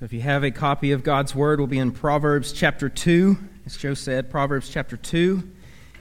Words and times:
So 0.00 0.06
if 0.06 0.14
you 0.14 0.22
have 0.22 0.44
a 0.44 0.50
copy 0.50 0.92
of 0.92 1.04
God's 1.04 1.34
Word, 1.34 1.60
we'll 1.60 1.66
be 1.66 1.78
in 1.78 1.92
Proverbs 1.92 2.52
chapter 2.54 2.88
2. 2.88 3.36
As 3.66 3.76
Joe 3.76 3.92
said, 3.92 4.30
Proverbs 4.30 4.70
chapter 4.70 4.96
2. 4.96 5.42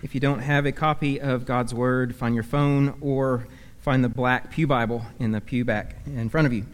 If 0.04 0.16
you 0.16 0.22
don't 0.22 0.40
have 0.40 0.66
a 0.66 0.72
copy 0.72 1.20
of 1.20 1.46
God's 1.46 1.74
Word, 1.74 2.16
find 2.16 2.34
your 2.34 2.46
phone 2.46 2.96
or 3.02 3.46
find 3.80 4.02
the 4.02 4.08
black 4.08 4.52
Pew 4.52 4.68
Bible 4.68 5.06
in 5.20 5.34
the 5.34 5.42
pew 5.42 5.66
back 5.66 5.98
in 6.06 6.30
front 6.30 6.48
of 6.48 6.54
you. 6.54 6.66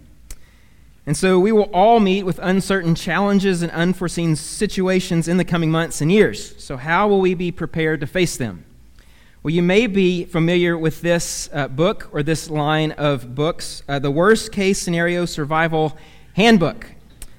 And 1.08 1.18
so 1.18 1.40
we 1.40 1.52
will 1.52 1.72
all 1.74 2.00
meet 2.00 2.28
with 2.28 2.38
uncertain 2.44 2.94
challenges 2.94 3.64
and 3.64 3.72
unforeseen 3.72 4.36
situations 4.36 5.28
in 5.28 5.38
the 5.38 5.46
coming 5.46 5.72
months 5.72 6.02
and 6.02 6.12
years. 6.12 6.64
So, 6.64 6.78
how 6.78 7.08
will 7.08 7.22
we 7.22 7.34
be 7.34 7.52
prepared 7.52 8.02
to 8.02 8.06
face 8.06 8.38
them? 8.38 8.66
Well, 9.42 9.52
you 9.52 9.64
may 9.64 9.88
be 9.88 10.26
familiar 10.26 10.78
with 10.78 11.02
this 11.02 11.50
uh, 11.52 11.70
book 11.70 12.08
or 12.12 12.22
this 12.22 12.52
line 12.52 12.92
of 12.92 13.34
books, 13.34 13.82
uh, 13.90 13.98
the 13.98 14.12
Worst 14.12 14.52
Case 14.52 14.80
Scenario 14.80 15.26
Survival 15.26 15.98
Handbook. 16.34 16.92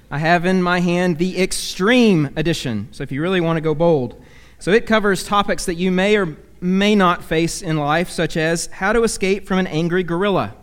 I 0.09 0.19
have 0.19 0.45
in 0.45 0.63
my 0.63 0.79
hand 0.79 1.17
the 1.17 1.41
Extreme 1.41 2.31
Edition, 2.37 2.87
so 2.91 3.03
if 3.03 3.11
you 3.11 3.21
really 3.21 3.41
want 3.41 3.57
to 3.57 3.61
go 3.61 3.75
bold. 3.75 4.21
So 4.57 4.71
it 4.71 4.85
covers 4.85 5.25
topics 5.25 5.65
that 5.65 5.75
you 5.75 5.91
may 5.91 6.15
or 6.15 6.37
may 6.61 6.95
not 6.95 7.25
face 7.25 7.61
in 7.61 7.75
life, 7.75 8.09
such 8.09 8.37
as 8.37 8.67
how 8.67 8.93
to 8.93 9.03
escape 9.03 9.45
from 9.45 9.59
an 9.59 9.67
angry 9.67 10.03
gorilla. 10.03 10.55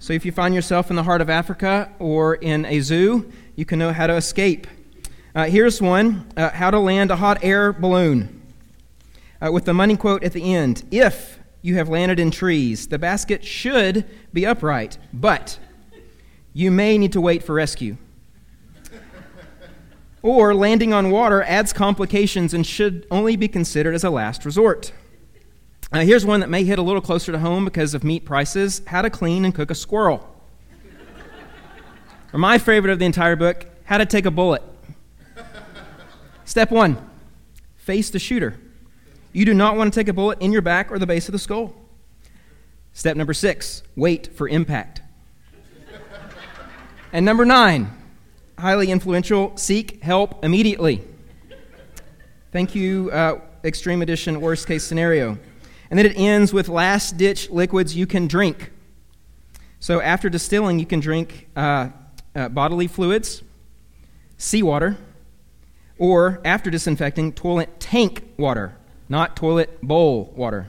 So 0.00 0.14
if 0.14 0.24
you 0.24 0.32
find 0.32 0.52
yourself 0.52 0.90
in 0.90 0.96
the 0.96 1.04
heart 1.04 1.20
of 1.20 1.30
Africa 1.30 1.92
or 2.00 2.34
in 2.34 2.64
a 2.64 2.80
zoo, 2.80 3.30
you 3.54 3.64
can 3.64 3.78
know 3.78 3.92
how 3.92 4.08
to 4.08 4.14
escape. 4.14 4.66
Uh, 5.32 5.44
here's 5.44 5.80
one 5.80 6.26
uh, 6.36 6.50
how 6.50 6.72
to 6.72 6.80
land 6.80 7.12
a 7.12 7.16
hot 7.16 7.38
air 7.44 7.72
balloon. 7.72 8.42
Uh, 9.40 9.52
with 9.52 9.64
the 9.64 9.74
money 9.74 9.96
quote 9.96 10.24
at 10.24 10.32
the 10.32 10.54
end 10.54 10.82
If 10.90 11.38
you 11.62 11.76
have 11.76 11.88
landed 11.88 12.18
in 12.18 12.32
trees, 12.32 12.88
the 12.88 12.98
basket 12.98 13.44
should 13.44 14.04
be 14.32 14.44
upright, 14.44 14.98
but 15.12 15.56
you 16.52 16.72
may 16.72 16.98
need 16.98 17.12
to 17.12 17.20
wait 17.20 17.44
for 17.44 17.54
rescue 17.54 17.96
or 20.26 20.54
landing 20.54 20.92
on 20.92 21.10
water 21.10 21.42
adds 21.42 21.72
complications 21.72 22.52
and 22.52 22.66
should 22.66 23.06
only 23.10 23.36
be 23.36 23.48
considered 23.48 23.94
as 23.94 24.04
a 24.04 24.10
last 24.10 24.44
resort. 24.44 24.92
Uh, 25.92 26.00
here's 26.00 26.26
one 26.26 26.40
that 26.40 26.50
may 26.50 26.64
hit 26.64 26.78
a 26.78 26.82
little 26.82 27.00
closer 27.00 27.30
to 27.32 27.38
home 27.38 27.64
because 27.64 27.94
of 27.94 28.02
meat 28.02 28.24
prices 28.24 28.82
how 28.88 29.02
to 29.02 29.10
clean 29.10 29.44
and 29.44 29.54
cook 29.54 29.70
a 29.70 29.74
squirrel. 29.74 30.28
or 32.32 32.38
my 32.38 32.58
favorite 32.58 32.90
of 32.90 32.98
the 32.98 33.04
entire 33.04 33.36
book 33.36 33.66
how 33.84 33.98
to 33.98 34.06
take 34.06 34.26
a 34.26 34.30
bullet. 34.30 34.62
Step 36.44 36.70
one 36.70 36.98
face 37.76 38.10
the 38.10 38.18
shooter. 38.18 38.58
You 39.32 39.44
do 39.44 39.54
not 39.54 39.76
want 39.76 39.92
to 39.94 40.00
take 40.00 40.08
a 40.08 40.12
bullet 40.12 40.40
in 40.40 40.50
your 40.50 40.62
back 40.62 40.90
or 40.90 40.98
the 40.98 41.06
base 41.06 41.28
of 41.28 41.32
the 41.32 41.38
skull. 41.38 41.72
Step 42.92 43.16
number 43.16 43.34
six 43.34 43.82
wait 43.94 44.34
for 44.34 44.48
impact. 44.48 45.02
and 47.12 47.24
number 47.24 47.44
nine, 47.44 47.95
highly 48.58 48.90
influential, 48.90 49.56
seek 49.56 50.02
help 50.02 50.44
immediately. 50.44 51.02
Thank 52.52 52.74
you, 52.74 53.10
uh, 53.10 53.40
Extreme 53.64 54.02
Edition, 54.02 54.40
worst 54.40 54.66
case 54.66 54.84
scenario. 54.84 55.38
And 55.90 55.98
then 55.98 56.06
it 56.06 56.16
ends 56.16 56.52
with 56.52 56.68
last 56.68 57.16
ditch 57.16 57.50
liquids 57.50 57.94
you 57.94 58.06
can 58.06 58.26
drink. 58.26 58.70
So 59.78 60.00
after 60.00 60.28
distilling, 60.28 60.78
you 60.78 60.86
can 60.86 61.00
drink 61.00 61.48
uh, 61.54 61.90
uh, 62.34 62.48
bodily 62.48 62.86
fluids, 62.86 63.42
seawater, 64.38 64.96
or 65.98 66.40
after 66.44 66.70
disinfecting, 66.70 67.32
toilet 67.32 67.78
tank 67.78 68.24
water, 68.36 68.76
not 69.08 69.36
toilet 69.36 69.80
bowl 69.82 70.32
water. 70.36 70.68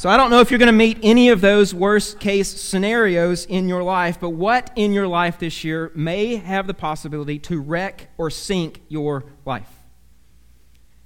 So 0.00 0.08
I 0.08 0.16
don't 0.16 0.30
know 0.30 0.40
if 0.40 0.50
you're 0.50 0.56
going 0.56 0.68
to 0.68 0.72
meet 0.72 0.96
any 1.02 1.28
of 1.28 1.42
those 1.42 1.74
worst 1.74 2.20
case 2.20 2.48
scenarios 2.48 3.44
in 3.44 3.68
your 3.68 3.82
life, 3.82 4.18
but 4.18 4.30
what 4.30 4.70
in 4.74 4.94
your 4.94 5.06
life 5.06 5.38
this 5.38 5.62
year 5.62 5.92
may 5.94 6.36
have 6.36 6.66
the 6.66 6.72
possibility 6.72 7.38
to 7.40 7.60
wreck 7.60 8.08
or 8.16 8.30
sink 8.30 8.80
your 8.88 9.26
life? 9.44 9.68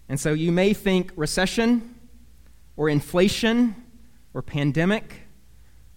And 0.08 0.20
so 0.20 0.32
you 0.32 0.52
may 0.52 0.74
think 0.74 1.10
recession 1.16 1.96
or 2.76 2.88
inflation 2.88 3.74
or 4.32 4.42
pandemic 4.42 5.22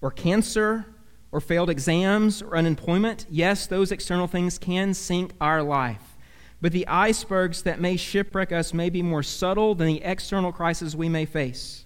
or 0.01 0.09
cancer 0.09 0.87
or 1.31 1.39
failed 1.39 1.69
exams 1.69 2.41
or 2.41 2.57
unemployment. 2.57 3.27
Yes, 3.29 3.67
those 3.67 3.91
external 3.91 4.25
things 4.25 4.57
can 4.57 4.95
sink 4.95 5.33
our 5.39 5.61
life. 5.61 6.17
But 6.61 6.71
the 6.71 6.87
icebergs 6.87 7.61
that 7.61 7.79
may 7.79 7.95
shipwreck 7.95 8.51
us 8.51 8.73
may 8.73 8.89
be 8.89 9.03
more 9.03 9.21
subtle 9.21 9.75
than 9.75 9.85
the 9.85 10.01
external 10.01 10.51
crises 10.51 10.95
we 10.95 11.09
may 11.09 11.25
face. 11.27 11.83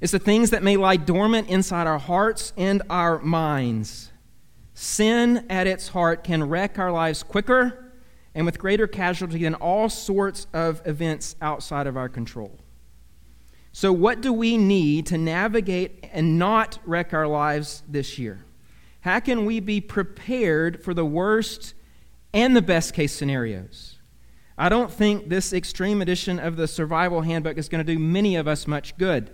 It's 0.00 0.12
the 0.12 0.18
things 0.18 0.50
that 0.50 0.62
may 0.62 0.76
lie 0.76 0.96
dormant 0.96 1.48
inside 1.48 1.86
our 1.86 1.98
hearts 1.98 2.52
and 2.56 2.82
our 2.90 3.18
minds. 3.20 4.10
Sin 4.74 5.46
at 5.48 5.66
its 5.66 5.88
heart 5.88 6.22
can 6.22 6.48
wreck 6.48 6.78
our 6.78 6.92
lives 6.92 7.22
quicker 7.22 7.92
and 8.34 8.44
with 8.44 8.58
greater 8.58 8.86
casualty 8.86 9.42
than 9.42 9.54
all 9.54 9.88
sorts 9.88 10.46
of 10.52 10.82
events 10.84 11.34
outside 11.40 11.86
of 11.86 11.96
our 11.96 12.10
control. 12.10 12.58
So, 13.72 13.90
what 13.90 14.20
do 14.20 14.32
we 14.32 14.58
need 14.58 15.06
to 15.06 15.18
navigate 15.18 16.06
and 16.12 16.38
not 16.38 16.78
wreck 16.84 17.14
our 17.14 17.26
lives 17.26 17.82
this 17.88 18.18
year? 18.18 18.44
How 19.00 19.20
can 19.20 19.46
we 19.46 19.60
be 19.60 19.80
prepared 19.80 20.82
for 20.82 20.92
the 20.92 21.06
worst 21.06 21.74
and 22.34 22.54
the 22.54 22.62
best 22.62 22.92
case 22.92 23.12
scenarios? 23.12 23.98
I 24.58 24.68
don't 24.68 24.90
think 24.90 25.28
this 25.28 25.52
extreme 25.52 26.02
edition 26.02 26.38
of 26.38 26.56
the 26.56 26.68
survival 26.68 27.22
handbook 27.22 27.56
is 27.56 27.68
going 27.68 27.84
to 27.84 27.92
do 27.94 27.98
many 27.98 28.36
of 28.36 28.48
us 28.48 28.66
much 28.66 28.96
good. 28.98 29.30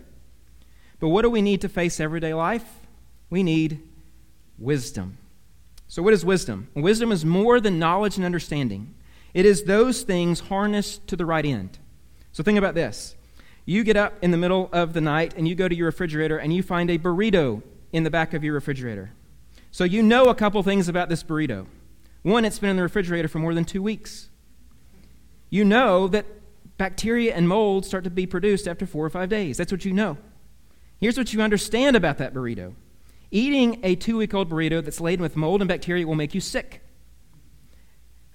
But 1.02 1.08
what 1.08 1.22
do 1.22 1.30
we 1.30 1.42
need 1.42 1.62
to 1.62 1.68
face 1.68 1.98
everyday 1.98 2.32
life? 2.32 2.64
We 3.28 3.42
need 3.42 3.82
wisdom. 4.56 5.18
So, 5.88 6.00
what 6.00 6.14
is 6.14 6.24
wisdom? 6.24 6.68
Wisdom 6.76 7.10
is 7.10 7.24
more 7.24 7.60
than 7.60 7.80
knowledge 7.80 8.14
and 8.14 8.24
understanding, 8.24 8.94
it 9.34 9.44
is 9.44 9.64
those 9.64 10.02
things 10.02 10.38
harnessed 10.38 11.08
to 11.08 11.16
the 11.16 11.26
right 11.26 11.44
end. 11.44 11.80
So, 12.30 12.44
think 12.44 12.56
about 12.56 12.76
this. 12.76 13.16
You 13.64 13.82
get 13.82 13.96
up 13.96 14.14
in 14.22 14.30
the 14.30 14.36
middle 14.36 14.68
of 14.72 14.92
the 14.92 15.00
night 15.00 15.34
and 15.36 15.48
you 15.48 15.56
go 15.56 15.66
to 15.66 15.74
your 15.74 15.86
refrigerator 15.86 16.38
and 16.38 16.54
you 16.54 16.62
find 16.62 16.88
a 16.88 16.98
burrito 16.98 17.64
in 17.92 18.04
the 18.04 18.10
back 18.10 18.32
of 18.32 18.44
your 18.44 18.54
refrigerator. 18.54 19.10
So, 19.72 19.82
you 19.82 20.04
know 20.04 20.26
a 20.26 20.36
couple 20.36 20.62
things 20.62 20.88
about 20.88 21.08
this 21.08 21.24
burrito. 21.24 21.66
One, 22.22 22.44
it's 22.44 22.60
been 22.60 22.70
in 22.70 22.76
the 22.76 22.82
refrigerator 22.82 23.26
for 23.26 23.40
more 23.40 23.54
than 23.54 23.64
two 23.64 23.82
weeks. 23.82 24.30
You 25.50 25.64
know 25.64 26.06
that 26.06 26.26
bacteria 26.78 27.34
and 27.34 27.48
mold 27.48 27.86
start 27.86 28.04
to 28.04 28.10
be 28.10 28.24
produced 28.24 28.69
after 28.69 28.86
four 28.86 29.04
or 29.04 29.10
five 29.10 29.30
days. 29.30 29.56
That's 29.56 29.72
what 29.72 29.84
you 29.84 29.92
know. 29.92 30.16
Here's 31.02 31.18
what 31.18 31.32
you 31.32 31.42
understand 31.42 31.96
about 31.96 32.18
that 32.18 32.32
burrito 32.32 32.74
eating 33.32 33.80
a 33.82 33.96
two 33.96 34.18
week 34.18 34.32
old 34.32 34.48
burrito 34.48 34.84
that's 34.84 35.00
laden 35.00 35.20
with 35.20 35.34
mold 35.34 35.60
and 35.60 35.66
bacteria 35.68 36.06
will 36.06 36.14
make 36.14 36.32
you 36.32 36.40
sick. 36.40 36.80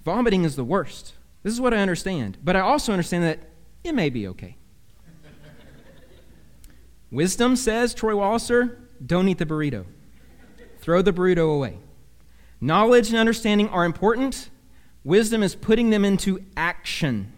Vomiting 0.04 0.44
is 0.44 0.54
the 0.54 0.64
worst. 0.64 1.14
This 1.42 1.54
is 1.54 1.62
what 1.62 1.72
I 1.72 1.78
understand. 1.78 2.36
But 2.44 2.56
I 2.56 2.60
also 2.60 2.92
understand 2.92 3.24
that 3.24 3.38
it 3.84 3.94
may 3.94 4.10
be 4.10 4.28
okay. 4.28 4.58
Wisdom 7.10 7.56
says, 7.56 7.94
Troy 7.94 8.12
Walliser, 8.12 8.76
don't 9.04 9.28
eat 9.28 9.38
the 9.38 9.46
burrito. 9.46 9.86
Throw 10.80 11.00
the 11.00 11.12
burrito 11.12 11.54
away. 11.54 11.78
Knowledge 12.60 13.08
and 13.08 13.16
understanding 13.16 13.70
are 13.70 13.86
important. 13.86 14.50
Wisdom 15.04 15.42
is 15.42 15.54
putting 15.54 15.88
them 15.88 16.04
into 16.04 16.44
action. 16.54 17.32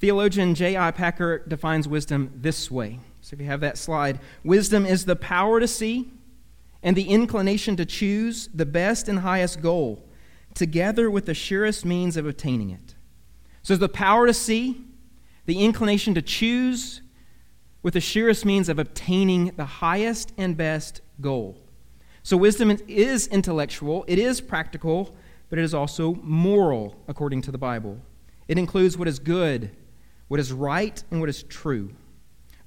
Theologian 0.00 0.56
J.I. 0.56 0.90
Packer 0.90 1.46
defines 1.46 1.86
wisdom 1.86 2.32
this 2.34 2.72
way 2.72 2.98
so 3.26 3.34
if 3.34 3.40
you 3.40 3.46
have 3.46 3.58
that 3.62 3.76
slide, 3.76 4.20
wisdom 4.44 4.86
is 4.86 5.04
the 5.04 5.16
power 5.16 5.58
to 5.58 5.66
see 5.66 6.12
and 6.80 6.94
the 6.94 7.08
inclination 7.08 7.74
to 7.74 7.84
choose 7.84 8.48
the 8.54 8.64
best 8.64 9.08
and 9.08 9.18
highest 9.18 9.60
goal, 9.60 10.00
together 10.54 11.10
with 11.10 11.26
the 11.26 11.34
surest 11.34 11.84
means 11.84 12.16
of 12.16 12.24
obtaining 12.24 12.70
it. 12.70 12.94
So 13.64 13.74
the 13.74 13.88
power 13.88 14.28
to 14.28 14.32
see, 14.32 14.80
the 15.44 15.64
inclination 15.64 16.14
to 16.14 16.22
choose, 16.22 17.02
with 17.82 17.94
the 17.94 18.00
surest 18.00 18.44
means 18.44 18.68
of 18.68 18.78
obtaining 18.78 19.46
the 19.56 19.64
highest 19.64 20.32
and 20.38 20.56
best 20.56 21.00
goal. 21.20 21.58
So 22.22 22.36
wisdom 22.36 22.78
is 22.86 23.26
intellectual, 23.26 24.04
it 24.06 24.20
is 24.20 24.40
practical, 24.40 25.16
but 25.50 25.58
it 25.58 25.62
is 25.62 25.74
also 25.74 26.14
moral, 26.22 26.94
according 27.08 27.42
to 27.42 27.50
the 27.50 27.58
Bible. 27.58 28.00
It 28.46 28.56
includes 28.56 28.96
what 28.96 29.08
is 29.08 29.18
good, 29.18 29.72
what 30.28 30.38
is 30.38 30.52
right, 30.52 31.02
and 31.10 31.18
what 31.18 31.28
is 31.28 31.42
true. 31.42 31.90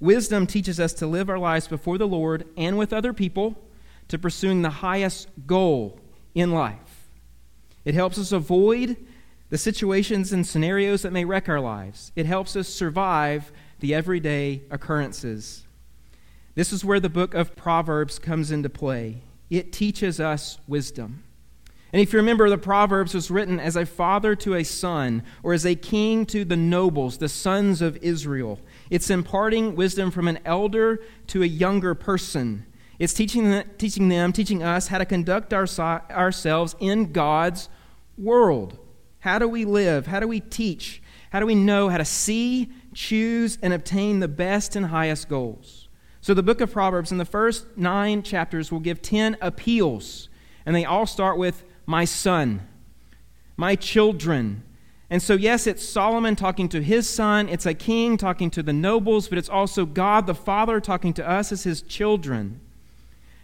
Wisdom 0.00 0.46
teaches 0.46 0.80
us 0.80 0.94
to 0.94 1.06
live 1.06 1.28
our 1.28 1.38
lives 1.38 1.68
before 1.68 1.98
the 1.98 2.08
Lord 2.08 2.46
and 2.56 2.78
with 2.78 2.92
other 2.92 3.12
people 3.12 3.56
to 4.08 4.18
pursuing 4.18 4.62
the 4.62 4.70
highest 4.70 5.28
goal 5.46 6.00
in 6.34 6.52
life. 6.52 7.08
It 7.84 7.94
helps 7.94 8.18
us 8.18 8.32
avoid 8.32 8.96
the 9.50 9.58
situations 9.58 10.32
and 10.32 10.46
scenarios 10.46 11.02
that 11.02 11.12
may 11.12 11.24
wreck 11.24 11.48
our 11.48 11.60
lives. 11.60 12.12
It 12.16 12.26
helps 12.26 12.56
us 12.56 12.68
survive 12.68 13.52
the 13.80 13.94
everyday 13.94 14.62
occurrences. 14.70 15.64
This 16.54 16.72
is 16.72 16.84
where 16.84 17.00
the 17.00 17.08
book 17.08 17.34
of 17.34 17.56
Proverbs 17.56 18.18
comes 18.18 18.50
into 18.50 18.68
play. 18.68 19.22
It 19.50 19.72
teaches 19.72 20.18
us 20.20 20.58
wisdom. 20.66 21.24
And 21.92 22.00
if 22.00 22.12
you 22.12 22.18
remember, 22.18 22.48
the 22.48 22.58
Proverbs 22.58 23.14
was 23.14 23.30
written 23.30 23.58
as 23.58 23.74
a 23.74 23.84
father 23.84 24.36
to 24.36 24.54
a 24.54 24.62
son, 24.62 25.24
or 25.42 25.52
as 25.52 25.66
a 25.66 25.74
king 25.74 26.24
to 26.26 26.44
the 26.44 26.56
nobles, 26.56 27.18
the 27.18 27.28
sons 27.28 27.82
of 27.82 27.96
Israel. 27.96 28.60
It's 28.90 29.08
imparting 29.08 29.76
wisdom 29.76 30.10
from 30.10 30.28
an 30.28 30.40
elder 30.44 31.00
to 31.28 31.42
a 31.42 31.46
younger 31.46 31.94
person. 31.94 32.66
It's 32.98 33.14
teaching 33.14 33.50
them, 33.50 33.70
teaching, 33.78 34.08
them, 34.08 34.32
teaching 34.32 34.62
us 34.62 34.88
how 34.88 34.98
to 34.98 35.06
conduct 35.06 35.54
our, 35.54 35.66
ourselves 36.10 36.76
in 36.80 37.12
God's 37.12 37.68
world. 38.18 38.78
How 39.20 39.38
do 39.38 39.48
we 39.48 39.64
live? 39.64 40.06
How 40.06 40.20
do 40.20 40.28
we 40.28 40.40
teach? 40.40 41.02
How 41.30 41.40
do 41.40 41.46
we 41.46 41.54
know 41.54 41.88
how 41.88 41.98
to 41.98 42.04
see, 42.04 42.70
choose, 42.92 43.56
and 43.62 43.72
obtain 43.72 44.18
the 44.18 44.28
best 44.28 44.74
and 44.74 44.86
highest 44.86 45.28
goals? 45.28 45.88
So, 46.20 46.34
the 46.34 46.42
book 46.42 46.60
of 46.60 46.72
Proverbs, 46.72 47.12
in 47.12 47.18
the 47.18 47.24
first 47.24 47.76
nine 47.76 48.22
chapters, 48.22 48.70
will 48.70 48.80
give 48.80 49.00
10 49.00 49.38
appeals, 49.40 50.28
and 50.66 50.76
they 50.76 50.84
all 50.84 51.06
start 51.06 51.38
with, 51.38 51.64
My 51.86 52.04
son, 52.04 52.66
my 53.56 53.76
children. 53.76 54.64
And 55.10 55.20
so, 55.20 55.34
yes, 55.34 55.66
it's 55.66 55.86
Solomon 55.86 56.36
talking 56.36 56.68
to 56.68 56.80
his 56.80 57.08
son, 57.08 57.48
it's 57.48 57.66
a 57.66 57.74
king 57.74 58.16
talking 58.16 58.48
to 58.50 58.62
the 58.62 58.72
nobles, 58.72 59.26
but 59.26 59.38
it's 59.38 59.48
also 59.48 59.84
God 59.84 60.28
the 60.28 60.36
Father 60.36 60.80
talking 60.80 61.12
to 61.14 61.28
us 61.28 61.50
as 61.50 61.64
his 61.64 61.82
children. 61.82 62.60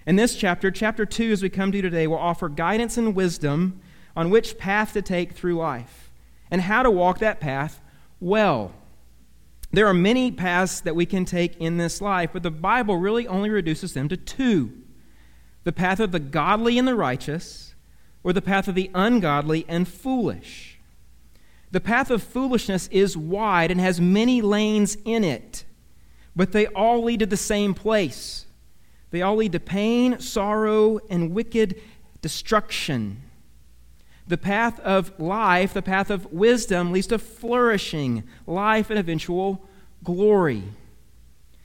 In 0.06 0.14
this 0.14 0.36
chapter, 0.36 0.70
chapter 0.70 1.04
2, 1.04 1.32
as 1.32 1.42
we 1.42 1.48
come 1.48 1.72
to 1.72 1.82
today, 1.82 2.06
will 2.06 2.16
offer 2.16 2.48
guidance 2.48 2.96
and 2.96 3.16
wisdom 3.16 3.80
on 4.14 4.30
which 4.30 4.56
path 4.56 4.92
to 4.92 5.02
take 5.02 5.32
through 5.32 5.56
life 5.56 6.12
and 6.52 6.60
how 6.62 6.84
to 6.84 6.90
walk 6.90 7.18
that 7.18 7.40
path 7.40 7.80
well. 8.20 8.72
There 9.72 9.88
are 9.88 9.94
many 9.94 10.30
paths 10.30 10.80
that 10.82 10.94
we 10.94 11.04
can 11.04 11.24
take 11.24 11.56
in 11.56 11.76
this 11.76 12.00
life, 12.00 12.30
but 12.32 12.44
the 12.44 12.50
Bible 12.52 12.96
really 12.96 13.26
only 13.26 13.50
reduces 13.50 13.92
them 13.92 14.08
to 14.08 14.16
two 14.16 14.72
the 15.64 15.72
path 15.72 15.98
of 15.98 16.12
the 16.12 16.20
godly 16.20 16.78
and 16.78 16.86
the 16.86 16.94
righteous, 16.94 17.74
or 18.22 18.32
the 18.32 18.40
path 18.40 18.68
of 18.68 18.76
the 18.76 18.88
ungodly 18.94 19.64
and 19.66 19.88
foolish. 19.88 20.75
The 21.70 21.80
path 21.80 22.10
of 22.10 22.22
foolishness 22.22 22.88
is 22.88 23.16
wide 23.16 23.70
and 23.70 23.80
has 23.80 24.00
many 24.00 24.40
lanes 24.40 24.96
in 25.04 25.24
it, 25.24 25.64
but 26.34 26.52
they 26.52 26.66
all 26.68 27.02
lead 27.02 27.20
to 27.20 27.26
the 27.26 27.36
same 27.36 27.74
place. 27.74 28.46
They 29.10 29.22
all 29.22 29.36
lead 29.36 29.52
to 29.52 29.60
pain, 29.60 30.20
sorrow, 30.20 31.00
and 31.10 31.32
wicked 31.32 31.80
destruction. 32.22 33.22
The 34.28 34.38
path 34.38 34.80
of 34.80 35.18
life, 35.20 35.72
the 35.72 35.82
path 35.82 36.10
of 36.10 36.32
wisdom, 36.32 36.92
leads 36.92 37.06
to 37.08 37.18
flourishing, 37.18 38.24
life, 38.46 38.90
and 38.90 38.98
eventual 38.98 39.64
glory. 40.02 40.64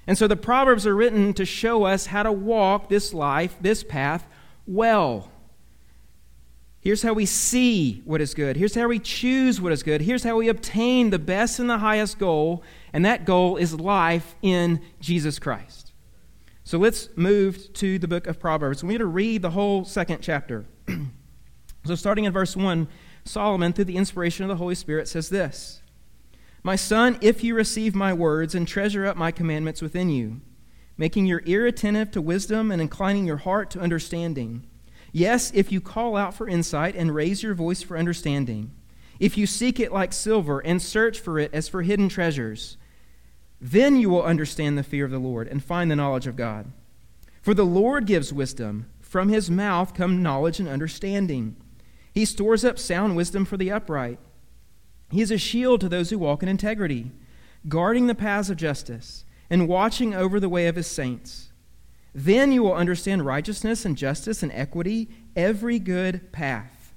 And 0.06 0.18
so 0.18 0.28
the 0.28 0.36
Proverbs 0.36 0.86
are 0.86 0.96
written 0.96 1.34
to 1.34 1.46
show 1.46 1.84
us 1.84 2.08
how 2.08 2.24
to 2.24 2.32
walk 2.32 2.90
this 2.90 3.14
life, 3.14 3.56
this 3.62 3.84
path, 3.84 4.28
well. 4.68 5.31
Here's 6.82 7.04
how 7.04 7.14
we 7.14 7.28
see 7.28 8.02
what 8.06 8.22
is 8.22 8.34
good. 8.34 8.58
Here's 8.58 8.74
how 8.74 8.88
we 8.88 8.98
choose 8.98 9.62
what 9.62 9.72
is 9.72 9.84
good. 9.84 10.02
Here's 10.02 10.24
how 10.24 10.38
we 10.38 10.50
obtain 10.50 11.12
the 11.12 11.20
best 11.20 11.60
and 11.60 11.70
the 11.70 11.78
highest 11.78 12.18
goal, 12.18 12.64
and 12.92 13.06
that 13.06 13.24
goal 13.24 13.56
is 13.58 13.80
life 13.80 14.36
in 14.42 14.82
Jesus 15.00 15.38
Christ. 15.38 15.94
So 16.64 16.80
let's 16.80 17.10
move 17.16 17.72
to 17.74 18.00
the 18.00 18.08
book 18.08 18.26
of 18.26 18.40
Proverbs. 18.40 18.84
We 18.84 18.90
need 18.90 18.98
to 18.98 19.06
read 19.06 19.44
the 19.44 19.52
whole 19.52 19.86
second 19.86 20.20
chapter. 20.22 20.66
So, 21.86 21.96
starting 21.96 22.26
in 22.26 22.34
verse 22.34 22.56
1, 22.56 22.88
Solomon, 23.26 23.74
through 23.74 23.86
the 23.86 23.98
inspiration 23.98 24.44
of 24.44 24.50
the 24.50 24.58
Holy 24.58 24.76
Spirit, 24.76 25.08
says 25.08 25.30
this 25.30 25.82
My 26.64 26.76
son, 26.76 27.18
if 27.22 27.44
you 27.44 27.56
receive 27.56 27.96
my 27.96 28.14
words 28.14 28.54
and 28.54 28.68
treasure 28.68 29.06
up 29.06 29.18
my 29.18 29.32
commandments 29.32 29.82
within 29.82 30.10
you, 30.10 30.42
making 30.98 31.26
your 31.26 31.42
ear 31.46 31.66
attentive 31.66 32.12
to 32.12 32.22
wisdom 32.22 32.72
and 32.72 32.82
inclining 32.82 33.26
your 33.26 33.38
heart 33.38 33.72
to 33.72 33.80
understanding. 33.80 34.68
Yes, 35.12 35.52
if 35.54 35.72
you 35.72 35.82
call 35.82 36.16
out 36.16 36.34
for 36.34 36.48
insight 36.48 36.96
and 36.96 37.14
raise 37.14 37.44
your 37.44 37.54
voice 37.54 37.82
for 37.82 37.98
understanding, 37.98 38.72
if 39.20 39.38
you 39.38 39.46
seek 39.46 39.80
it 39.80 39.92
like 39.92 40.14
silver 40.14 40.60
and 40.60 40.82
search 40.82 41.20
for 41.20 41.38
it 41.38 41.54
as 41.54 41.68
for 41.68 41.84
hidden 41.84 42.10
treasures, 42.10 42.78
then 43.60 43.98
you 43.98 44.10
will 44.10 44.24
understand 44.24 44.78
the 44.78 44.84
fear 44.84 45.06
of 45.06 45.12
the 45.12 45.20
Lord 45.20 45.48
and 45.48 45.64
find 45.64 45.92
the 45.92 45.96
knowledge 45.96 46.28
of 46.28 46.36
God. 46.36 46.72
For 47.42 47.54
the 47.54 47.66
Lord 47.66 48.06
gives 48.06 48.34
wisdom, 48.34 48.88
from 49.00 49.30
his 49.30 49.52
mouth 49.52 49.94
come 49.94 50.24
knowledge 50.24 50.60
and 50.60 50.68
understanding. 50.68 51.56
He 52.14 52.26
stores 52.26 52.66
up 52.66 52.80
sound 52.80 53.16
wisdom 53.16 53.46
for 53.46 53.58
the 53.58 53.72
upright. 53.72 54.20
He 55.12 55.22
is 55.22 55.32
a 55.32 55.38
shield 55.38 55.82
to 55.82 55.90
those 55.90 56.10
who 56.10 56.18
walk 56.18 56.42
in 56.42 56.50
integrity, 56.50 57.12
guarding 57.68 58.08
the 58.08 58.16
paths 58.16 58.50
of 58.50 58.58
justice 58.58 59.26
and 59.50 59.68
watching 59.68 60.14
over 60.14 60.40
the 60.40 60.50
way 60.50 60.68
of 60.68 60.78
his 60.78 60.88
saints. 60.88 61.51
Then 62.14 62.52
you 62.52 62.64
will 62.64 62.74
understand 62.74 63.26
righteousness 63.26 63.86
and 63.86 63.98
justice 63.98 64.44
and 64.44 64.52
equity, 64.52 65.10
every 65.36 65.80
good 65.80 66.32
path. 66.32 66.94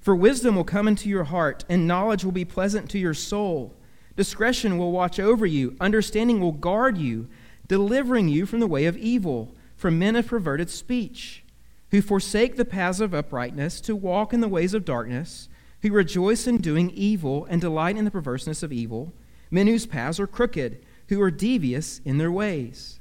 For 0.00 0.14
wisdom 0.14 0.56
will 0.56 0.64
come 0.64 0.88
into 0.88 1.08
your 1.08 1.24
heart, 1.24 1.64
and 1.68 1.86
knowledge 1.86 2.24
will 2.24 2.32
be 2.32 2.44
pleasant 2.44 2.90
to 2.90 2.98
your 2.98 3.14
soul. 3.14 3.74
Discretion 4.16 4.78
will 4.78 4.92
watch 4.92 5.20
over 5.20 5.46
you, 5.46 5.76
understanding 5.80 6.40
will 6.40 6.52
guard 6.52 6.98
you, 6.98 7.28
delivering 7.68 8.28
you 8.28 8.46
from 8.46 8.60
the 8.60 8.66
way 8.66 8.86
of 8.86 8.96
evil, 8.96 9.54
from 9.76 9.98
men 9.98 10.16
of 10.16 10.26
perverted 10.26 10.70
speech 10.70 11.44
who 11.90 12.02
forsake 12.02 12.56
the 12.56 12.64
paths 12.64 13.00
of 13.00 13.14
uprightness 13.14 13.80
to 13.80 13.94
walk 13.94 14.32
in 14.32 14.40
the 14.40 14.48
ways 14.48 14.74
of 14.74 14.84
darkness, 14.84 15.48
who 15.82 15.92
rejoice 15.92 16.46
in 16.46 16.58
doing 16.58 16.90
evil 16.90 17.46
and 17.48 17.60
delight 17.60 17.96
in 17.96 18.04
the 18.04 18.10
perverseness 18.10 18.62
of 18.62 18.72
evil, 18.72 19.12
men 19.50 19.66
whose 19.66 19.86
paths 19.86 20.18
are 20.18 20.26
crooked, 20.26 20.84
who 21.08 21.20
are 21.20 21.30
devious 21.30 22.00
in 22.04 22.18
their 22.18 22.32
ways. 22.32 22.95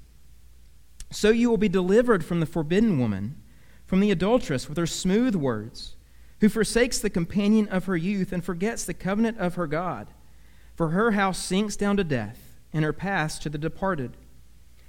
So 1.12 1.30
you 1.30 1.50
will 1.50 1.58
be 1.58 1.70
delivered 1.70 2.26
from 2.26 2.40
the 2.40 2.46
forbidden 2.46 3.00
woman, 3.00 3.42
from 3.86 4.00
the 4.00 4.12
adulteress 4.12 4.68
with 4.68 4.78
her 4.78 4.88
smooth 4.88 5.36
words, 5.36 5.96
who 6.42 6.50
forsakes 6.50 7.00
the 7.00 7.10
companion 7.10 7.68
of 7.70 7.86
her 7.86 7.96
youth 7.96 8.32
and 8.32 8.44
forgets 8.44 8.84
the 8.84 8.94
covenant 8.94 9.38
of 9.38 9.56
her 9.56 9.68
God. 9.68 10.08
For 10.76 10.90
her 10.90 11.12
house 11.12 11.38
sinks 11.38 11.76
down 11.76 11.98
to 11.98 12.04
death, 12.04 12.60
and 12.74 12.84
her 12.84 12.94
paths 12.94 13.40
to 13.40 13.50
the 13.50 13.58
departed. 13.58 14.18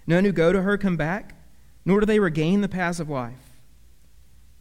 None 0.07 0.25
who 0.25 0.33
go 0.33 0.53
to 0.53 0.63
her 0.63 0.77
come 0.77 0.97
back, 0.97 1.37
nor 1.85 2.01
do 2.01 2.07
they 2.07 2.19
regain 2.19 2.61
the 2.61 2.69
paths 2.69 2.99
of 2.99 3.09
life. 3.09 3.61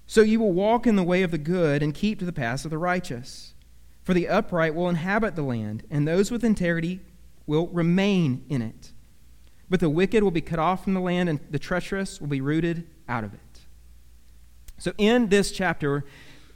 So 0.06 0.22
you 0.22 0.40
will 0.40 0.54
walk 0.54 0.86
in 0.86 0.96
the 0.96 1.04
way 1.04 1.24
of 1.24 1.32
the 1.32 1.40
good 1.40 1.82
and 1.82 1.94
keep 1.94 2.20
to 2.20 2.26
the 2.26 2.32
paths 2.32 2.66
of 2.66 2.72
the 2.72 2.78
righteous. 2.78 3.56
For 4.04 4.14
the 4.14 4.28
upright 4.28 4.76
will 4.76 4.88
inhabit 4.88 5.36
the 5.36 5.42
land, 5.42 5.84
and 5.90 6.08
those 6.08 6.30
with 6.30 6.44
integrity 6.44 7.00
will 7.48 7.68
remain 7.70 8.46
in 8.50 8.62
it. 8.62 8.92
But 9.70 9.80
the 9.80 9.90
wicked 9.90 10.24
will 10.24 10.32
be 10.32 10.42
cut 10.42 10.60
off 10.60 10.84
from 10.84 10.94
the 10.94 11.00
land, 11.00 11.30
and 11.30 11.40
the 11.50 11.60
treacherous 11.60 12.22
will 12.22 12.28
be 12.28 12.42
rooted 12.42 12.88
out 13.08 13.24
of 13.24 13.34
it. 13.34 13.40
So, 14.78 14.92
in 14.98 15.30
this 15.30 15.52
chapter, 15.52 16.06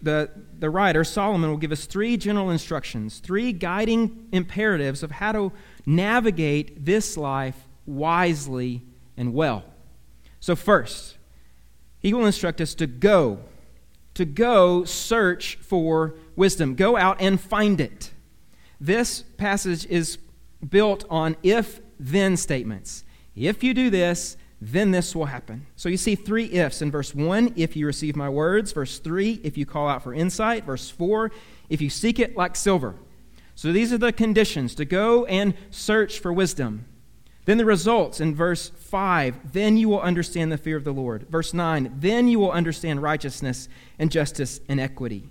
the, 0.02 0.30
the 0.58 0.70
writer, 0.70 1.04
Solomon, 1.04 1.50
will 1.50 1.58
give 1.58 1.72
us 1.72 1.86
three 1.86 2.18
general 2.18 2.50
instructions, 2.50 3.20
three 3.20 3.52
guiding 3.52 4.28
imperatives 4.32 5.04
of 5.04 5.12
how 5.12 5.32
to 5.32 5.52
navigate 5.86 6.86
this 6.86 7.18
life 7.18 7.68
wisely 7.86 8.84
and 9.18 9.34
well. 9.34 9.64
So, 10.40 10.56
first, 10.56 11.18
he 12.00 12.14
will 12.14 12.26
instruct 12.26 12.62
us 12.62 12.74
to 12.76 12.88
go, 12.88 13.40
to 14.14 14.26
go 14.26 14.84
search 14.86 15.56
for 15.56 16.16
wisdom. 16.36 16.76
Go 16.76 16.96
out 16.96 17.20
and 17.20 17.40
find 17.40 17.82
it. 17.82 18.12
This 18.80 19.24
passage 19.38 19.86
is 19.88 20.18
built 20.68 21.06
on 21.10 21.36
if 21.44 21.82
then 22.00 22.38
statements. 22.38 23.04
If 23.36 23.64
you 23.64 23.74
do 23.74 23.90
this, 23.90 24.38
then 24.62 24.92
this 24.92 25.16
will 25.16 25.26
happen. 25.26 25.66
So 25.76 25.90
you 25.90 25.98
see 25.98 26.16
three 26.16 26.46
ifs 26.52 26.82
in 26.82 26.92
verse 26.92 27.16
1 27.16 27.54
if 27.56 27.76
you 27.76 27.86
receive 27.86 28.16
my 28.16 28.30
words, 28.30 28.72
verse 28.72 29.00
3 29.00 29.42
if 29.44 29.58
you 29.58 29.66
call 29.66 29.88
out 29.88 30.04
for 30.04 30.14
insight, 30.14 30.66
verse 30.66 30.90
4 30.90 31.32
if 31.70 31.82
you 31.82 31.90
seek 31.90 32.20
it 32.20 32.36
like 32.36 32.56
silver. 32.56 32.96
So 33.56 33.72
these 33.72 33.94
are 33.94 33.98
the 33.98 34.12
conditions 34.12 34.76
to 34.76 34.86
go 34.86 35.26
and 35.26 35.54
search 35.70 36.20
for 36.20 36.34
wisdom. 36.34 36.86
Then 37.46 37.58
the 37.58 37.66
results 37.66 38.20
in 38.20 38.36
verse 38.36 38.70
5 38.70 39.54
then 39.54 39.78
you 39.78 39.88
will 39.88 40.02
understand 40.02 40.52
the 40.52 40.58
fear 40.58 40.76
of 40.76 40.84
the 40.84 40.92
Lord. 40.92 41.28
Verse 41.30 41.54
9 41.54 41.96
then 41.98 42.28
you 42.28 42.40
will 42.40 42.52
understand 42.52 43.02
righteousness 43.02 43.70
and 43.98 44.12
justice 44.12 44.60
and 44.68 44.80
equity. 44.80 45.30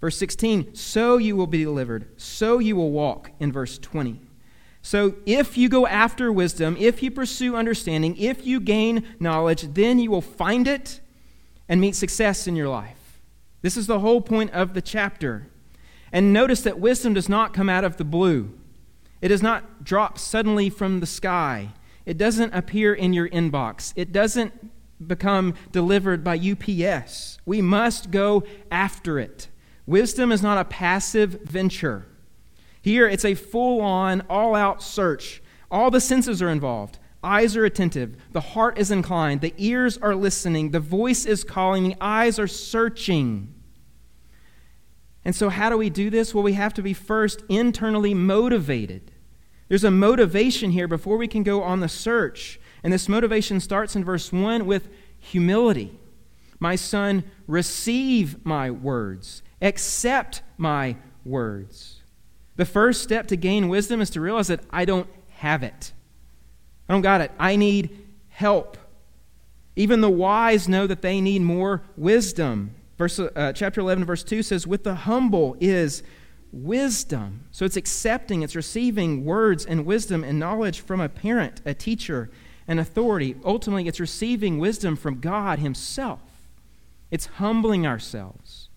Verse 0.00 0.16
16 0.16 0.76
so 0.76 1.16
you 1.16 1.34
will 1.34 1.48
be 1.48 1.64
delivered, 1.64 2.08
so 2.16 2.60
you 2.60 2.76
will 2.76 2.92
walk 2.92 3.32
in 3.40 3.50
verse 3.50 3.78
20. 3.78 4.20
So 4.84 5.14
if 5.24 5.56
you 5.56 5.70
go 5.70 5.86
after 5.86 6.30
wisdom, 6.30 6.76
if 6.78 7.02
you 7.02 7.10
pursue 7.10 7.56
understanding, 7.56 8.18
if 8.18 8.44
you 8.46 8.60
gain 8.60 9.02
knowledge, 9.18 9.62
then 9.72 9.98
you 9.98 10.10
will 10.10 10.20
find 10.20 10.68
it 10.68 11.00
and 11.70 11.80
meet 11.80 11.96
success 11.96 12.46
in 12.46 12.54
your 12.54 12.68
life. 12.68 13.22
This 13.62 13.78
is 13.78 13.86
the 13.86 14.00
whole 14.00 14.20
point 14.20 14.50
of 14.50 14.74
the 14.74 14.82
chapter. 14.82 15.48
And 16.12 16.34
notice 16.34 16.60
that 16.60 16.78
wisdom 16.78 17.14
does 17.14 17.30
not 17.30 17.54
come 17.54 17.70
out 17.70 17.82
of 17.82 17.96
the 17.96 18.04
blue. 18.04 18.52
It 19.22 19.28
does 19.28 19.42
not 19.42 19.84
drop 19.84 20.18
suddenly 20.18 20.68
from 20.68 21.00
the 21.00 21.06
sky. 21.06 21.70
It 22.04 22.18
doesn't 22.18 22.52
appear 22.52 22.92
in 22.92 23.14
your 23.14 23.30
inbox. 23.30 23.94
It 23.96 24.12
doesn't 24.12 24.52
become 25.08 25.54
delivered 25.72 26.22
by 26.22 26.36
UPS. 26.36 27.38
We 27.46 27.62
must 27.62 28.10
go 28.10 28.44
after 28.70 29.18
it. 29.18 29.48
Wisdom 29.86 30.30
is 30.30 30.42
not 30.42 30.58
a 30.58 30.66
passive 30.66 31.40
venture. 31.40 32.04
Here, 32.84 33.08
it's 33.08 33.24
a 33.24 33.34
full 33.34 33.80
on, 33.80 34.20
all 34.28 34.54
out 34.54 34.82
search. 34.82 35.42
All 35.70 35.90
the 35.90 36.02
senses 36.02 36.42
are 36.42 36.50
involved. 36.50 36.98
Eyes 37.22 37.56
are 37.56 37.64
attentive. 37.64 38.14
The 38.32 38.42
heart 38.42 38.76
is 38.76 38.90
inclined. 38.90 39.40
The 39.40 39.54
ears 39.56 39.96
are 39.96 40.14
listening. 40.14 40.70
The 40.70 40.80
voice 40.80 41.24
is 41.24 41.44
calling. 41.44 41.84
The 41.84 41.96
eyes 41.98 42.38
are 42.38 42.46
searching. 42.46 43.54
And 45.24 45.34
so, 45.34 45.48
how 45.48 45.70
do 45.70 45.78
we 45.78 45.88
do 45.88 46.10
this? 46.10 46.34
Well, 46.34 46.44
we 46.44 46.52
have 46.52 46.74
to 46.74 46.82
be 46.82 46.92
first 46.92 47.42
internally 47.48 48.12
motivated. 48.12 49.12
There's 49.68 49.84
a 49.84 49.90
motivation 49.90 50.70
here 50.70 50.86
before 50.86 51.16
we 51.16 51.26
can 51.26 51.42
go 51.42 51.62
on 51.62 51.80
the 51.80 51.88
search. 51.88 52.60
And 52.82 52.92
this 52.92 53.08
motivation 53.08 53.60
starts 53.60 53.96
in 53.96 54.04
verse 54.04 54.30
1 54.30 54.66
with 54.66 54.90
humility. 55.18 55.98
My 56.60 56.76
son, 56.76 57.24
receive 57.46 58.44
my 58.44 58.70
words, 58.70 59.42
accept 59.62 60.42
my 60.58 60.96
words. 61.24 62.02
The 62.56 62.64
first 62.64 63.02
step 63.02 63.26
to 63.28 63.36
gain 63.36 63.68
wisdom 63.68 64.00
is 64.00 64.10
to 64.10 64.20
realize 64.20 64.48
that 64.48 64.60
I 64.70 64.84
don't 64.84 65.08
have 65.36 65.62
it. 65.62 65.92
I 66.88 66.92
don't 66.92 67.02
got 67.02 67.20
it. 67.20 67.32
I 67.38 67.56
need 67.56 68.06
help. 68.28 68.76
Even 69.76 70.00
the 70.00 70.10
wise 70.10 70.68
know 70.68 70.86
that 70.86 71.02
they 71.02 71.20
need 71.20 71.42
more 71.42 71.82
wisdom. 71.96 72.74
Verse, 72.96 73.18
uh, 73.18 73.52
chapter 73.54 73.80
11, 73.80 74.04
verse 74.04 74.22
2 74.22 74.42
says, 74.42 74.66
With 74.66 74.84
the 74.84 74.94
humble 74.94 75.56
is 75.60 76.02
wisdom. 76.52 77.44
So 77.50 77.64
it's 77.64 77.76
accepting, 77.76 78.42
it's 78.42 78.54
receiving 78.54 79.24
words 79.24 79.66
and 79.66 79.84
wisdom 79.84 80.22
and 80.22 80.38
knowledge 80.38 80.80
from 80.80 81.00
a 81.00 81.08
parent, 81.08 81.60
a 81.64 81.74
teacher, 81.74 82.30
an 82.68 82.78
authority. 82.78 83.34
Ultimately, 83.44 83.88
it's 83.88 83.98
receiving 83.98 84.58
wisdom 84.58 84.94
from 84.94 85.20
God 85.20 85.58
Himself. 85.58 86.20
It's 87.10 87.26
humbling 87.26 87.86
ourselves. 87.86 88.68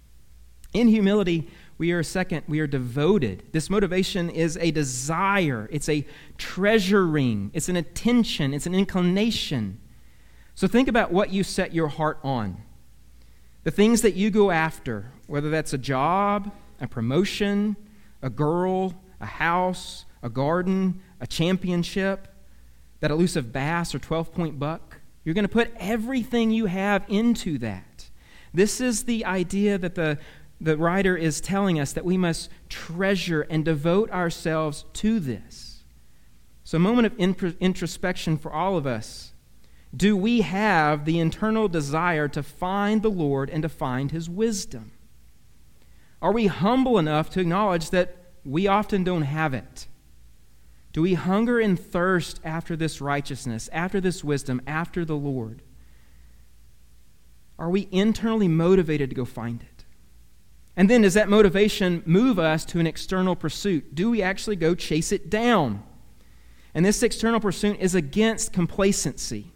In 0.73 0.87
humility, 0.87 1.47
we 1.77 1.91
are 1.91 2.01
second, 2.01 2.43
we 2.47 2.59
are 2.59 2.67
devoted. 2.67 3.43
This 3.51 3.69
motivation 3.69 4.29
is 4.29 4.57
a 4.57 4.71
desire, 4.71 5.69
it's 5.71 5.89
a 5.89 6.05
treasuring, 6.37 7.51
it's 7.53 7.69
an 7.69 7.75
attention, 7.75 8.53
it's 8.53 8.65
an 8.65 8.73
inclination. 8.73 9.79
So 10.55 10.67
think 10.67 10.87
about 10.87 11.11
what 11.11 11.31
you 11.31 11.43
set 11.43 11.73
your 11.73 11.87
heart 11.87 12.19
on. 12.23 12.57
The 13.63 13.71
things 13.71 14.01
that 14.01 14.15
you 14.15 14.31
go 14.31 14.49
after, 14.49 15.11
whether 15.27 15.49
that's 15.49 15.73
a 15.73 15.77
job, 15.77 16.51
a 16.81 16.87
promotion, 16.87 17.75
a 18.21 18.29
girl, 18.29 18.95
a 19.19 19.25
house, 19.25 20.05
a 20.23 20.29
garden, 20.29 21.01
a 21.21 21.27
championship, 21.27 22.27
that 23.01 23.11
elusive 23.11 23.51
bass 23.51 23.93
or 23.93 23.99
12 23.99 24.33
point 24.33 24.57
buck. 24.57 24.99
You're 25.23 25.35
going 25.35 25.43
to 25.43 25.49
put 25.49 25.71
everything 25.77 26.51
you 26.51 26.65
have 26.65 27.03
into 27.07 27.57
that. 27.59 28.09
This 28.53 28.81
is 28.81 29.03
the 29.03 29.25
idea 29.25 29.77
that 29.77 29.95
the, 29.95 30.17
the 30.59 30.77
writer 30.77 31.15
is 31.15 31.39
telling 31.39 31.79
us 31.79 31.93
that 31.93 32.05
we 32.05 32.17
must 32.17 32.49
treasure 32.69 33.41
and 33.43 33.63
devote 33.63 34.09
ourselves 34.11 34.85
to 34.93 35.19
this. 35.19 35.83
So, 36.63 36.77
a 36.77 36.79
moment 36.79 37.13
of 37.13 37.55
introspection 37.59 38.37
for 38.37 38.51
all 38.51 38.75
of 38.75 38.85
us. 38.85 39.33
Do 39.95 40.17
we 40.17 40.41
have 40.41 41.05
the 41.05 41.19
internal 41.19 41.69
desire 41.69 42.27
to 42.27 42.43
find 42.43 43.01
the 43.01 43.09
Lord 43.09 43.49
and 43.49 43.63
to 43.63 43.69
find 43.69 44.11
His 44.11 44.29
wisdom? 44.29 44.91
Are 46.21 46.33
we 46.33 46.47
humble 46.47 46.97
enough 46.97 47.29
to 47.31 47.39
acknowledge 47.39 47.91
that 47.91 48.17
we 48.43 48.67
often 48.67 49.03
don't 49.03 49.21
have 49.21 49.53
it? 49.53 49.87
Do 50.91 51.01
we 51.03 51.13
hunger 51.13 51.59
and 51.59 51.79
thirst 51.79 52.41
after 52.43 52.75
this 52.75 52.99
righteousness, 52.99 53.69
after 53.71 54.01
this 54.01 54.23
wisdom, 54.23 54.61
after 54.65 55.05
the 55.05 55.15
Lord? 55.15 55.61
Are 57.59 57.69
we 57.69 57.87
internally 57.91 58.47
motivated 58.47 59.09
to 59.11 59.15
go 59.15 59.25
find 59.25 59.61
it? 59.61 59.76
And 60.77 60.87
then 60.87 61.01
does 61.01 61.15
that 61.15 61.27
motivation 61.27 62.03
move 62.05 62.37
us 62.37 62.63
to 62.65 62.79
an 62.79 62.85
external 62.85 63.35
pursuit? 63.35 63.95
Do 63.95 64.11
we 64.11 64.21
actually 64.21 64.55
go 64.55 64.75
chase 64.75 65.11
it 65.11 65.27
down? 65.27 65.83
And 66.75 66.85
this 66.85 67.01
external 67.01 67.39
pursuit 67.39 67.77
is 67.79 67.95
against 67.95 68.53
complacency. 68.53 69.51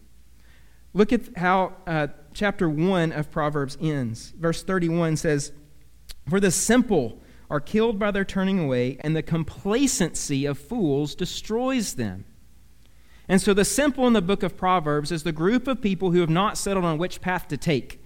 Look 0.95 1.13
at 1.13 1.37
how 1.37 1.73
uh, 1.85 2.07
chapter 2.33 2.67
1 2.67 3.11
of 3.11 3.29
Proverbs 3.29 3.77
ends. 3.79 4.33
Verse 4.35 4.63
31 4.63 5.17
says, 5.17 5.51
For 6.27 6.39
the 6.39 6.49
simple 6.49 7.19
are 7.51 7.59
killed 7.59 7.99
by 7.99 8.09
their 8.09 8.25
turning 8.25 8.59
away, 8.59 8.97
and 9.01 9.15
the 9.15 9.21
complacency 9.21 10.45
of 10.45 10.57
fools 10.57 11.13
destroys 11.13 11.93
them. 11.93 12.25
And 13.27 13.39
so, 13.39 13.53
the 13.53 13.63
simple 13.63 14.07
in 14.07 14.13
the 14.13 14.21
book 14.21 14.41
of 14.41 14.57
Proverbs 14.57 15.11
is 15.11 15.23
the 15.23 15.31
group 15.31 15.67
of 15.67 15.81
people 15.81 16.11
who 16.11 16.21
have 16.21 16.29
not 16.29 16.57
settled 16.57 16.85
on 16.85 16.97
which 16.97 17.21
path 17.21 17.47
to 17.49 17.57
take. 17.57 18.03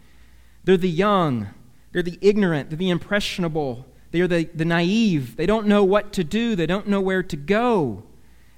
They're 0.66 0.78
the 0.78 0.90
young, 0.90 1.50
they're 1.96 2.04
the 2.04 2.20
ignorant, 2.20 2.70
they're 2.70 2.78
the 2.78 2.90
impressionable, 2.90 3.86
they're 4.12 4.28
the, 4.28 4.50
the 4.54 4.66
naive. 4.66 5.38
They 5.38 5.46
don't 5.46 5.66
know 5.66 5.86
what 5.86 6.12
to 6.14 6.26
do, 6.26 6.54
they 6.54 6.66
don't 6.66 6.90
know 6.90 7.00
where 7.00 7.24
to 7.24 7.38
go. 7.38 8.04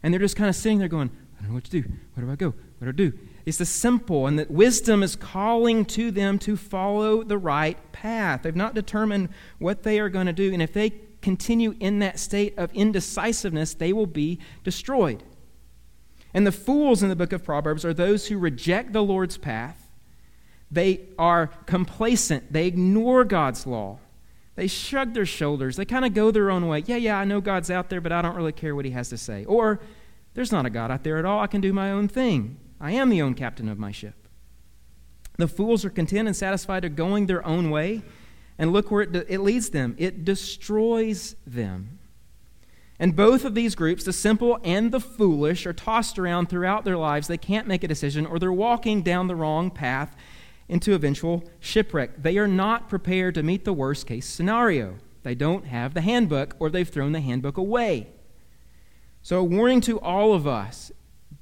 And 0.02 0.12
they're 0.12 0.20
just 0.20 0.36
kind 0.36 0.50
of 0.50 0.56
sitting 0.56 0.80
there 0.80 0.88
going, 0.88 1.12
I 1.38 1.42
don't 1.42 1.50
know 1.50 1.54
what 1.54 1.66
to 1.66 1.70
do. 1.70 1.88
Where 2.16 2.26
do 2.26 2.32
I 2.32 2.36
go? 2.36 2.48
What 2.48 2.86
do 2.86 2.90
I 2.90 2.92
do? 2.94 3.14
It's 3.46 3.60
the 3.60 3.66
simple, 3.66 4.26
and 4.26 4.40
that 4.40 4.50
wisdom 4.50 5.04
is 5.04 5.16
calling 5.16 5.86
to 5.86 6.10
them 6.10 6.40
to 6.40 6.58
follow 6.58 7.22
the 7.22 7.38
right 7.38 7.78
path. 7.92 8.42
They've 8.42 8.56
not 8.56 8.74
determined 8.74 9.30
what 9.60 9.84
they 9.84 10.00
are 10.00 10.10
going 10.10 10.26
to 10.26 10.34
do, 10.34 10.52
and 10.52 10.60
if 10.60 10.74
they 10.74 10.90
continue 11.22 11.76
in 11.80 12.00
that 12.00 12.18
state 12.18 12.58
of 12.58 12.74
indecisiveness, 12.74 13.76
they 13.76 13.94
will 13.94 14.08
be 14.08 14.40
destroyed. 14.64 15.22
And 16.34 16.48
the 16.48 16.52
fools 16.52 17.04
in 17.04 17.10
the 17.10 17.16
book 17.16 17.34
of 17.34 17.44
Proverbs 17.44 17.86
are 17.86 17.94
those 17.94 18.30
who 18.30 18.40
reject 18.40 18.94
the 18.94 19.04
Lord's 19.04 19.38
path. 19.38 19.87
They 20.70 21.02
are 21.18 21.48
complacent, 21.66 22.52
they 22.52 22.68
ignore 22.68 23.24
God's 23.24 23.66
law. 23.66 24.00
They 24.56 24.68
shrug 24.68 25.14
their 25.14 25.26
shoulders. 25.26 25.76
They 25.76 25.86
kind 25.86 26.04
of 26.04 26.16
go 26.16 26.32
their 26.32 26.50
own 26.50 26.68
way. 26.68 26.84
Yeah, 26.88 26.96
yeah, 26.96 27.20
I 27.20 27.26
know 27.26 27.40
God's 27.40 27.70
out 27.70 27.90
there, 27.90 28.02
but 28.02 28.12
I 28.12 28.24
don't 28.24 28.36
really 28.36 28.52
care 28.52 28.76
what 28.76 28.86
he 28.86 28.92
has 28.92 29.08
to 29.10 29.18
say. 29.18 29.46
Or, 29.46 29.80
there's 30.34 30.52
not 30.52 30.66
a 30.66 30.72
God 30.72 30.90
out 30.90 31.04
there 31.04 31.18
at 31.18 31.26
all. 31.26 31.40
I 31.40 31.48
can 31.48 31.62
do 31.62 31.72
my 31.72 31.92
own 31.92 32.08
thing. 32.08 32.58
I 32.82 32.92
am 32.94 33.10
the 33.10 33.22
own 33.22 33.36
captain 33.36 33.70
of 33.70 33.78
my 33.78 33.92
ship. 33.92 34.28
The 35.38 35.48
fools 35.48 35.86
are 35.86 35.92
content 35.92 36.28
and 36.28 36.36
satisfied 36.36 36.86
of 36.86 36.96
going 36.96 37.28
their 37.28 37.46
own 37.46 37.70
way, 37.70 38.02
and 38.58 38.74
look 38.74 38.90
where 38.90 39.04
it, 39.04 39.16
it 39.30 39.40
leads 39.40 39.70
them. 39.70 39.96
It 40.00 40.26
destroys 40.26 41.36
them. 41.46 42.00
And 43.00 43.16
both 43.16 43.46
of 43.46 43.54
these 43.54 43.76
groups, 43.76 44.04
the 44.04 44.14
simple 44.14 44.60
and 44.64 44.92
the 44.92 45.00
foolish, 45.00 45.68
are 45.68 45.74
tossed 45.74 46.18
around 46.18 46.50
throughout 46.50 46.84
their 46.84 46.98
lives. 46.98 47.28
They 47.28 47.38
can't 47.38 47.68
make 47.68 47.84
a 47.84 47.88
decision, 47.88 48.26
or 48.26 48.40
they're 48.40 48.52
walking 48.52 49.04
down 49.04 49.28
the 49.28 49.36
wrong 49.36 49.70
path 49.70 50.16
into 50.70 50.94
eventual 50.94 51.44
shipwreck. 51.60 52.22
They 52.22 52.38
are 52.38 52.48
not 52.48 52.90
prepared 52.90 53.36
to 53.36 53.44
meet 53.44 53.66
the 53.66 53.74
worst 53.74 54.06
case 54.06 54.26
scenario. 54.26 54.98
They 55.24 55.36
don't 55.36 55.66
have 55.66 55.94
the 55.94 56.02
handbook, 56.02 56.56
or 56.60 56.70
they've 56.70 56.88
thrown 56.88 57.12
the 57.12 57.22
handbook 57.22 57.58
away. 57.58 58.08
So, 59.22 59.40
a 59.40 59.44
warning 59.44 59.82
to 59.82 60.00
all 60.00 60.34
of 60.34 60.48
us 60.48 60.92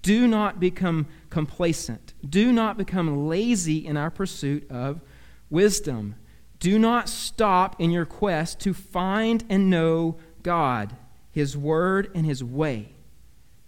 do 0.02 0.28
not 0.28 0.60
become 0.60 1.08
complacent. 1.30 2.14
Do 2.28 2.52
not 2.52 2.78
become 2.78 3.28
lazy 3.28 3.86
in 3.86 3.98
our 3.98 4.10
pursuit 4.10 4.70
of 4.70 5.02
wisdom. 5.50 6.16
Do 6.60 6.80
not 6.80 7.10
stop 7.10 7.80
in 7.80 7.92
your 7.92 8.06
quest 8.06 8.60
to 8.62 8.74
find 8.74 9.44
and 9.50 9.70
know 9.70 10.18
God, 10.42 10.96
His 11.32 11.58
Word, 11.58 12.10
and 12.16 12.26
His 12.26 12.44
way. 12.44 12.94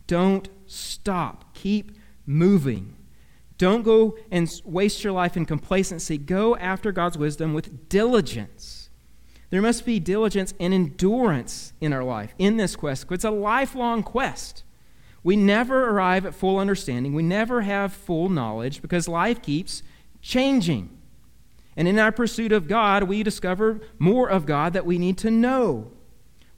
Don't 0.08 0.50
stop. 0.66 1.54
Keep 1.54 1.98
moving. 2.26 2.97
Don't 3.58 3.84
go 3.84 4.18
and 4.30 4.50
waste 4.66 5.04
your 5.04 5.14
life 5.14 5.36
in 5.36 5.46
complacency. 5.46 6.18
Go 6.18 6.56
after 6.58 6.92
God's 6.92 7.18
wisdom 7.18 7.54
with 7.54 7.90
diligence. 7.90 8.90
There 9.50 9.62
must 9.62 9.86
be 9.86 10.00
diligence 10.00 10.54
and 10.60 10.74
endurance 10.74 11.74
in 11.80 11.94
our 11.94 12.04
life, 12.04 12.34
in 12.38 12.58
this 12.58 12.76
quest. 12.76 13.06
It's 13.10 13.24
a 13.24 13.32
lifelong 13.32 14.04
quest. 14.04 14.64
We 15.24 15.36
never 15.36 15.90
arrive 15.90 16.26
at 16.26 16.36
full 16.36 16.60
understanding. 16.60 17.14
We 17.14 17.24
never 17.24 17.62
have 17.62 17.94
full 17.94 18.30
knowledge 18.30 18.82
because 18.82 19.08
life 19.08 19.42
keeps 19.42 19.84
changing. 20.22 20.90
And 21.76 21.88
in 21.88 22.00
our 22.00 22.12
pursuit 22.12 22.52
of 22.52 22.68
God, 22.68 23.04
we 23.04 23.24
discover 23.24 23.80
more 24.00 24.30
of 24.30 24.46
God 24.46 24.74
that 24.74 24.86
we 24.86 24.98
need 24.98 25.18
to 25.20 25.32
know. 25.32 25.92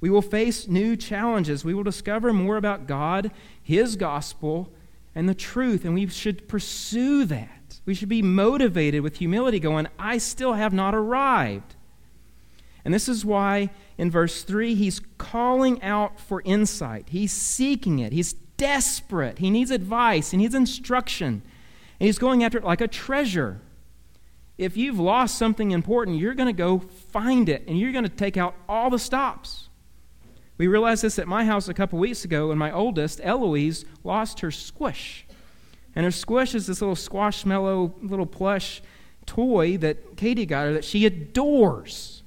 We 0.01 0.09
will 0.09 0.21
face 0.21 0.67
new 0.67 0.95
challenges. 0.95 1.65
We 1.65 1.73
will 1.73 1.83
discover 1.83 2.31
more 2.31 2.57
about 2.57 2.87
God, 2.87 3.31
His 3.61 3.95
gospel, 3.95 4.71
and 5.15 5.27
the 5.27 5.33
truth, 5.33 5.85
and 5.85 5.93
we 5.93 6.07
should 6.07 6.47
pursue 6.47 7.25
that. 7.25 7.79
We 7.85 7.93
should 7.93 8.09
be 8.09 8.21
motivated 8.21 9.01
with 9.01 9.17
humility, 9.17 9.59
going, 9.59 9.87
I 9.97 10.17
still 10.17 10.53
have 10.53 10.73
not 10.73 10.93
arrived. 10.93 11.75
And 12.85 12.93
this 12.93 13.09
is 13.09 13.25
why 13.25 13.69
in 13.97 14.09
verse 14.09 14.43
3, 14.43 14.75
he's 14.75 15.01
calling 15.17 15.81
out 15.81 16.19
for 16.19 16.41
insight. 16.45 17.09
He's 17.09 17.33
seeking 17.33 17.99
it. 17.99 18.13
He's 18.13 18.33
desperate. 18.57 19.39
He 19.39 19.49
needs 19.49 19.71
advice, 19.71 20.31
he 20.31 20.37
needs 20.37 20.53
instruction. 20.53 21.41
And 21.99 22.05
he's 22.05 22.19
going 22.19 22.43
after 22.43 22.57
it 22.57 22.63
like 22.63 22.81
a 22.81 22.87
treasure. 22.87 23.61
If 24.57 24.75
you've 24.75 24.99
lost 24.99 25.37
something 25.37 25.71
important, 25.71 26.17
you're 26.17 26.33
going 26.33 26.47
to 26.47 26.53
go 26.53 26.79
find 26.79 27.47
it 27.47 27.65
and 27.67 27.79
you're 27.79 27.93
going 27.93 28.03
to 28.03 28.09
take 28.09 28.35
out 28.35 28.55
all 28.67 28.89
the 28.89 28.99
stops. 28.99 29.68
We 30.59 30.67
realized 30.67 31.03
this 31.03 31.17
at 31.17 31.27
my 31.27 31.45
house 31.45 31.69
a 31.69 31.73
couple 31.73 31.97
weeks 31.99 32.25
ago 32.25 32.49
when 32.49 32.57
my 32.57 32.69
oldest, 32.69 33.21
Eloise, 33.23 33.85
lost 34.03 34.41
her 34.41 34.51
squish. 34.51 35.25
And 35.95 36.03
her 36.03 36.11
squish 36.11 36.53
is 36.53 36.67
this 36.67 36.81
little 36.81 36.97
Squishmallow, 36.97 37.93
little 38.01 38.25
plush 38.25 38.81
toy 39.25 39.77
that 39.77 40.17
Katie 40.17 40.45
got 40.45 40.65
her 40.65 40.73
that 40.73 40.83
she 40.83 41.05
adores. 41.05 42.23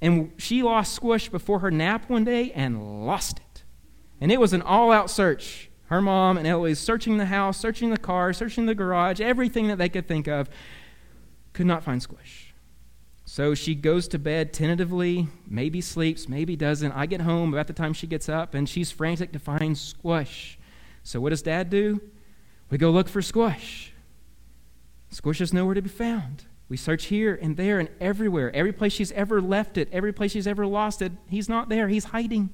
And 0.00 0.32
she 0.38 0.62
lost 0.62 0.94
squish 0.94 1.28
before 1.28 1.58
her 1.58 1.70
nap 1.70 2.08
one 2.08 2.22
day 2.22 2.52
and 2.52 3.04
lost 3.04 3.38
it. 3.38 3.64
And 4.20 4.30
it 4.30 4.38
was 4.38 4.52
an 4.52 4.62
all 4.62 4.92
out 4.92 5.10
search. 5.10 5.68
Her 5.86 6.00
mom 6.00 6.38
and 6.38 6.46
Eloise 6.46 6.78
searching 6.78 7.18
the 7.18 7.26
house, 7.26 7.58
searching 7.58 7.90
the 7.90 7.98
car, 7.98 8.32
searching 8.32 8.66
the 8.66 8.74
garage, 8.74 9.20
everything 9.20 9.66
that 9.66 9.78
they 9.78 9.88
could 9.88 10.06
think 10.06 10.28
of. 10.28 10.48
Could 11.54 11.66
not 11.66 11.82
find 11.82 12.00
Squish. 12.00 12.51
So 13.32 13.54
she 13.54 13.74
goes 13.74 14.08
to 14.08 14.18
bed 14.18 14.52
tentatively, 14.52 15.26
maybe 15.48 15.80
sleeps, 15.80 16.28
maybe 16.28 16.54
doesn't. 16.54 16.92
I 16.92 17.06
get 17.06 17.22
home 17.22 17.54
about 17.54 17.66
the 17.66 17.72
time 17.72 17.94
she 17.94 18.06
gets 18.06 18.28
up, 18.28 18.52
and 18.52 18.68
she's 18.68 18.90
frantic 18.90 19.32
to 19.32 19.38
find 19.38 19.78
Squish. 19.78 20.58
So 21.02 21.18
what 21.18 21.30
does 21.30 21.40
dad 21.40 21.70
do? 21.70 22.02
We 22.68 22.76
go 22.76 22.90
look 22.90 23.08
for 23.08 23.22
Squish. 23.22 23.94
Squish 25.08 25.40
is 25.40 25.50
nowhere 25.50 25.72
to 25.72 25.80
be 25.80 25.88
found. 25.88 26.44
We 26.68 26.76
search 26.76 27.06
here 27.06 27.38
and 27.40 27.56
there 27.56 27.78
and 27.78 27.88
everywhere. 28.02 28.54
Every 28.54 28.70
place 28.70 28.92
she's 28.92 29.12
ever 29.12 29.40
left 29.40 29.78
it, 29.78 29.88
every 29.92 30.12
place 30.12 30.32
she's 30.32 30.46
ever 30.46 30.66
lost 30.66 31.00
it, 31.00 31.12
he's 31.26 31.48
not 31.48 31.70
there. 31.70 31.88
He's 31.88 32.04
hiding. 32.04 32.50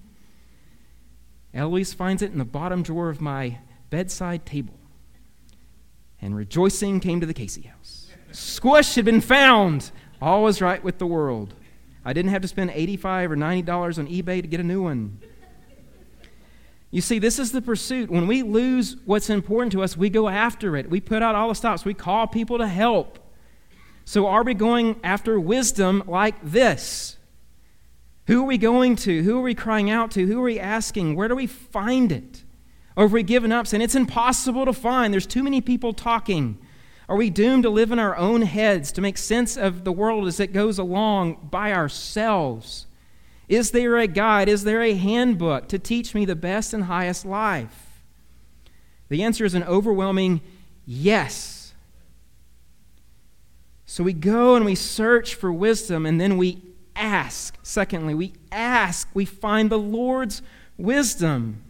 Eloise 1.53 1.93
finds 1.93 2.23
it 2.23 2.31
in 2.31 2.39
the 2.39 2.45
bottom 2.45 2.85
drawer 2.85 3.09
of 3.09 3.21
my 3.21 3.59
bedside 3.91 4.47
table. 4.47 4.79
And 6.23 6.37
rejoicing 6.37 7.01
came 7.01 7.19
to 7.19 7.27
the 7.27 7.35
Casey 7.35 7.63
house. 7.63 8.13
Squish 8.31 8.95
had 8.95 9.05
been 9.05 9.21
found. 9.21 9.91
All 10.21 10.43
was 10.43 10.61
right 10.61 10.83
with 10.83 10.99
the 10.99 11.07
world. 11.07 11.55
I 12.05 12.13
didn't 12.13 12.31
have 12.31 12.43
to 12.43 12.49
spend 12.49 12.71
85 12.71 13.33
or 13.33 13.37
$90 13.37 13.99
on 13.99 14.09
eBay 14.09 14.43
to 14.43 14.49
get 14.49 14.61
a 14.61 14.65
new 14.65 14.83
one. 14.83 15.21
You 16.91 17.03
see, 17.03 17.19
this 17.19 17.39
is 17.39 17.53
the 17.53 17.61
pursuit. 17.61 18.11
When 18.11 18.27
we 18.27 18.43
lose 18.43 18.97
what's 19.05 19.29
important 19.29 19.73
to 19.73 19.83
us, 19.83 19.97
we 19.97 20.09
go 20.09 20.29
after 20.29 20.77
it. 20.77 20.89
We 20.89 21.01
put 21.01 21.23
out 21.23 21.35
all 21.35 21.49
the 21.49 21.55
stops. 21.55 21.85
We 21.85 21.95
call 21.95 22.27
people 22.27 22.59
to 22.59 22.67
help. 22.67 23.19
So, 24.07 24.27
are 24.27 24.43
we 24.43 24.55
going 24.55 24.99
after 25.05 25.39
wisdom 25.39 26.03
like 26.07 26.35
this? 26.43 27.19
Who 28.27 28.43
are 28.43 28.47
we 28.47 28.57
going 28.57 28.97
to? 28.97 29.23
Who 29.23 29.39
are 29.39 29.43
we 29.43 29.55
crying 29.55 29.91
out 29.91 30.11
to? 30.13 30.27
Who 30.27 30.41
are 30.41 30.45
we 30.45 30.59
asking? 30.59 31.15
Where 31.15 31.29
do 31.29 31.37
we 31.37 31.47
find 31.47 32.11
it? 32.11 32.43
Or 32.97 33.05
have 33.05 33.13
we 33.13 33.23
given 33.23 33.53
up 33.53 33.67
saying 33.67 33.83
it's 33.83 33.95
impossible 33.95 34.65
to 34.65 34.73
find? 34.73 35.13
There's 35.13 35.27
too 35.27 35.43
many 35.43 35.61
people 35.61 35.93
talking. 35.93 36.59
Are 37.09 37.17
we 37.17 37.31
doomed 37.31 37.63
to 37.63 37.71
live 37.71 37.91
in 37.91 37.99
our 37.99 38.17
own 38.17 38.43
heads, 38.43 38.93
to 38.93 39.01
make 39.01 39.17
sense 39.17 39.57
of 39.57 39.85
the 39.85 39.93
world 39.93 40.29
as 40.29 40.41
it 40.41 40.53
goes 40.53 40.79
along 40.79 41.49
by 41.51 41.73
ourselves? 41.73 42.87
Is 43.49 43.71
there 43.71 43.97
a 43.97 44.07
guide? 44.07 44.49
Is 44.49 44.65
there 44.65 44.83
a 44.83 44.93
handbook 44.93 45.69
to 45.69 45.79
teach 45.79 46.15
me 46.15 46.27
the 46.27 46.37
best 46.37 46.75
and 46.75 46.85
highest 46.85 47.25
life? 47.25 48.03
The 49.09 49.23
answer 49.23 49.47
is 49.47 49.55
an 49.55 49.65
overwhelming 49.65 50.43
yes. 50.85 51.73
So 53.87 54.05
we 54.05 54.13
go 54.13 54.55
and 54.55 54.67
we 54.67 54.75
search 54.75 55.35
for 55.35 55.51
wisdom, 55.51 56.05
and 56.05 56.21
then 56.21 56.37
we 56.37 56.61
ask. 56.95 57.57
Secondly, 57.63 58.13
we 58.13 58.35
ask, 58.53 59.09
we 59.15 59.25
find 59.25 59.71
the 59.71 59.79
Lord's 59.79 60.43
wisdom. 60.77 61.63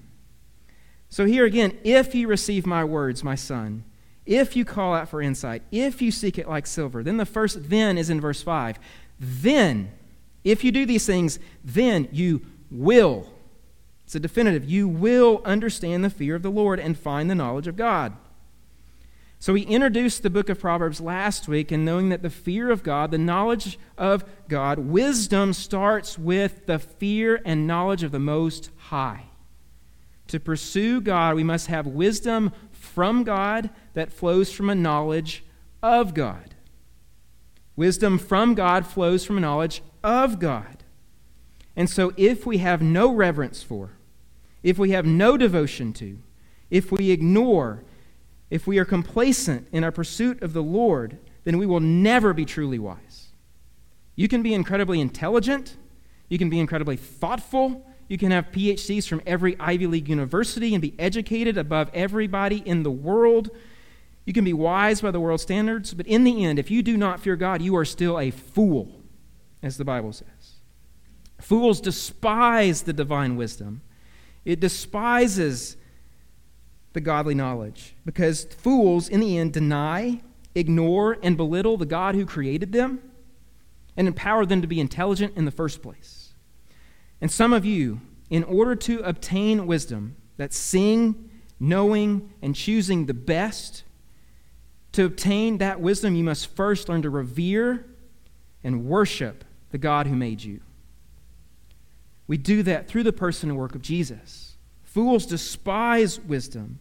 So 1.11 1.27
here 1.27 1.45
again, 1.45 1.79
if 1.85 2.13
you 2.13 2.27
receive 2.27 2.67
my 2.67 2.83
words, 2.83 3.23
my 3.23 3.37
son, 3.37 3.85
if 4.29 4.55
you 4.55 4.65
call 4.67 4.95
out 4.95 5.09
for 5.09 5.23
insight, 5.23 5.63
if 5.73 6.03
you 6.03 6.13
seek 6.13 6.39
it 6.39 6.47
like 6.47 6.67
silver, 6.67 7.03
then 7.03 7.17
the 7.17 7.25
first 7.25 7.71
then 7.71 7.97
is 7.97 8.11
in 8.11 8.21
verse 8.21 8.43
5. 8.43 8.79
Then, 9.19 9.91
if 10.45 10.63
you 10.63 10.71
do 10.71 10.85
these 10.85 11.07
things, 11.07 11.39
then 11.65 12.09
you 12.13 12.43
will. 12.71 13.33
It's 14.05 14.15
a 14.15 14.21
definitive. 14.21 14.69
You 14.69 14.87
will 14.87 15.41
understand 15.47 16.05
the 16.05 16.11
fear 16.11 16.35
of 16.35 16.43
the 16.43 16.51
Lord 16.51 16.79
and 16.79 16.97
find 16.97 17.31
the 17.31 17.35
knowledge 17.35 17.67
of 17.67 17.77
God. 17.77 18.13
So 19.41 19.55
we 19.55 19.63
introduced 19.63 20.23
the 20.23 20.31
book 20.31 20.51
of 20.51 20.61
Proverbs 20.61 21.01
last 21.01 21.49
week, 21.49 21.73
and 21.73 21.85
knowing 21.85 22.11
that 22.11 22.23
the 22.23 22.29
fear 22.29 22.71
of 22.71 22.83
God, 22.83 23.11
the 23.11 23.19
knowledge 23.19 23.79
of 23.97 24.25
God, 24.49 24.79
wisdom 24.79 25.55
starts 25.55 26.19
with 26.19 26.67
the 26.67 26.79
fear 26.79 27.41
and 27.47 27.67
knowledge 27.67 28.03
of 28.03 28.13
the 28.13 28.19
Most 28.19 28.71
High. 28.77 29.25
To 30.29 30.39
pursue 30.39 31.01
God, 31.01 31.37
we 31.37 31.45
must 31.45 31.69
have 31.69 31.87
wisdom 31.87 32.53
from 32.99 33.23
God 33.23 33.71
that 33.95 34.13
flows 34.13 34.51
from 34.51 34.69
a 34.69 34.75
knowledge 34.75 35.45
of 35.85 36.15
God. 36.15 36.57
Wisdom 37.77 38.19
from 38.19 38.57
God 38.57 38.85
flows 38.85 39.25
from 39.25 39.39
a 39.39 39.41
knowledge 39.41 39.85
of 40.03 40.41
God. 40.41 40.83
And 41.77 41.89
so, 41.89 42.13
if 42.17 42.45
we 42.45 42.59
have 42.59 42.83
no 42.83 43.15
reverence 43.15 43.63
for, 43.63 43.91
if 44.65 44.81
we 44.81 44.91
have 44.91 45.07
no 45.07 45.37
devotion 45.37 45.93
to, 45.93 46.19
if 46.73 46.91
we 46.91 47.13
ignore, 47.13 47.85
if 48.51 48.67
we 48.67 48.79
are 48.79 48.85
complacent 48.85 49.69
in 49.71 49.85
our 49.85 49.93
pursuit 49.93 50.43
of 50.43 50.53
the 50.53 50.61
Lord, 50.65 51.19
then 51.45 51.57
we 51.57 51.67
will 51.67 51.79
never 51.79 52.35
be 52.35 52.45
truly 52.45 52.81
wise. 52.81 53.29
You 54.17 54.27
can 54.27 54.43
be 54.43 54.55
incredibly 54.55 55.01
intelligent, 55.01 55.77
you 56.29 56.37
can 56.37 56.51
be 56.51 56.59
incredibly 56.59 56.97
thoughtful, 56.97 57.88
you 58.09 58.17
can 58.17 58.31
have 58.31 58.51
PhDs 58.51 59.07
from 59.07 59.23
every 59.27 59.59
Ivy 59.61 59.87
League 59.87 60.09
university 60.09 60.75
and 60.75 60.81
be 60.81 60.95
educated 60.99 61.59
above 61.59 61.91
everybody 61.93 62.63
in 62.65 62.83
the 62.83 62.91
world. 62.91 63.51
You 64.25 64.33
can 64.33 64.45
be 64.45 64.55
wise 64.55 65.03
by 65.03 65.11
the 65.11 65.21
world's 65.21 65.43
standards, 65.43 65.95
but 65.95 66.07
in 66.07 66.25
the 66.25 66.45
end, 66.45 66.59
if 66.59 66.71
you 66.71 66.83
do 66.83 66.97
not 66.97 67.21
fear 67.21 67.37
God, 67.37 67.61
you 67.61 67.77
are 67.77 67.85
still 67.85 68.19
a 68.19 68.31
fool, 68.31 69.03
as 69.63 69.77
the 69.77 69.85
Bible 69.85 70.13
says. 70.13 70.27
Fools 71.41 71.81
despise 71.81 72.83
the 72.83 72.93
divine 72.93 73.37
wisdom, 73.37 73.83
it 74.45 74.61
despises 74.61 75.77
the 76.95 77.01
godly 77.01 77.35
knowledge. 77.35 77.95
Because 78.05 78.45
fools, 78.45 79.09
in 79.09 79.21
the 79.21 79.39
end, 79.39 79.53
deny, 79.53 80.21
ignore, 80.55 81.19
and 81.23 81.37
belittle 81.37 81.77
the 81.77 81.87
God 81.87 82.15
who 82.15 82.25
created 82.25 82.73
them 82.73 83.03
and 83.97 84.09
empower 84.09 84.47
them 84.47 84.63
to 84.63 84.67
be 84.67 84.81
intelligent 84.81 85.37
in 85.37 85.45
the 85.45 85.51
first 85.51 85.83
place. 85.83 86.18
And 87.21 87.31
some 87.31 87.53
of 87.53 87.65
you, 87.65 88.01
in 88.31 88.45
order 88.45 88.75
to 88.77 89.01
obtain 89.01 89.67
wisdom, 89.67 90.17
that 90.37 90.53
seeing, 90.53 91.31
knowing, 91.59 92.33
and 92.43 92.55
choosing 92.55 93.07
the 93.07 93.15
best, 93.15 93.83
to 94.93 95.05
obtain 95.05 95.59
that 95.59 95.81
wisdom, 95.81 96.15
you 96.15 96.25
must 96.25 96.55
first 96.55 96.89
learn 96.89 97.03
to 97.03 97.11
revere 97.11 97.87
and 98.63 98.85
worship 98.85 99.45
the 99.71 99.79
God 99.79 100.07
who 100.07 100.17
made 100.17 100.43
you. 100.43 100.61
We 102.27 102.37
do 102.37 102.63
that 102.63 102.89
through 102.89 103.05
the 103.05 103.13
person 103.13 103.49
and 103.49 103.59
work 103.59 103.75
of 103.75 103.83
Jesus. 103.83 104.57
Fools 104.83 105.27
despise 105.27 106.21
wisdom 106.21 106.79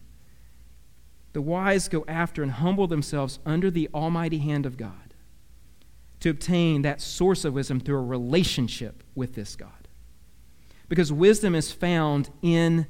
the 1.32 1.42
wise 1.42 1.88
go 1.88 2.04
after 2.08 2.42
and 2.42 2.52
humble 2.52 2.86
themselves 2.86 3.38
under 3.44 3.70
the 3.70 3.88
almighty 3.94 4.38
hand 4.38 4.66
of 4.66 4.76
God 4.76 5.14
to 6.20 6.30
obtain 6.30 6.82
that 6.82 7.00
source 7.00 7.44
of 7.44 7.54
wisdom 7.54 7.80
through 7.80 7.98
a 7.98 8.02
relationship 8.02 9.04
with 9.14 9.34
this 9.34 9.54
God. 9.54 9.87
Because 10.88 11.12
wisdom 11.12 11.54
is 11.54 11.72
found 11.72 12.30
in 12.42 12.86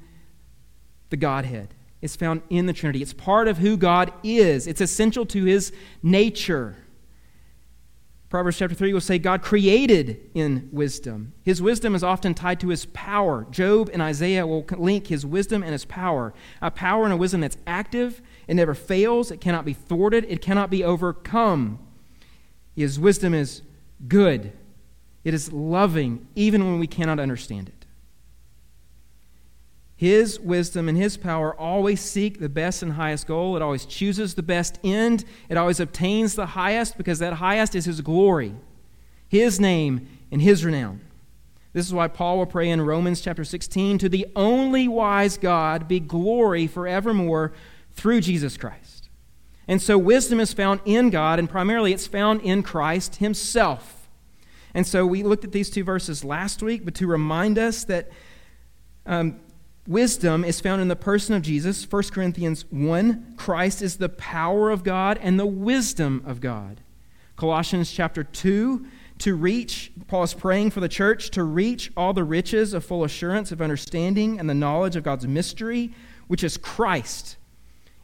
the 1.11 1.17
Godhead, 1.17 1.75
it's 2.01 2.17
found 2.17 2.43
in 2.49 2.67
the 2.67 2.73
Trinity. 2.73 3.03
It's 3.03 3.13
part 3.13 3.49
of 3.49 3.59
who 3.59 3.77
God 3.77 4.13
is, 4.23 4.67
it's 4.67 4.81
essential 4.81 5.27
to 5.27 5.45
his 5.45 5.73
nature. 6.03 6.77
Proverbs 8.29 8.59
chapter 8.59 8.75
3 8.75 8.93
will 8.93 9.01
say 9.01 9.19
God 9.19 9.41
created 9.41 10.21
in 10.35 10.69
wisdom. 10.71 11.33
His 11.45 11.63
wisdom 11.63 11.95
is 11.95 12.05
often 12.05 12.35
tied 12.35 12.61
to 12.61 12.69
his 12.69 12.85
power. 12.87 13.47
Job 13.51 13.89
and 13.91 14.03
Isaiah 14.03 14.47
will 14.47 14.67
link 14.77 15.07
his 15.07 15.25
wisdom 15.25 15.63
and 15.63 15.73
his 15.73 15.87
power. 15.87 16.35
A 16.61 16.71
power 16.71 17.05
and 17.05 17.13
a 17.15 17.17
wisdom 17.17 17.41
that's 17.41 17.57
active, 17.67 18.21
it 18.47 18.55
never 18.55 18.75
fails, 18.75 19.31
it 19.31 19.41
cannot 19.41 19.65
be 19.65 19.73
thwarted, 19.73 20.27
it 20.29 20.43
cannot 20.43 20.69
be 20.69 20.85
overcome. 20.85 21.79
His 22.77 23.01
wisdom 23.01 23.33
is 23.33 23.63
good, 24.07 24.53
it 25.25 25.33
is 25.33 25.51
loving, 25.51 26.29
even 26.35 26.67
when 26.67 26.79
we 26.79 26.87
cannot 26.87 27.19
understand 27.19 27.71
it. 27.71 27.78
His 29.99 30.39
wisdom 30.39 30.89
and 30.89 30.97
His 30.97 31.17
power 31.17 31.53
always 31.53 32.01
seek 32.01 32.39
the 32.39 32.49
best 32.49 32.85
and 32.85 32.93
highest 32.93 33.27
goal. 33.27 33.57
It 33.57 33.63
always 33.63 33.85
chooses 33.85 34.37
the 34.37 34.45
best 34.45 34.79
end. 34.85 35.25
It 35.49 35.57
always 35.57 35.81
obtains 35.81 36.37
the 36.37 36.47
highest 36.47 36.97
because 36.97 37.19
that 37.19 37.33
highest 37.33 37.75
is 37.75 37.87
His 37.87 38.01
glory, 38.01 38.55
His 39.27 39.59
name, 39.59 40.07
and 40.31 40.41
His 40.41 40.65
renown. 40.65 41.01
This 41.73 41.85
is 41.85 41.93
why 41.93 42.07
Paul 42.07 42.39
will 42.39 42.47
pray 42.47 42.71
in 42.71 42.81
Romans 42.81 43.21
chapter 43.21 43.43
16 43.43 43.99
to 43.99 44.09
the 44.09 44.29
only 44.37 44.87
wise 44.87 45.37
God 45.37 45.89
be 45.89 45.99
glory 45.99 46.69
forevermore 46.69 47.53
through 47.91 48.21
Jesus 48.21 48.57
Christ. 48.57 49.09
And 49.67 49.83
so 49.83 49.99
wisdom 49.99 50.39
is 50.39 50.53
found 50.53 50.81
in 50.85 51.11
God, 51.11 51.41
and 51.41 51.51
primarily 51.51 51.93
it's 51.93 52.07
found 52.07 52.43
in 52.43 52.63
Christ 52.63 53.17
Himself. 53.17 54.09
And 54.75 54.87
so 54.87 55.05
we 55.05 55.25
looked 55.25 55.43
at 55.43 55.51
these 55.51 55.71
two 55.71 55.83
verses 55.83 56.23
last 56.23 56.63
week, 56.63 56.85
but 56.85 56.95
to 56.95 57.09
remind 57.09 57.59
us 57.59 57.83
that. 57.83 58.09
Um, 59.05 59.41
Wisdom 59.88 60.44
is 60.44 60.61
found 60.61 60.83
in 60.83 60.88
the 60.88 60.94
person 60.94 61.35
of 61.35 61.40
Jesus. 61.40 61.90
1 61.90 62.03
Corinthians 62.12 62.66
1 62.68 63.37
Christ 63.38 63.81
is 63.81 63.96
the 63.96 64.11
power 64.11 64.70
of 64.70 64.85
God 64.85 65.18
and 65.22 65.40
the 65.40 65.46
wisdom 65.46 66.22
of 66.27 66.42
God. 66.42 66.83
Colossians 67.37 67.90
chapter 67.90 68.22
2 68.22 68.87
to 69.20 69.35
reach, 69.35 69.90
Paul 70.07 70.24
is 70.24 70.35
praying 70.35 70.72
for 70.72 70.81
the 70.81 70.90
church 70.90 71.31
to 71.31 71.42
reach 71.42 71.90
all 71.96 72.12
the 72.12 72.22
riches 72.22 72.74
of 72.74 72.85
full 72.85 73.03
assurance 73.03 73.51
of 73.51 73.62
understanding 73.62 74.38
and 74.38 74.48
the 74.48 74.55
knowledge 74.55 74.94
of 74.94 75.05
God's 75.05 75.27
mystery, 75.27 75.94
which 76.27 76.44
is 76.44 76.59
Christ, 76.59 77.38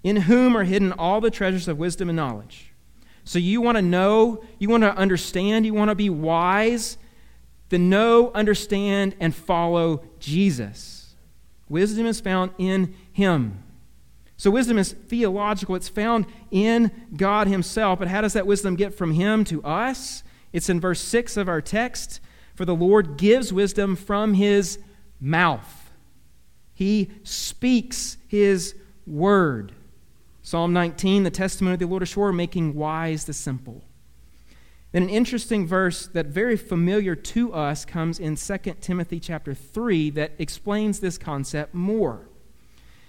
in 0.02 0.16
whom 0.16 0.56
are 0.56 0.64
hidden 0.64 0.90
all 0.90 1.20
the 1.20 1.30
treasures 1.30 1.68
of 1.68 1.78
wisdom 1.78 2.08
and 2.08 2.16
knowledge. 2.16 2.72
So 3.24 3.38
you 3.38 3.60
want 3.60 3.76
to 3.76 3.82
know, 3.82 4.42
you 4.58 4.70
want 4.70 4.84
to 4.84 4.96
understand, 4.96 5.66
you 5.66 5.74
want 5.74 5.90
to 5.90 5.94
be 5.94 6.08
wise, 6.08 6.96
then 7.68 7.90
know, 7.90 8.32
understand, 8.32 9.16
and 9.20 9.34
follow 9.34 10.02
Jesus. 10.18 11.03
Wisdom 11.68 12.06
is 12.06 12.20
found 12.20 12.52
in 12.58 12.94
Him. 13.12 13.62
So, 14.36 14.50
wisdom 14.50 14.78
is 14.78 14.92
theological, 14.92 15.74
it's 15.74 15.88
found 15.88 16.26
in 16.50 16.90
God 17.16 17.46
Himself. 17.46 17.98
But 17.98 18.08
how 18.08 18.20
does 18.20 18.32
that 18.32 18.46
wisdom 18.46 18.76
get 18.76 18.94
from 18.94 19.12
Him 19.12 19.44
to 19.44 19.62
us? 19.62 20.22
It's 20.52 20.68
in 20.68 20.80
verse 20.80 21.00
6 21.00 21.36
of 21.36 21.48
our 21.48 21.60
text. 21.60 22.20
For 22.54 22.64
the 22.64 22.74
Lord 22.74 23.16
gives 23.16 23.52
wisdom 23.52 23.96
from 23.96 24.34
His 24.34 24.78
mouth, 25.20 25.90
He 26.74 27.10
speaks 27.22 28.16
His 28.28 28.74
word. 29.06 29.72
Psalm 30.42 30.74
19, 30.74 31.22
the 31.22 31.30
testimony 31.30 31.74
of 31.74 31.80
the 31.80 31.86
Lord 31.86 32.02
is 32.02 32.10
sure, 32.10 32.30
making 32.30 32.74
wise 32.74 33.24
the 33.24 33.32
simple. 33.32 33.82
Then 34.94 35.02
an 35.02 35.08
interesting 35.08 35.66
verse 35.66 36.06
that 36.06 36.26
very 36.26 36.56
familiar 36.56 37.16
to 37.16 37.52
us 37.52 37.84
comes 37.84 38.20
in 38.20 38.36
2 38.36 38.58
Timothy 38.80 39.18
chapter 39.18 39.52
3 39.52 40.10
that 40.10 40.34
explains 40.38 41.00
this 41.00 41.18
concept 41.18 41.74
more. 41.74 42.28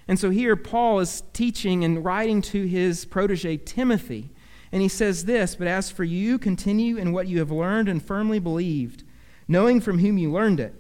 And 0.08 0.17
so 0.17 0.32
here 0.32 0.56
Paul 0.56 1.00
is 1.00 1.21
teaching 1.32 1.84
and 1.84 2.04
writing 2.04 2.41
to 2.41 2.65
his 2.65 3.06
protege 3.06 3.58
Timothy. 3.58 4.32
And 4.71 4.82
he 4.82 4.88
says 4.88 5.26
this, 5.26 5.56
but 5.56 5.67
as 5.67 5.91
for 5.91 6.04
you, 6.04 6.39
continue 6.39 6.98
in 6.98 7.12
what 7.12 7.28
you 7.28 7.38
have 7.38 7.52
learned 7.52 7.88
and 7.88 8.04
firmly 8.04 8.39
believed, 8.39 9.04
knowing 9.48 9.80
from 9.80 10.00
whom 10.00 10.17
you 10.17 10.32
learned 10.32 10.60
it, 10.60 10.74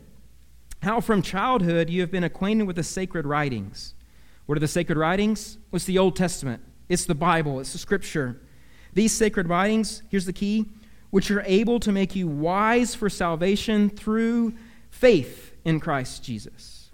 how 0.81 1.01
from 1.01 1.21
childhood 1.21 1.87
you 1.87 2.01
have 2.01 2.09
been 2.09 2.23
acquainted 2.23 2.65
with 2.65 2.77
the 2.77 2.83
sacred 2.83 3.27
writings. 3.27 3.93
What 4.47 4.57
are 4.57 4.59
the 4.59 4.67
sacred 4.67 4.97
writings? 4.97 5.59
What's 5.69 5.85
the 5.85 5.99
Old 5.99 6.15
Testament? 6.15 6.63
It's 6.89 7.05
the 7.05 7.13
Bible, 7.13 7.59
it's 7.59 7.73
the 7.73 7.77
scripture. 7.77 8.41
These 8.93 9.11
sacred 9.11 9.49
writings, 9.49 10.01
here's 10.09 10.25
the 10.25 10.33
key 10.33 10.65
which 11.09 11.31
are 11.31 11.43
able 11.45 11.79
to 11.79 11.91
make 11.91 12.15
you 12.15 12.27
wise 12.27 12.95
for 12.95 13.09
salvation 13.09 13.89
through 13.89 14.53
faith 14.89 15.53
in 15.63 15.79
Christ 15.79 16.23
Jesus. 16.23 16.91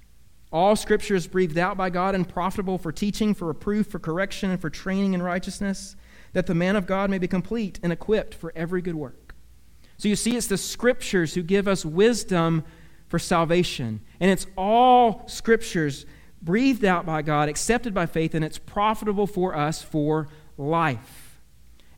All 0.52 0.76
scripture 0.76 1.16
is 1.16 1.28
breathed 1.28 1.58
out 1.58 1.78
by 1.78 1.90
God 1.90 2.14
and 2.14 2.28
profitable 2.28 2.78
for 2.78 2.92
teaching, 2.92 3.34
for 3.34 3.46
reproof, 3.46 3.88
for 3.88 4.00
correction, 4.00 4.52
and 4.52 4.60
for 4.60 4.70
training 4.70 5.14
in 5.14 5.22
righteousness, 5.22 5.96
that 6.34 6.46
the 6.46 6.56
man 6.56 6.76
of 6.76 6.86
God 6.86 7.10
may 7.10 7.18
be 7.18 7.28
complete 7.28 7.80
and 7.82 7.94
equipped 7.94 8.34
for 8.34 8.52
every 8.56 8.82
good 8.82 8.96
work. 8.96 9.34
So 9.98 10.08
you 10.08 10.16
see, 10.16 10.36
it's 10.36 10.48
the 10.48 10.58
scriptures 10.58 11.36
who 11.36 11.44
give 11.44 11.68
us 11.68 11.86
wisdom 11.86 12.64
for 13.08 13.20
salvation. 13.20 14.02
And 14.20 14.32
it's 14.32 14.48
all 14.58 15.28
scriptures 15.28 16.06
breathed 16.42 16.84
out 16.84 17.06
by 17.06 17.22
God, 17.22 17.50
accepted 17.50 17.94
by 17.94 18.08
faith, 18.08 18.34
and 18.34 18.44
it's 18.44 18.58
profitable 18.58 19.28
for 19.28 19.56
us 19.56 19.82
for 19.84 20.28
life. 20.58 21.21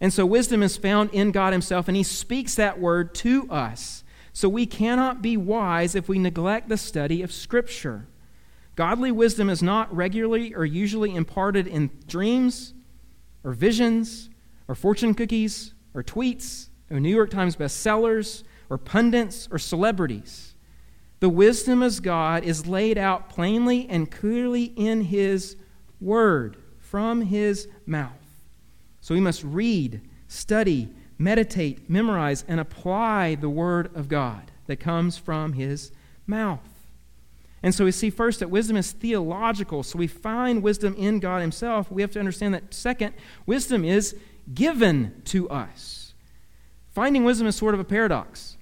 And 0.04 0.12
so 0.12 0.26
wisdom 0.26 0.62
is 0.62 0.76
found 0.76 1.12
in 1.12 1.32
God 1.32 1.54
Himself, 1.54 1.88
and 1.88 1.96
He 1.96 2.04
speaks 2.04 2.56
that 2.56 2.78
word 2.78 3.16
to 3.16 3.50
us. 3.50 4.04
So 4.34 4.50
we 4.50 4.66
cannot 4.66 5.22
be 5.22 5.38
wise 5.38 5.96
if 5.96 6.10
we 6.10 6.20
neglect 6.20 6.68
the 6.68 6.76
study 6.76 7.22
of 7.22 7.32
Scripture. 7.32 8.06
Godly 8.76 9.14
wisdom 9.14 9.50
is 9.50 9.64
not 9.64 9.96
regularly 9.96 10.54
or 10.54 10.66
usually 10.66 11.16
imparted 11.16 11.68
in 11.68 11.90
dreams 12.06 12.74
or 13.46 13.54
visions 13.54 14.30
or 14.68 14.76
fortune 14.76 15.14
cookies 15.14 15.74
or 15.94 16.04
tweets 16.04 16.68
or 16.92 17.00
New 17.00 17.08
York 17.08 17.30
Times 17.30 17.56
bestsellers 17.56 18.44
or 18.70 18.78
pundits 18.78 19.48
or 19.52 19.58
celebrities. 19.58 20.54
The 21.22 21.30
wisdom 21.30 21.82
of 21.82 22.04
God 22.04 22.44
is 22.44 22.68
laid 22.68 22.98
out 22.98 23.30
plainly 23.30 23.88
and 23.88 24.12
clearly 24.12 24.66
in 24.76 25.04
His 25.04 25.56
Word 26.02 26.58
from 26.78 27.22
His 27.22 27.70
mouth. 27.86 28.23
So 29.04 29.14
we 29.14 29.20
must 29.20 29.44
read, 29.44 30.00
study, 30.30 30.90
meditate, 31.18 31.90
memorize, 31.90 32.46
and 32.48 32.58
apply 32.58 33.36
the 33.36 33.50
Word 33.50 33.94
of 33.94 34.08
God 34.08 34.50
that 34.68 34.78
comes 34.80 35.18
from 35.18 35.54
His 35.54 35.92
mouth. 36.26 36.88
And 37.62 37.76
so 37.76 37.84
we 37.84 37.92
see 37.92 38.10
first 38.10 38.40
that 38.40 38.50
wisdom 38.50 38.78
is 38.78 38.94
theological. 38.94 39.84
So 39.84 40.00
we 40.00 40.08
find 40.08 40.64
wisdom 40.64 40.96
in 40.96 41.20
God 41.20 41.42
Himself. 41.42 41.92
We 41.92 42.02
have 42.02 42.12
to 42.12 42.20
understand 42.20 42.54
that, 42.54 42.74
second, 42.74 43.14
wisdom 43.46 43.84
is 43.84 44.16
given 44.54 45.22
to 45.26 45.50
us. 45.50 46.14
Finding 46.94 47.26
wisdom 47.26 47.46
is 47.46 47.58
sort 47.58 47.74
of 47.74 47.82
a 47.82 47.86
paradox. 47.86 48.56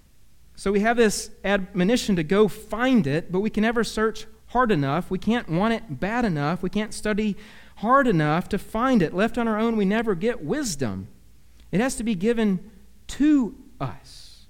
So 0.56 0.72
we 0.72 0.80
have 0.80 0.98
this 0.98 1.30
admonition 1.44 2.16
to 2.16 2.24
go 2.24 2.48
find 2.48 3.06
it, 3.06 3.32
but 3.32 3.42
we 3.42 3.52
can 3.52 3.62
never 3.62 3.84
search 3.84 4.26
hard 4.48 4.72
enough. 4.72 5.12
We 5.12 5.20
can't 5.20 5.48
want 5.50 5.76
it 5.76 6.00
bad 6.00 6.26
enough. 6.26 6.64
We 6.64 6.72
can't 6.72 6.96
study 6.96 7.38
hard 7.82 8.08
enough 8.08 8.48
to 8.50 8.58
find 8.58 9.02
it. 9.02 9.14
Left 9.14 9.38
on 9.38 9.48
our 9.48 9.60
own, 9.60 9.76
we 9.76 9.86
never 9.86 10.16
get 10.16 10.44
wisdom. 10.44 11.08
It 11.72 11.80
has 11.80 11.96
to 11.96 12.04
be 12.04 12.16
given 12.16 12.72
to 13.08 13.56
us. 13.80 14.46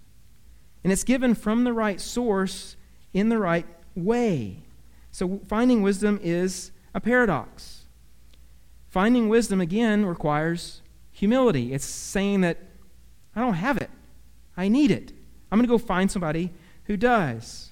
And 0.83 0.91
it's 0.91 1.03
given 1.03 1.35
from 1.35 1.63
the 1.63 1.73
right 1.73 2.01
source 2.01 2.75
in 3.13 3.29
the 3.29 3.37
right 3.37 3.65
way. 3.95 4.63
So 5.11 5.39
finding 5.47 5.81
wisdom 5.81 6.19
is 6.21 6.71
a 6.93 6.99
paradox. 6.99 7.85
Finding 8.89 9.29
wisdom, 9.29 9.61
again, 9.61 10.05
requires 10.05 10.81
humility. 11.11 11.73
It's 11.73 11.85
saying 11.85 12.41
that 12.41 12.57
I 13.35 13.39
don't 13.41 13.53
have 13.53 13.77
it, 13.77 13.89
I 14.57 14.67
need 14.67 14.91
it. 14.91 15.13
I'm 15.51 15.57
going 15.57 15.67
to 15.67 15.71
go 15.71 15.77
find 15.77 16.09
somebody 16.09 16.51
who 16.85 16.97
does. 16.97 17.71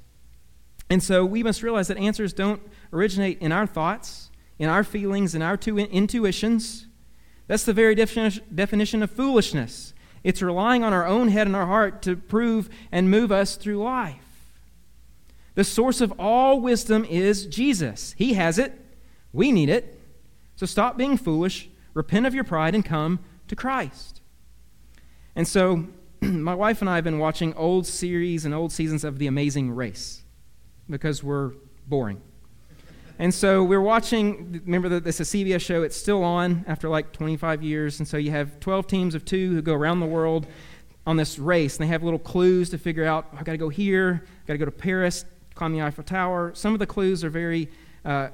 And 0.90 1.04
so 1.04 1.26
we 1.26 1.44
must 1.44 1.64
realize 1.64 1.88
that 1.88 1.98
answers 1.98 2.34
don't 2.34 2.62
originate 2.92 3.40
in 3.42 3.52
our 3.52 3.68
thoughts 3.68 4.29
in 4.60 4.70
our 4.70 4.84
feelings 4.84 5.34
and 5.34 5.44
our 5.44 5.56
intuitions. 5.56 6.86
That's 7.48 7.64
the 7.64 7.74
very 7.74 7.96
definition 7.96 9.02
of 9.02 9.10
foolishness. 9.10 9.94
It's 10.24 10.42
relying 10.42 10.84
on 10.84 10.94
our 10.94 11.08
own 11.08 11.30
head 11.30 11.48
and 11.48 11.56
our 11.56 11.66
heart 11.66 12.02
to 12.04 12.16
prove 12.16 12.70
and 12.92 13.10
move 13.10 13.32
us 13.32 13.56
through 13.56 13.82
life. 13.82 14.52
The 15.56 15.64
source 15.64 16.02
of 16.02 16.14
all 16.20 16.62
wisdom 16.62 17.06
is 17.06 17.46
Jesus. 17.46 18.14
He 18.18 18.34
has 18.34 18.60
it. 18.60 18.80
We 19.34 19.52
need 19.52 19.70
it. 19.70 20.00
So 20.56 20.66
stop 20.66 20.98
being 20.98 21.18
foolish, 21.18 21.70
repent 21.94 22.26
of 22.26 22.36
your 22.36 22.44
pride, 22.44 22.76
and 22.76 22.84
come 22.84 23.20
to 23.48 23.56
Christ. 23.56 24.22
And 25.36 25.48
so, 25.48 25.88
my 26.22 26.54
wife 26.54 26.82
and 26.82 26.90
I 26.90 26.96
have 26.96 27.04
been 27.04 27.20
watching 27.20 27.54
old 27.54 27.88
series 27.88 28.46
and 28.46 28.54
old 28.54 28.72
seasons 28.72 29.04
of 29.04 29.20
The 29.20 29.28
Amazing 29.28 29.72
Race 29.72 30.24
because 30.90 31.24
we're 31.24 31.54
boring. 31.88 32.22
And 33.22 33.34
so 33.34 33.66
we're 33.66 33.82
watching, 33.82 34.62
remember 34.66 34.88
that 34.90 35.04
this 35.04 35.20
is 35.20 35.34
a 35.34 35.38
CBS 35.38 35.60
show, 35.60 35.84
it's 35.84 35.98
still 35.98 36.24
on 36.24 36.64
after 36.68 36.88
like 36.88 37.12
25 37.12 37.62
years. 37.62 38.00
And 38.00 38.08
so 38.08 38.16
you 38.16 38.32
have 38.32 38.62
12 38.62 38.88
teams 38.88 39.14
of 39.14 39.26
two 39.26 39.54
who 39.54 39.62
go 39.62 39.74
around 39.74 40.00
the 40.00 40.06
world 40.06 40.48
on 41.06 41.18
this 41.18 41.38
race. 41.38 41.78
And 41.78 41.84
they 41.84 41.92
have 41.92 42.02
little 42.02 42.18
clues 42.18 42.70
to 42.70 42.78
figure 42.78 43.04
out, 43.04 43.28
I've 43.34 43.44
got 43.44 43.52
to 43.52 43.58
go 43.58 43.68
here, 43.68 44.24
I've 44.24 44.48
got 44.48 44.54
to 44.54 44.58
go 44.58 44.66
to 44.66 44.72
Paris, 44.72 45.26
climb 45.54 45.74
the 45.74 45.82
Eiffel 45.82 46.06
Tower. 46.06 46.54
Some 46.56 46.72
of 46.72 46.80
the 46.80 46.88
clues 46.88 47.26
are 47.26 47.30
very 47.30 47.70
uh, 48.06 48.30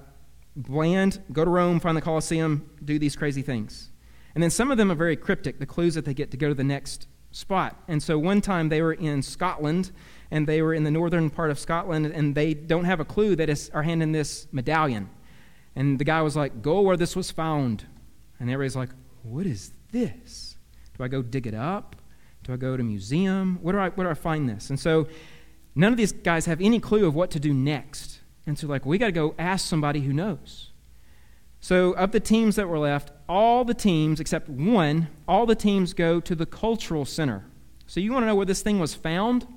bland. 0.56 1.20
Go 1.34 1.44
to 1.44 1.50
Rome, 1.50 1.80
find 1.80 1.98
the 1.98 2.02
Colosseum, 2.02 2.70
do 2.84 3.00
these 3.00 3.16
crazy 3.16 3.42
things. 3.42 3.90
And 4.36 4.44
then 4.44 4.52
some 4.52 4.70
of 4.70 4.78
them 4.78 4.92
are 4.92 4.96
very 4.96 5.16
cryptic, 5.16 5.58
the 5.58 5.66
clues 5.66 5.96
that 5.96 6.06
they 6.06 6.14
get 6.14 6.30
to 6.30 6.38
go 6.38 6.50
to 6.50 6.54
the 6.54 6.64
next 6.64 7.08
spot. 7.32 7.82
And 7.88 8.04
so 8.04 8.20
one 8.20 8.40
time 8.40 8.70
they 8.70 8.84
were 8.84 8.94
in 8.94 9.24
Scotland 9.24 9.92
and 10.32 10.48
they 10.48 10.62
were 10.62 10.74
in 10.74 10.84
the 10.84 10.92
northern 10.92 11.30
part 11.30 11.52
of 11.52 11.60
Scotland, 11.60 12.08
and 12.08 12.36
they 12.36 12.54
don't 12.54 12.86
have 12.86 13.00
a 13.00 13.06
clue 13.06 13.36
that 13.36 13.50
is, 13.50 13.70
are 13.74 13.84
handing 13.84 14.12
this 14.12 14.48
medallion. 14.52 15.10
And 15.76 16.00
the 16.00 16.04
guy 16.04 16.22
was 16.22 16.36
like, 16.36 16.62
Go 16.62 16.82
where 16.82 16.98
this 16.98 17.16
was 17.16 17.32
found. 17.32 17.86
And 18.40 18.50
everybody's 18.50 18.76
like, 18.76 18.90
What 19.24 19.46
is 19.46 19.72
this? 19.92 20.58
Do 20.98 21.04
I 21.04 21.08
go 21.08 21.22
dig 21.22 21.48
it 21.48 21.54
up? 21.54 21.96
Do 22.44 22.54
I 22.54 22.58
go 22.58 22.78
to 22.78 22.82
a 22.82 22.86
museum? 22.86 23.60
Where 23.62 23.74
do 23.74 23.80
I, 23.80 23.90
where 23.90 24.06
do 24.06 24.12
I 24.12 24.14
find 24.14 24.48
this? 24.48 24.70
And 24.70 24.80
so 24.80 25.08
none 25.74 25.92
of 25.92 25.98
these 25.98 26.12
guys 26.12 26.46
have 26.46 26.62
any 26.62 26.80
clue 26.80 27.06
of 27.06 27.16
what 27.16 27.32
to 27.32 27.40
do 27.40 27.54
next. 27.54 28.20
And 28.48 28.58
so, 28.58 28.68
like, 28.68 28.86
we 28.86 28.98
got 28.98 29.08
to 29.08 29.12
go 29.12 29.34
ask 29.40 29.66
somebody 29.66 30.02
who 30.02 30.14
knows. 30.14 30.72
So, 31.60 31.94
of 31.94 32.12
the 32.12 32.20
teams 32.20 32.56
that 32.58 32.70
were 32.70 32.78
left, 32.78 33.12
all 33.28 33.66
the 33.66 33.74
teams, 33.74 34.20
except 34.20 34.48
one, 34.48 35.08
all 35.28 35.48
the 35.48 35.56
teams 35.56 35.94
go 35.94 36.20
to 36.20 36.36
the 36.36 36.46
cultural 36.46 37.06
center. 37.06 37.44
So, 37.88 38.00
you 38.00 38.14
want 38.14 38.24
to 38.24 38.28
know 38.28 38.36
where 38.36 38.46
this 38.46 38.62
thing 38.62 38.80
was 38.80 38.94
found? 38.94 39.48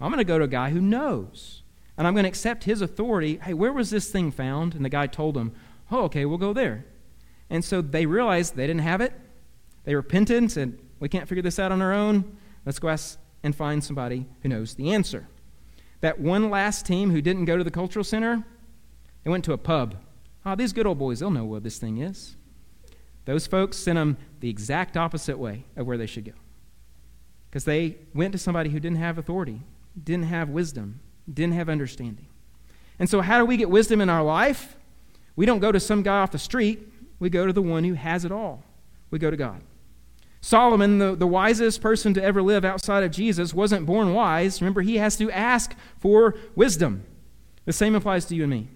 I'm 0.00 0.10
going 0.10 0.18
to 0.18 0.24
go 0.24 0.38
to 0.38 0.44
a 0.44 0.48
guy 0.48 0.70
who 0.70 0.80
knows. 0.80 1.62
And 1.96 2.06
I'm 2.06 2.14
going 2.14 2.24
to 2.24 2.28
accept 2.28 2.64
his 2.64 2.80
authority. 2.80 3.38
Hey, 3.42 3.52
where 3.52 3.72
was 3.72 3.90
this 3.90 4.10
thing 4.10 4.30
found? 4.30 4.74
And 4.74 4.84
the 4.84 4.88
guy 4.88 5.06
told 5.06 5.34
them, 5.34 5.52
Oh, 5.90 6.04
okay, 6.04 6.24
we'll 6.24 6.38
go 6.38 6.52
there. 6.52 6.86
And 7.50 7.64
so 7.64 7.82
they 7.82 8.06
realized 8.06 8.54
they 8.54 8.66
didn't 8.66 8.82
have 8.82 9.00
it. 9.00 9.12
They 9.84 9.94
repented 9.94 10.38
and 10.38 10.50
said, 10.50 10.78
We 10.98 11.08
can't 11.08 11.28
figure 11.28 11.42
this 11.42 11.58
out 11.58 11.72
on 11.72 11.82
our 11.82 11.92
own. 11.92 12.36
Let's 12.64 12.78
go 12.78 12.88
ask 12.88 13.18
and 13.42 13.54
find 13.54 13.82
somebody 13.82 14.26
who 14.42 14.48
knows 14.48 14.74
the 14.74 14.92
answer. 14.92 15.26
That 16.00 16.20
one 16.20 16.48
last 16.48 16.86
team 16.86 17.10
who 17.10 17.20
didn't 17.20 17.44
go 17.44 17.56
to 17.56 17.64
the 17.64 17.70
cultural 17.70 18.04
center, 18.04 18.44
they 19.24 19.30
went 19.30 19.44
to 19.44 19.52
a 19.52 19.58
pub. 19.58 19.96
Oh, 20.46 20.54
these 20.54 20.72
good 20.72 20.86
old 20.86 20.98
boys, 20.98 21.20
they'll 21.20 21.30
know 21.30 21.44
what 21.44 21.62
this 21.62 21.78
thing 21.78 21.98
is. 21.98 22.36
Those 23.26 23.46
folks 23.46 23.76
sent 23.76 23.96
them 23.96 24.16
the 24.40 24.48
exact 24.48 24.96
opposite 24.96 25.38
way 25.38 25.64
of 25.76 25.86
where 25.86 25.98
they 25.98 26.06
should 26.06 26.24
go. 26.24 26.32
Because 27.50 27.64
they 27.64 27.98
went 28.14 28.32
to 28.32 28.38
somebody 28.38 28.70
who 28.70 28.80
didn't 28.80 28.98
have 28.98 29.18
authority, 29.18 29.60
didn't 30.02 30.26
have 30.26 30.48
wisdom, 30.48 31.00
didn't 31.32 31.54
have 31.54 31.68
understanding. 31.68 32.26
And 32.98 33.08
so, 33.08 33.20
how 33.20 33.38
do 33.38 33.44
we 33.44 33.56
get 33.56 33.70
wisdom 33.70 34.00
in 34.00 34.10
our 34.10 34.22
life? 34.22 34.76
We 35.36 35.46
don't 35.46 35.60
go 35.60 35.72
to 35.72 35.80
some 35.80 36.02
guy 36.02 36.20
off 36.20 36.32
the 36.32 36.38
street, 36.38 36.80
we 37.18 37.30
go 37.30 37.46
to 37.46 37.52
the 37.52 37.62
one 37.62 37.84
who 37.84 37.94
has 37.94 38.24
it 38.24 38.32
all. 38.32 38.64
We 39.10 39.18
go 39.18 39.30
to 39.30 39.36
God. 39.36 39.62
Solomon, 40.40 40.98
the, 40.98 41.14
the 41.14 41.26
wisest 41.26 41.82
person 41.82 42.14
to 42.14 42.22
ever 42.22 42.42
live 42.42 42.64
outside 42.64 43.02
of 43.02 43.10
Jesus, 43.10 43.52
wasn't 43.52 43.86
born 43.86 44.14
wise. 44.14 44.60
Remember, 44.60 44.80
he 44.80 44.96
has 44.96 45.16
to 45.16 45.30
ask 45.30 45.74
for 45.98 46.34
wisdom. 46.54 47.04
The 47.66 47.72
same 47.72 47.94
applies 47.94 48.24
to 48.26 48.34
you 48.34 48.44
and 48.44 48.50
me. 48.50 48.68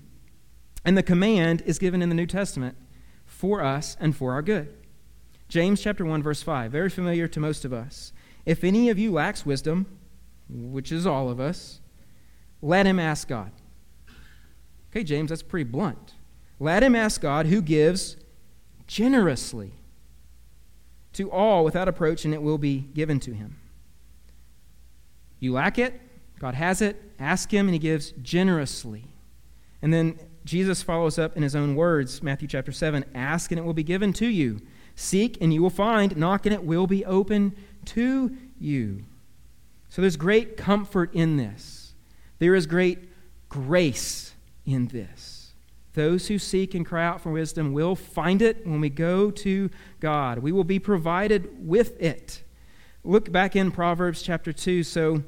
And 0.85 0.99
the 0.99 1.03
command 1.03 1.63
is 1.65 1.79
given 1.79 2.03
in 2.03 2.11
the 2.11 2.15
New 2.15 2.27
Testament 2.27 2.77
for 3.25 3.63
us 3.63 3.97
and 3.99 4.15
for 4.15 4.33
our 4.33 4.43
good. 4.43 4.75
James 5.49 5.81
chapter 5.81 6.05
1 6.05 6.23
verse 6.23 6.43
5, 6.43 6.71
very 6.71 6.91
familiar 6.91 7.29
to 7.29 7.41
most 7.41 7.65
of 7.65 7.73
us. 7.73 8.13
If 8.45 8.65
any 8.65 8.91
of 8.91 8.99
you 8.99 9.13
lacks 9.13 9.47
wisdom, 9.47 9.87
which 10.49 10.93
is 10.93 11.07
all 11.07 11.31
of 11.31 11.41
us, 11.41 11.81
let 12.63 12.87
him 12.87 12.99
ask 12.99 13.29
God. 13.29 13.53
Okay, 14.91 15.05
James, 15.05 15.31
that's 15.31 15.43
pretty 15.43 15.69
blunt. 15.69 16.15
Let 16.61 16.83
him 16.83 16.95
ask 16.95 17.21
God 17.21 17.47
who 17.47 17.61
gives 17.61 18.17
generously 18.87 19.73
to 21.15 21.31
all 21.31 21.65
without 21.65 21.89
approach, 21.89 22.25
and 22.25 22.33
it 22.33 22.43
will 22.43 22.59
be 22.59 22.79
given 22.95 23.21
to 23.21 23.33
him. 23.33 23.57
You 25.41 25.53
lack 25.53 25.79
it, 25.79 26.01
God 26.39 26.55
has 26.55 26.81
it, 26.81 27.01
ask 27.19 27.53
him, 27.53 27.67
and 27.67 27.75
he 27.75 27.79
gives 27.79 28.13
generously. 28.23 29.05
And 29.83 29.93
then 29.93 30.19
Jesus 30.45 30.83
follows 30.83 31.19
up 31.19 31.37
in 31.37 31.43
his 31.43 31.57
own 31.57 31.75
words, 31.75 32.23
Matthew 32.23 32.49
chapter 32.49 32.73
7 32.73 33.05
Ask, 33.15 33.51
and 33.51 33.59
it 33.59 33.65
will 33.65 33.75
be 33.75 33.83
given 33.83 34.13
to 34.15 34.27
you. 34.27 34.61
Seek, 34.95 35.39
and 35.41 35.53
you 35.53 35.63
will 35.63 35.71
find. 35.71 36.17
Knock, 36.17 36.47
and 36.47 36.55
it 36.55 36.65
will 36.65 36.87
be 36.87 37.05
open 37.05 37.55
to 37.87 38.37
you. 38.59 39.05
So 39.95 40.03
there's 40.03 40.17
great 40.17 40.57
comfort 40.57 41.15
in 41.15 41.37
this. 41.37 41.95
There 42.41 42.57
is 42.57 42.67
great 42.67 42.99
grace 43.49 44.35
in 44.67 44.89
this. 44.89 45.53
Those 45.93 46.27
who 46.27 46.37
seek 46.37 46.75
and 46.75 46.85
cry 46.85 47.07
out 47.07 47.21
for 47.21 47.31
wisdom 47.31 47.73
will 47.73 47.95
find 47.95 48.43
it 48.43 48.67
when 48.67 48.81
we 48.81 48.91
go 48.91 49.31
to 49.31 49.71
God. 50.01 50.41
We 50.41 50.51
will 50.51 50.65
be 50.65 50.81
provided 50.81 51.65
with 51.65 52.03
it. 52.03 52.43
Look 53.05 53.31
back 53.31 53.55
in 53.55 53.71
Proverbs 53.71 54.21
chapter 54.21 54.53
2. 54.53 54.83
So 54.83 55.23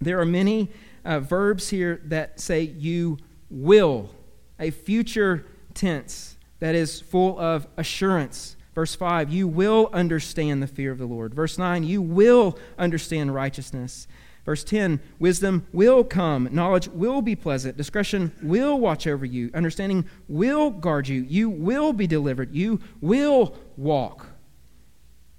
there 0.00 0.18
are 0.18 0.26
many 0.26 0.72
uh, 1.04 1.20
verbs 1.20 1.68
here 1.68 2.00
that 2.06 2.40
say 2.40 2.62
you 2.62 3.16
will, 3.48 4.10
a 4.58 4.72
future 4.72 5.46
tense 5.74 6.36
that 6.58 6.74
is 6.74 7.00
full 7.00 7.38
of 7.38 7.68
assurance. 7.76 8.56
Verse 8.78 8.94
5, 8.94 9.32
you 9.32 9.48
will 9.48 9.90
understand 9.92 10.62
the 10.62 10.68
fear 10.68 10.92
of 10.92 10.98
the 10.98 11.04
Lord. 11.04 11.34
Verse 11.34 11.58
9, 11.58 11.82
you 11.82 12.00
will 12.00 12.56
understand 12.78 13.34
righteousness. 13.34 14.06
Verse 14.44 14.62
10 14.62 15.00
Wisdom 15.18 15.66
will 15.72 16.04
come, 16.04 16.48
knowledge 16.52 16.86
will 16.86 17.20
be 17.20 17.34
pleasant, 17.34 17.76
discretion 17.76 18.30
will 18.40 18.78
watch 18.78 19.08
over 19.08 19.26
you, 19.26 19.50
understanding 19.52 20.08
will 20.28 20.70
guard 20.70 21.08
you, 21.08 21.22
you 21.22 21.50
will 21.50 21.92
be 21.92 22.06
delivered, 22.06 22.54
you 22.54 22.78
will 23.00 23.56
walk. 23.76 24.26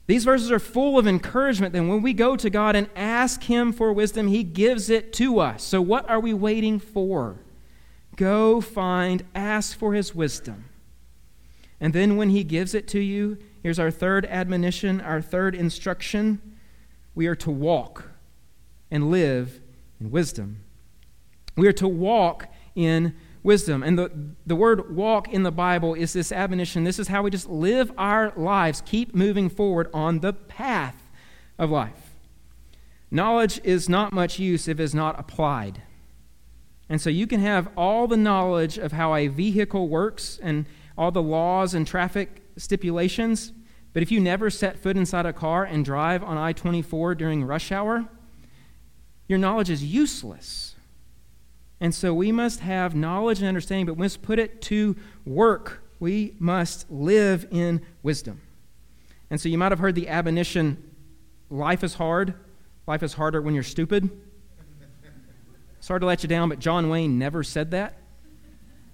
These 0.07 0.25
verses 0.25 0.51
are 0.51 0.59
full 0.59 0.99
of 0.99 1.07
encouragement 1.07 1.71
that 1.71 1.83
when 1.83 2.01
we 2.01 2.11
go 2.11 2.35
to 2.35 2.49
God 2.49 2.75
and 2.75 2.89
ask 2.93 3.43
Him 3.43 3.71
for 3.71 3.93
wisdom, 3.93 4.27
He 4.27 4.43
gives 4.43 4.89
it 4.89 5.13
to 5.13 5.39
us. 5.39 5.63
So, 5.63 5.81
what 5.81 6.09
are 6.09 6.19
we 6.19 6.33
waiting 6.33 6.77
for? 6.77 7.37
Go 8.17 8.59
find, 8.59 9.23
ask 9.33 9.77
for 9.79 9.93
His 9.93 10.13
wisdom. 10.13 10.65
And 11.81 11.93
then, 11.93 12.17
when 12.17 12.29
He 12.29 12.43
gives 12.43 12.73
it 12.73 12.87
to 12.89 12.99
you, 12.99 13.37
here's 13.63 13.79
our 13.79 13.91
third 13.91 14.25
admonition, 14.25 15.01
our 15.01 15.21
third 15.21 15.55
instruction 15.55 16.41
we 17.15 17.27
are 17.27 17.35
to 17.35 17.51
walk 17.51 18.05
and 18.91 19.11
live 19.11 19.59
in 19.99 20.11
wisdom. 20.11 20.63
We 21.57 21.67
are 21.67 21.73
to 21.73 21.87
walk 21.87 22.47
in 22.75 23.15
wisdom. 23.43 23.83
And 23.83 23.97
the, 23.97 24.11
the 24.45 24.55
word 24.55 24.95
walk 24.95 25.27
in 25.27 25.43
the 25.43 25.51
Bible 25.51 25.93
is 25.93 26.13
this 26.13 26.31
admonition. 26.31 26.83
This 26.83 26.99
is 26.99 27.09
how 27.09 27.23
we 27.23 27.29
just 27.29 27.49
live 27.49 27.91
our 27.97 28.31
lives, 28.35 28.81
keep 28.85 29.13
moving 29.13 29.49
forward 29.49 29.89
on 29.93 30.19
the 30.19 30.33
path 30.33 31.09
of 31.57 31.69
life. 31.69 32.15
Knowledge 33.11 33.59
is 33.63 33.89
not 33.89 34.13
much 34.13 34.39
use 34.39 34.67
if 34.67 34.79
it's 34.79 34.93
not 34.93 35.19
applied. 35.19 35.81
And 36.87 37.01
so 37.01 37.09
you 37.09 37.27
can 37.27 37.39
have 37.41 37.69
all 37.75 38.07
the 38.07 38.17
knowledge 38.17 38.77
of 38.77 38.93
how 38.93 39.13
a 39.15 39.27
vehicle 39.27 39.87
works 39.87 40.39
and 40.41 40.65
all 40.99 41.11
the 41.11 41.23
laws 41.23 41.73
and 41.73 41.87
traffic 41.87 42.43
stipulations, 42.57 43.53
but 43.93 44.03
if 44.03 44.11
you 44.11 44.19
never 44.19 44.49
set 44.49 44.77
foot 44.77 44.97
inside 44.97 45.25
a 45.25 45.31
car 45.31 45.63
and 45.63 45.85
drive 45.85 46.21
on 46.21 46.37
I 46.37 46.51
24 46.51 47.15
during 47.15 47.45
rush 47.45 47.71
hour, 47.71 48.05
your 49.29 49.39
knowledge 49.39 49.69
is 49.69 49.81
useless. 49.81 50.75
And 51.79 51.95
so 51.95 52.13
we 52.13 52.33
must 52.33 52.59
have 52.59 52.95
knowledge 52.95 53.39
and 53.39 53.47
understanding, 53.47 53.85
but 53.85 53.95
we 53.95 54.03
must 54.03 54.21
put 54.21 54.39
it 54.39 54.61
to 54.63 54.97
work. 55.25 55.85
We 56.01 56.35
must 56.37 56.91
live 56.91 57.47
in 57.49 57.81
wisdom. 58.03 58.41
And 59.29 59.39
so 59.39 59.47
you 59.47 59.57
might 59.57 59.71
have 59.71 59.79
heard 59.79 59.95
the 59.95 60.09
admonition 60.09 60.83
life 61.49 61.81
is 61.81 61.93
hard. 61.93 62.33
Life 62.87 63.03
is 63.03 63.13
harder 63.13 63.41
when 63.41 63.53
you're 63.53 63.63
stupid. 63.63 64.09
Hard 65.87 66.01
to 66.01 66.05
let 66.05 66.21
you 66.21 66.29
down, 66.29 66.49
but 66.49 66.59
John 66.59 66.89
Wayne 66.89 67.17
never 67.17 67.41
said 67.41 67.71
that. 67.71 67.97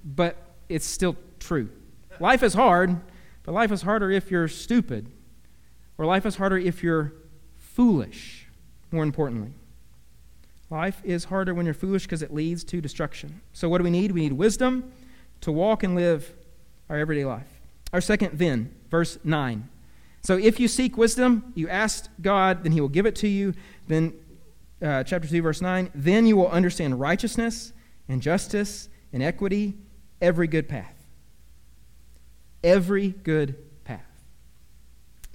But 0.06 0.38
it's 0.70 0.86
still 0.86 1.18
true. 1.40 1.70
Life 2.20 2.44
is 2.44 2.54
hard, 2.54 3.00
but 3.44 3.54
life 3.54 3.72
is 3.72 3.82
harder 3.82 4.12
if 4.12 4.32
you're 4.32 4.48
stupid, 4.48 5.12
or 5.98 6.06
life 6.06 6.26
is 6.26 6.36
harder 6.36 6.58
if 6.58 6.84
you're 6.84 7.14
foolish, 7.58 8.48
more 8.92 9.04
importantly. 9.04 9.54
Life 10.70 11.02
is 11.04 11.26
harder 11.26 11.54
when 11.54 11.66
you're 11.66 11.76
foolish 11.76 12.04
because 12.04 12.22
it 12.22 12.34
leads 12.34 12.64
to 12.66 12.82
destruction. 12.82 13.42
So, 13.54 13.70
what 13.70 13.78
do 13.78 13.84
we 13.84 13.92
need? 13.92 14.12
We 14.12 14.22
need 14.22 14.34
wisdom 14.34 14.92
to 15.42 15.52
walk 15.52 15.84
and 15.84 15.96
live 15.96 16.34
our 16.90 16.98
everyday 16.98 17.26
life. 17.26 17.48
Our 17.94 18.02
second 18.02 18.40
then, 18.40 18.74
verse 18.90 19.20
9. 19.24 19.70
So, 20.24 20.38
if 20.38 20.60
you 20.60 20.68
seek 20.68 20.98
wisdom, 20.98 21.54
you 21.54 21.70
ask 21.70 22.10
God, 22.22 22.64
then 22.64 22.72
He 22.72 22.82
will 22.82 22.90
give 22.90 23.06
it 23.06 23.16
to 23.18 23.28
you. 23.28 23.54
Then, 23.88 24.14
uh, 24.82 25.04
chapter 25.04 25.28
2, 25.28 25.42
verse 25.42 25.62
9, 25.62 25.92
then 25.94 26.26
you 26.26 26.36
will 26.36 26.50
understand 26.50 27.00
righteousness 27.00 27.72
and 28.10 28.22
justice 28.22 28.90
and 29.14 29.22
equity, 29.22 29.76
every 30.20 30.48
good 30.48 30.68
path. 30.68 30.95
Every 32.66 33.10
good 33.10 33.56
path. 33.84 34.02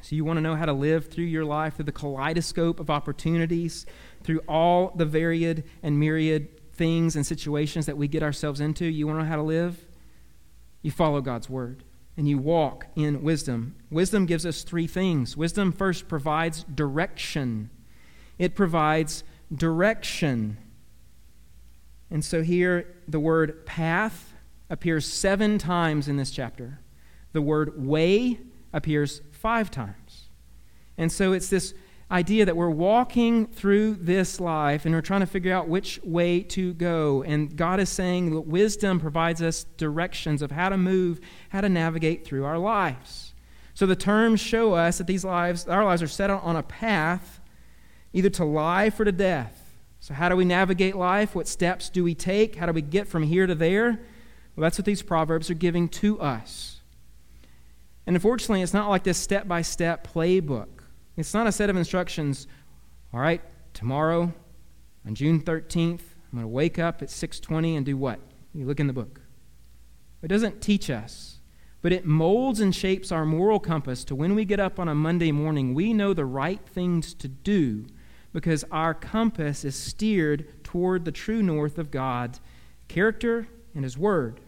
So, 0.02 0.16
you 0.16 0.24
want 0.24 0.38
to 0.38 0.40
know 0.42 0.56
how 0.56 0.66
to 0.66 0.72
live 0.72 1.06
through 1.06 1.24
your 1.24 1.44
life 1.44 1.76
through 1.76 1.84
the 1.84 1.92
kaleidoscope 1.92 2.80
of 2.80 2.90
opportunities 2.90 3.86
through 4.22 4.40
all 4.48 4.92
the 4.96 5.06
varied 5.06 5.64
and 5.82 5.98
myriad 5.98 6.60
things 6.72 7.14
and 7.14 7.26
situations 7.26 7.86
that 7.86 7.96
we 7.96 8.08
get 8.08 8.22
ourselves 8.22 8.60
into, 8.60 8.86
you 8.86 9.06
want 9.06 9.18
to 9.18 9.22
know 9.22 9.28
how 9.28 9.36
to 9.36 9.42
live? 9.42 9.86
You 10.82 10.90
follow 10.90 11.20
God's 11.20 11.48
word 11.48 11.84
and 12.16 12.28
you 12.28 12.38
walk 12.38 12.86
in 12.96 13.22
wisdom. 13.22 13.76
Wisdom 13.90 14.26
gives 14.26 14.44
us 14.44 14.62
three 14.62 14.86
things. 14.86 15.36
Wisdom 15.36 15.72
first 15.72 16.08
provides 16.08 16.64
direction, 16.64 17.70
it 18.38 18.54
provides 18.54 19.24
direction. 19.54 20.56
And 22.10 22.24
so 22.24 22.42
here, 22.42 22.96
the 23.06 23.20
word 23.20 23.64
path 23.66 24.32
appears 24.68 25.06
seven 25.06 25.58
times 25.58 26.08
in 26.08 26.16
this 26.16 26.32
chapter. 26.32 26.80
The 27.32 27.42
word 27.42 27.84
way 27.84 28.38
appears 28.72 29.20
five 29.30 29.70
times. 29.70 30.28
And 30.98 31.10
so 31.10 31.32
it's 31.32 31.48
this 31.48 31.74
idea 32.10 32.44
that 32.44 32.56
we're 32.56 32.70
walking 32.70 33.46
through 33.46 33.94
this 33.94 34.40
life 34.40 34.84
and 34.84 34.94
we're 34.94 35.00
trying 35.00 35.20
to 35.20 35.26
figure 35.26 35.52
out 35.52 35.68
which 35.68 36.00
way 36.02 36.42
to 36.42 36.74
go. 36.74 37.22
And 37.22 37.56
God 37.56 37.78
is 37.78 37.88
saying 37.88 38.34
that 38.34 38.40
wisdom 38.42 38.98
provides 38.98 39.40
us 39.40 39.64
directions 39.76 40.42
of 40.42 40.50
how 40.50 40.68
to 40.68 40.76
move, 40.76 41.20
how 41.50 41.60
to 41.60 41.68
navigate 41.68 42.24
through 42.24 42.44
our 42.44 42.58
lives. 42.58 43.32
So 43.74 43.86
the 43.86 43.96
terms 43.96 44.40
show 44.40 44.74
us 44.74 44.98
that 44.98 45.06
these 45.06 45.24
lives, 45.24 45.66
our 45.68 45.84
lives 45.84 46.02
are 46.02 46.08
set 46.08 46.30
on 46.30 46.56
a 46.56 46.62
path 46.62 47.40
either 48.12 48.30
to 48.30 48.44
life 48.44 48.98
or 48.98 49.04
to 49.04 49.12
death. 49.12 49.56
So, 50.00 50.14
how 50.14 50.28
do 50.28 50.36
we 50.36 50.44
navigate 50.44 50.96
life? 50.96 51.34
What 51.34 51.46
steps 51.46 51.90
do 51.90 52.02
we 52.02 52.14
take? 52.14 52.56
How 52.56 52.66
do 52.66 52.72
we 52.72 52.82
get 52.82 53.06
from 53.06 53.22
here 53.22 53.46
to 53.46 53.54
there? 53.54 54.00
Well, 54.56 54.62
that's 54.62 54.78
what 54.78 54.86
these 54.86 55.02
proverbs 55.02 55.50
are 55.50 55.54
giving 55.54 55.88
to 55.90 56.20
us. 56.20 56.79
And 58.10 58.16
unfortunately, 58.16 58.62
it's 58.62 58.74
not 58.74 58.90
like 58.90 59.04
this 59.04 59.18
step 59.18 59.46
by 59.46 59.62
step 59.62 60.04
playbook. 60.12 60.66
It's 61.16 61.32
not 61.32 61.46
a 61.46 61.52
set 61.52 61.70
of 61.70 61.76
instructions. 61.76 62.48
All 63.14 63.20
right, 63.20 63.40
tomorrow 63.72 64.32
on 65.06 65.14
June 65.14 65.40
13th, 65.40 66.00
I'm 66.32 66.38
going 66.38 66.42
to 66.42 66.48
wake 66.48 66.76
up 66.76 67.02
at 67.02 67.08
6:20 67.08 67.76
and 67.76 67.86
do 67.86 67.96
what? 67.96 68.18
You 68.52 68.66
look 68.66 68.80
in 68.80 68.88
the 68.88 68.92
book. 68.92 69.20
It 70.22 70.26
doesn't 70.26 70.60
teach 70.60 70.90
us, 70.90 71.38
but 71.82 71.92
it 71.92 72.04
molds 72.04 72.58
and 72.58 72.74
shapes 72.74 73.12
our 73.12 73.24
moral 73.24 73.60
compass 73.60 74.02
to 74.06 74.16
when 74.16 74.34
we 74.34 74.44
get 74.44 74.58
up 74.58 74.80
on 74.80 74.88
a 74.88 74.94
Monday 74.96 75.30
morning, 75.30 75.72
we 75.72 75.94
know 75.94 76.12
the 76.12 76.26
right 76.26 76.66
things 76.66 77.14
to 77.14 77.28
do 77.28 77.86
because 78.32 78.64
our 78.72 78.92
compass 78.92 79.64
is 79.64 79.76
steered 79.76 80.64
toward 80.64 81.04
the 81.04 81.12
true 81.12 81.44
north 81.44 81.78
of 81.78 81.92
God's 81.92 82.40
character 82.88 83.46
and 83.72 83.84
his 83.84 83.96
word. 83.96 84.40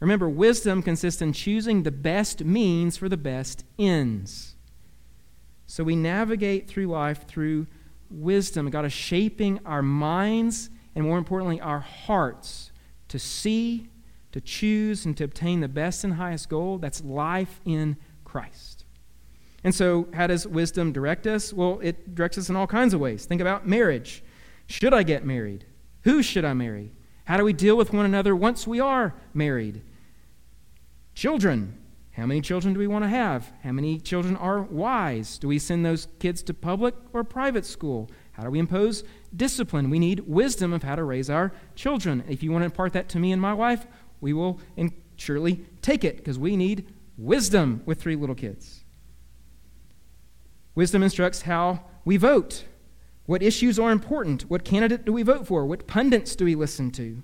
Remember, 0.00 0.28
wisdom 0.28 0.82
consists 0.82 1.22
in 1.22 1.32
choosing 1.32 1.82
the 1.82 1.90
best 1.90 2.44
means 2.44 2.96
for 2.96 3.08
the 3.08 3.16
best 3.16 3.64
ends. 3.78 4.54
So 5.66 5.82
we 5.82 5.96
navigate 5.96 6.68
through 6.68 6.86
life 6.86 7.26
through 7.26 7.66
wisdom. 8.10 8.68
God 8.70 8.84
is 8.84 8.92
shaping 8.92 9.60
our 9.64 9.82
minds 9.82 10.70
and, 10.94 11.04
more 11.04 11.18
importantly, 11.18 11.60
our 11.60 11.80
hearts 11.80 12.70
to 13.08 13.18
see, 13.18 13.88
to 14.32 14.40
choose, 14.40 15.04
and 15.06 15.16
to 15.16 15.24
obtain 15.24 15.60
the 15.60 15.68
best 15.68 16.04
and 16.04 16.14
highest 16.14 16.48
goal 16.48 16.78
that's 16.78 17.02
life 17.02 17.60
in 17.64 17.96
Christ. 18.24 18.84
And 19.62 19.74
so, 19.74 20.08
how 20.12 20.26
does 20.26 20.46
wisdom 20.46 20.92
direct 20.92 21.26
us? 21.26 21.52
Well, 21.52 21.80
it 21.82 22.14
directs 22.14 22.36
us 22.36 22.50
in 22.50 22.56
all 22.56 22.66
kinds 22.66 22.92
of 22.92 23.00
ways. 23.00 23.24
Think 23.24 23.40
about 23.40 23.66
marriage. 23.66 24.22
Should 24.66 24.92
I 24.92 25.02
get 25.02 25.24
married? 25.24 25.64
Who 26.02 26.22
should 26.22 26.44
I 26.44 26.52
marry? 26.52 26.92
How 27.24 27.36
do 27.36 27.44
we 27.44 27.52
deal 27.52 27.76
with 27.76 27.92
one 27.92 28.04
another 28.04 28.36
once 28.36 28.66
we 28.66 28.80
are 28.80 29.14
married? 29.32 29.82
Children. 31.14 31.78
How 32.12 32.26
many 32.26 32.40
children 32.40 32.74
do 32.74 32.80
we 32.80 32.86
want 32.86 33.04
to 33.04 33.08
have? 33.08 33.52
How 33.64 33.72
many 33.72 33.98
children 33.98 34.36
are 34.36 34.62
wise? 34.62 35.36
Do 35.38 35.48
we 35.48 35.58
send 35.58 35.84
those 35.84 36.06
kids 36.20 36.42
to 36.44 36.54
public 36.54 36.94
or 37.12 37.24
private 37.24 37.66
school? 37.66 38.08
How 38.32 38.44
do 38.44 38.50
we 38.50 38.60
impose 38.60 39.02
discipline? 39.34 39.90
We 39.90 39.98
need 39.98 40.20
wisdom 40.20 40.72
of 40.72 40.84
how 40.84 40.94
to 40.96 41.02
raise 41.02 41.28
our 41.28 41.52
children. 41.74 42.22
If 42.28 42.42
you 42.42 42.52
want 42.52 42.62
to 42.62 42.66
impart 42.66 42.92
that 42.92 43.08
to 43.10 43.18
me 43.18 43.32
and 43.32 43.42
my 43.42 43.54
wife, 43.54 43.86
we 44.20 44.32
will 44.32 44.60
surely 45.16 45.64
take 45.82 46.04
it 46.04 46.18
because 46.18 46.38
we 46.38 46.56
need 46.56 46.92
wisdom 47.16 47.82
with 47.84 48.00
three 48.00 48.16
little 48.16 48.34
kids. 48.34 48.84
Wisdom 50.74 51.02
instructs 51.02 51.42
how 51.42 51.84
we 52.04 52.16
vote. 52.16 52.64
What 53.26 53.42
issues 53.42 53.78
are 53.78 53.90
important? 53.90 54.42
What 54.50 54.64
candidate 54.64 55.04
do 55.04 55.12
we 55.12 55.22
vote 55.22 55.46
for? 55.46 55.64
What 55.64 55.86
pundits 55.86 56.36
do 56.36 56.44
we 56.44 56.54
listen 56.54 56.90
to? 56.92 57.22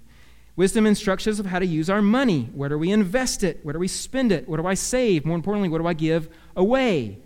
Wisdom 0.56 0.86
instructs 0.86 1.26
us 1.26 1.38
of 1.38 1.46
how 1.46 1.58
to 1.58 1.66
use 1.66 1.88
our 1.88 2.02
money. 2.02 2.50
Where 2.54 2.68
do 2.68 2.78
we 2.78 2.90
invest 2.90 3.44
it? 3.44 3.60
Where 3.62 3.72
do 3.72 3.78
we 3.78 3.88
spend 3.88 4.32
it? 4.32 4.48
What 4.48 4.60
do 4.60 4.66
I 4.66 4.74
save? 4.74 5.24
More 5.24 5.36
importantly, 5.36 5.68
what 5.68 5.78
do 5.78 5.86
I 5.86 5.94
give 5.94 6.28
away? 6.56 7.18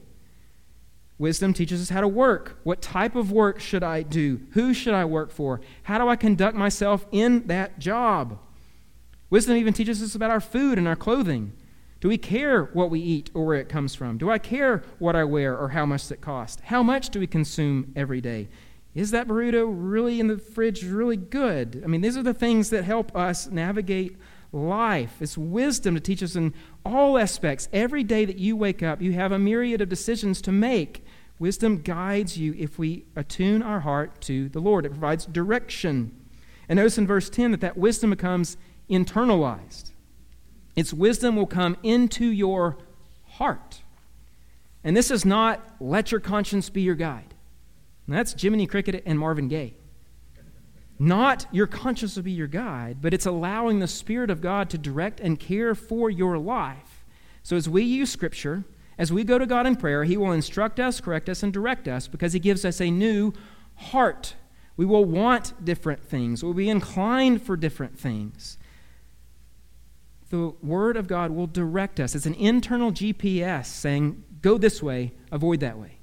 Wisdom 1.19 1.55
teaches 1.55 1.81
us 1.81 1.91
how 1.91 2.01
to 2.01 2.09
work. 2.09 2.59
What 2.65 2.83
type 2.83 3.15
of 3.15 3.31
work 3.31 3.61
should 3.61 3.85
I 3.85 4.03
do? 4.03 4.41
Who 4.51 4.75
should 4.75 4.95
I 4.95 5.05
work 5.05 5.31
for? 5.31 5.61
How 5.85 5.99
do 5.99 6.09
I 6.09 6.17
conduct 6.17 6.57
myself 6.57 7.07
in 7.13 7.47
that 7.47 7.79
job? 7.79 8.39
Wisdom 9.31 9.57
even 9.57 9.73
teaches 9.73 10.03
us 10.03 10.15
about 10.15 10.31
our 10.31 10.41
food 10.41 10.77
and 10.79 10.89
our 10.89 10.97
clothing. 10.97 11.53
Do 12.01 12.09
we 12.09 12.19
care 12.19 12.65
what 12.65 12.91
we 12.91 13.01
eat 13.01 13.31
or 13.33 13.47
where 13.47 13.57
it 13.57 13.69
comes 13.69 13.95
from? 13.95 14.19
Do 14.19 14.31
I 14.31 14.39
care 14.39 14.83
what 14.99 15.17
I 15.17 15.25
wear 15.25 15.57
or 15.57 15.71
how 15.71 15.87
much 15.87 16.11
it 16.11 16.21
costs? 16.21 16.61
How 16.67 16.83
much 16.83 17.09
do 17.11 17.19
we 17.19 17.27
consume 17.27 17.93
every 17.97 18.21
day? 18.21 18.49
Is 18.95 19.11
that 19.11 19.27
burrito 19.27 19.67
really 19.69 20.21
in 20.21 20.29
the 20.29 20.39
fridge 20.39 20.85
really 20.85 21.17
good? 21.17 21.83
I 21.85 21.89
mean, 21.89 22.01
these 22.01 22.17
are 22.17 22.23
the 22.23 22.35
things 22.35 22.71
that 22.71 22.85
help 22.85 23.15
us 23.17 23.49
navigate 23.49 24.17
life. 24.53 25.17
It's 25.21 25.37
wisdom 25.37 25.95
to 25.95 26.01
teach 26.01 26.23
us 26.23 26.37
in 26.37 26.55
all 26.85 27.19
aspects. 27.19 27.69
Every 27.73 28.05
day 28.05 28.25
that 28.25 28.39
you 28.39 28.57
wake 28.57 28.83
up, 28.83 29.03
you 29.03 29.13
have 29.13 29.33
a 29.33 29.39
myriad 29.39 29.81
of 29.81 29.89
decisions 29.89 30.41
to 30.43 30.53
make. 30.53 31.05
Wisdom 31.41 31.83
guides 31.83 32.39
you 32.39 32.55
if 32.57 32.79
we 32.79 33.05
attune 33.17 33.63
our 33.63 33.81
heart 33.81 34.21
to 34.23 34.49
the 34.49 34.61
Lord. 34.61 34.87
It 34.87 34.91
provides 34.91 35.27
direction. 35.27 36.15
And 36.69 36.77
notice 36.77 36.97
in 36.97 37.07
verse 37.07 37.29
10 37.29 37.51
that 37.51 37.61
that 37.61 37.77
wisdom 37.77 38.11
becomes 38.11 38.57
internalized. 38.89 39.91
Its 40.77 40.93
wisdom 40.93 41.35
will 41.35 41.47
come 41.47 41.77
into 41.83 42.27
your 42.27 42.79
heart. 43.25 43.83
And 44.85 44.97
this 44.97 45.11
is 45.11 45.25
not 45.25 45.61
let 45.81 46.13
your 46.13 46.21
conscience 46.21 46.71
be 46.71 46.83
your 46.83 46.95
guide. 46.95 47.34
That's 48.07 48.41
Jiminy 48.41 48.67
Cricket 48.67 49.03
and 49.07 49.19
Marvin 49.19 49.49
Gaye. 49.49 49.75
Not 50.99 51.47
your 51.51 51.67
conscience 51.67 52.17
will 52.17 52.23
be 52.23 52.33
your 52.33 52.47
guide, 52.47 52.99
but 53.01 53.13
it's 53.13 53.27
allowing 53.27 53.79
the 53.79 53.89
Spirit 53.89 54.31
of 54.31 54.41
God 54.41 54.71
to 54.71 54.79
direct 54.79 55.21
and 55.21 55.41
care 55.41 55.75
for 55.75 56.11
your 56.11 56.39
life. 56.39 57.05
So 57.43 57.57
as 57.57 57.69
we 57.69 57.83
use 57.83 58.11
Scripture, 58.11 58.65
as 58.97 59.13
we 59.13 59.25
go 59.25 59.39
to 59.39 59.47
God 59.47 59.67
in 59.67 59.77
prayer, 59.77 60.05
He 60.05 60.17
will 60.17 60.33
instruct 60.33 60.79
us, 60.79 61.01
correct 61.01 61.29
us, 61.29 61.43
and 61.43 61.53
direct 61.53 61.89
us 61.89 62.07
because 62.07 62.33
He 62.33 62.39
gives 62.39 62.65
us 62.65 62.81
a 62.81 62.91
new 62.91 63.33
heart. 63.75 64.35
We 64.77 64.87
will 64.87 65.05
want 65.05 65.65
different 65.65 66.05
things, 66.05 66.45
we'll 66.45 66.55
be 66.55 66.71
inclined 66.71 67.43
for 67.43 67.57
different 67.57 67.99
things 67.99 68.59
the 70.35 70.53
Word 70.63 70.97
of 70.97 71.07
God 71.07 71.31
will 71.31 71.47
direct 71.47 72.01
us. 72.01 72.15
It's 72.15 72.27
an 72.27 72.35
internal 72.35 72.91
GPS 72.91 73.67
saying, 73.67 74.25
go 74.43 74.59
this 74.59 74.83
way, 74.83 75.13
avoid 75.31 75.61
that 75.61 75.79
way. 75.79 75.99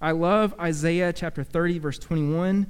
I 0.00 0.12
love 0.12 0.54
Isaiah 0.58 1.12
chapter 1.12 1.44
30, 1.44 1.78
verse 1.78 1.98
21, 1.98 2.66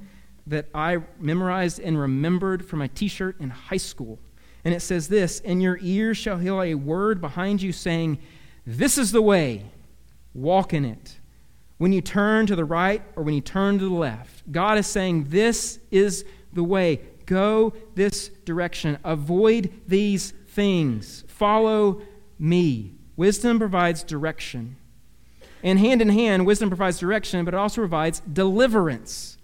that 0.48 0.66
I 0.74 0.98
memorized 1.18 1.78
and 1.78 1.98
remembered 1.98 2.64
from 2.64 2.80
my 2.80 2.88
t 2.88 3.08
shirt 3.08 3.40
in 3.40 3.50
high 3.50 3.76
school. 3.76 4.18
And 4.64 4.74
it 4.74 4.80
says 4.80 5.08
this 5.08 5.40
And 5.44 5.62
your 5.62 5.78
ears 5.80 6.16
shall 6.16 6.38
hear 6.38 6.60
a 6.62 6.74
word 6.74 7.20
behind 7.20 7.62
you 7.62 7.72
saying, 7.72 8.18
This 8.66 8.98
is 8.98 9.12
the 9.12 9.22
way, 9.22 9.66
walk 10.34 10.74
in 10.74 10.84
it. 10.84 11.18
When 11.78 11.92
you 11.92 12.00
turn 12.00 12.46
to 12.46 12.56
the 12.56 12.64
right 12.64 13.02
or 13.16 13.22
when 13.22 13.34
you 13.34 13.40
turn 13.40 13.78
to 13.78 13.88
the 13.88 13.94
left, 13.94 14.50
God 14.50 14.76
is 14.76 14.86
saying, 14.86 15.26
This 15.28 15.78
is 15.90 16.24
the 16.52 16.64
way. 16.64 17.00
Go 17.26 17.72
this 17.94 18.28
direction. 18.44 18.98
Avoid 19.04 19.72
these 19.86 20.32
things. 20.48 21.24
Follow 21.28 22.02
me. 22.40 22.94
Wisdom 23.16 23.58
provides 23.58 24.02
direction. 24.02 24.76
And 25.62 25.78
hand 25.78 26.00
in 26.00 26.08
hand, 26.08 26.46
wisdom 26.46 26.70
provides 26.70 26.98
direction, 26.98 27.44
but 27.44 27.54
it 27.54 27.58
also 27.58 27.82
provides 27.82 28.20
deliverance. 28.20 29.38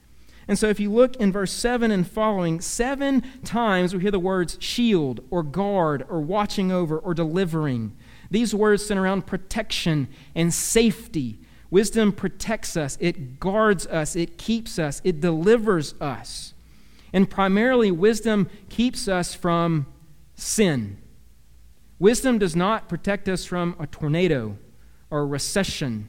And 0.49 0.59
so 0.59 0.69
if 0.69 0.79
you 0.79 0.93
look 0.93 1.17
in 1.17 1.33
verse 1.33 1.53
7 1.53 1.91
and 1.91 2.09
following, 2.09 2.61
seven 2.61 3.23
times 3.45 3.93
we 3.93 4.01
hear 4.01 4.11
the 4.11 4.19
words 4.19 4.57
shield 4.61 5.21
or 5.31 5.43
guard 5.43 6.07
or 6.09 6.21
watching 6.21 6.71
over 6.71 6.99
or 6.99 7.15
delivering. 7.15 7.97
These 8.31 8.55
words 8.55 8.87
center 8.87 9.03
around 9.03 9.27
protection 9.27 10.09
and 10.35 10.55
safety. 10.55 11.41
Wisdom 11.69 12.13
protects 12.13 12.77
us, 12.77 12.97
it 13.01 13.41
guards 13.41 13.87
us, 13.89 14.15
it 14.15 14.39
keeps 14.39 14.79
us, 14.79 15.03
it 15.03 15.21
delivers 15.21 15.95
us. 16.01 16.55
And 17.13 17.29
primarily, 17.29 17.91
wisdom 17.91 18.49
keeps 18.69 19.09
us 19.09 19.35
from 19.35 19.87
sin. 20.37 20.99
Wisdom 21.99 22.39
does 22.39 22.55
not 22.55 22.89
protect 22.89 23.29
us 23.29 23.45
from 23.45 23.75
a 23.81 23.87
tornado 23.87 24.59
or 25.11 25.27
recession. 25.27 26.09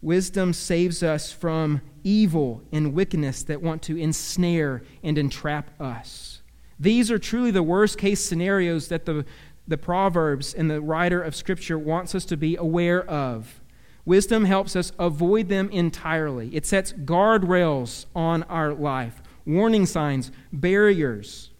Wisdom 0.00 0.52
saves 0.52 1.02
us 1.02 1.30
from 1.32 1.80
evil 2.02 2.62
and 2.72 2.92
wickedness 2.92 3.44
that 3.44 3.62
want 3.62 3.82
to 3.82 3.96
ensnare 3.96 4.82
and 5.02 5.16
entrap 5.16 5.80
us. 5.80 6.42
These 6.78 7.10
are 7.12 7.18
truly 7.18 7.52
the 7.52 7.62
worst 7.62 7.98
case 7.98 8.24
scenarios 8.24 8.88
that 8.88 9.04
the, 9.04 9.24
the 9.68 9.78
Proverbs 9.78 10.52
and 10.52 10.68
the 10.68 10.80
writer 10.80 11.22
of 11.22 11.36
Scripture 11.36 11.78
wants 11.78 12.14
us 12.16 12.24
to 12.24 12.36
be 12.36 12.56
aware 12.56 13.08
of. 13.08 13.60
Wisdom 14.04 14.44
helps 14.44 14.74
us 14.74 14.90
avoid 14.98 15.48
them 15.48 15.70
entirely. 15.70 16.52
It 16.52 16.66
sets 16.66 16.92
guardrails 16.92 18.06
on 18.16 18.42
our 18.44 18.74
life, 18.74 19.22
warning 19.46 19.86
signs, 19.86 20.32
barriers. 20.52 21.50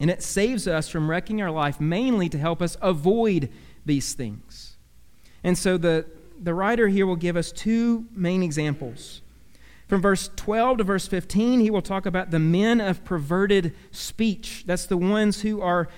And 0.00 0.10
it 0.10 0.22
saves 0.22 0.66
us 0.66 0.88
from 0.88 1.10
wrecking 1.10 1.42
our 1.42 1.50
life 1.50 1.78
mainly 1.78 2.30
to 2.30 2.38
help 2.38 2.62
us 2.62 2.78
avoid 2.80 3.50
these 3.84 4.14
things. 4.14 4.51
And 5.44 5.56
so 5.56 5.76
the, 5.76 6.06
the 6.40 6.54
writer 6.54 6.88
here 6.88 7.06
will 7.06 7.16
give 7.16 7.36
us 7.36 7.52
two 7.52 8.06
main 8.14 8.42
examples. 8.42 9.22
From 9.88 10.00
verse 10.00 10.30
12 10.36 10.78
to 10.78 10.84
verse 10.84 11.06
15, 11.06 11.60
he 11.60 11.70
will 11.70 11.82
talk 11.82 12.06
about 12.06 12.30
the 12.30 12.38
men 12.38 12.80
of 12.80 13.04
perverted 13.04 13.74
speech. 13.90 14.64
That's 14.66 14.86
the 14.86 14.96
ones 14.96 15.42
who 15.42 15.60
are 15.60 15.88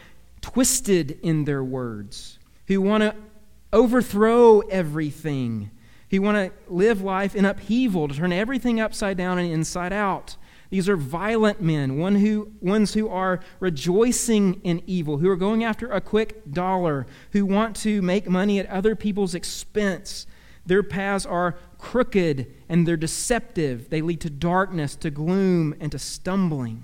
twisted 0.40 1.18
in 1.22 1.44
their 1.44 1.62
words, 1.62 2.38
who 2.66 2.80
want 2.80 3.02
to 3.02 3.14
overthrow 3.72 4.60
everything, 4.60 5.70
who 6.10 6.22
want 6.22 6.36
to 6.36 6.52
live 6.72 7.02
life 7.02 7.36
in 7.36 7.44
upheaval, 7.44 8.08
to 8.08 8.14
turn 8.14 8.32
everything 8.32 8.80
upside 8.80 9.16
down 9.16 9.38
and 9.38 9.52
inside 9.52 9.92
out. 9.92 10.36
These 10.70 10.88
are 10.88 10.96
violent 10.96 11.60
men, 11.60 11.98
one 11.98 12.16
who, 12.16 12.52
ones 12.60 12.94
who 12.94 13.08
are 13.08 13.40
rejoicing 13.60 14.60
in 14.62 14.82
evil, 14.86 15.18
who 15.18 15.28
are 15.28 15.36
going 15.36 15.62
after 15.62 15.90
a 15.90 16.00
quick 16.00 16.50
dollar, 16.50 17.06
who 17.32 17.46
want 17.46 17.76
to 17.76 18.02
make 18.02 18.28
money 18.28 18.58
at 18.58 18.66
other 18.66 18.96
people's 18.96 19.34
expense. 19.34 20.26
Their 20.66 20.82
paths 20.82 21.26
are 21.26 21.56
crooked 21.78 22.52
and 22.68 22.88
they're 22.88 22.96
deceptive. 22.96 23.90
They 23.90 24.00
lead 24.00 24.20
to 24.22 24.30
darkness, 24.30 24.96
to 24.96 25.10
gloom, 25.10 25.74
and 25.78 25.92
to 25.92 25.98
stumbling. 25.98 26.82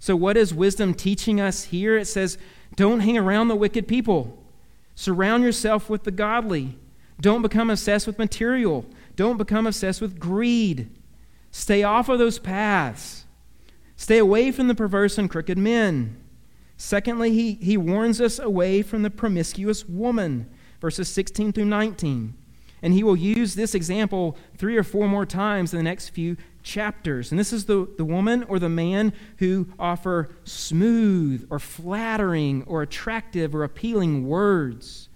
So, 0.00 0.14
what 0.14 0.36
is 0.36 0.52
wisdom 0.54 0.94
teaching 0.94 1.40
us 1.40 1.64
here? 1.64 1.96
It 1.96 2.06
says, 2.06 2.38
don't 2.76 3.00
hang 3.00 3.18
around 3.18 3.48
the 3.48 3.56
wicked 3.56 3.88
people. 3.88 4.42
Surround 4.94 5.42
yourself 5.42 5.88
with 5.88 6.04
the 6.04 6.10
godly. 6.10 6.78
Don't 7.20 7.42
become 7.42 7.70
obsessed 7.70 8.06
with 8.06 8.18
material. 8.18 8.84
Don't 9.16 9.36
become 9.36 9.66
obsessed 9.66 10.00
with 10.00 10.20
greed. 10.20 10.88
Stay 11.50 11.82
off 11.82 12.08
of 12.08 12.18
those 12.18 12.38
paths. 12.38 13.24
Stay 13.96 14.18
away 14.18 14.52
from 14.52 14.68
the 14.68 14.74
perverse 14.74 15.18
and 15.18 15.28
crooked 15.28 15.58
men. 15.58 16.16
Secondly, 16.76 17.32
he, 17.32 17.54
he 17.54 17.76
warns 17.76 18.20
us 18.20 18.38
away 18.38 18.82
from 18.82 19.02
the 19.02 19.10
promiscuous 19.10 19.88
woman, 19.88 20.48
verses 20.80 21.08
16 21.08 21.52
through 21.52 21.64
19. 21.64 22.34
And 22.80 22.94
he 22.94 23.02
will 23.02 23.16
use 23.16 23.54
this 23.54 23.74
example 23.74 24.36
three 24.56 24.76
or 24.76 24.84
four 24.84 25.08
more 25.08 25.26
times 25.26 25.72
in 25.72 25.78
the 25.78 25.82
next 25.82 26.10
few 26.10 26.36
chapters. 26.62 27.32
And 27.32 27.38
this 27.38 27.52
is 27.52 27.64
the, 27.64 27.88
the 27.96 28.04
woman 28.04 28.44
or 28.44 28.60
the 28.60 28.68
man 28.68 29.12
who 29.38 29.68
offer 29.78 30.30
smooth 30.44 31.46
or 31.50 31.58
flattering 31.58 32.62
or 32.68 32.82
attractive 32.82 33.54
or 33.54 33.64
appealing 33.64 34.28
words. 34.28 35.07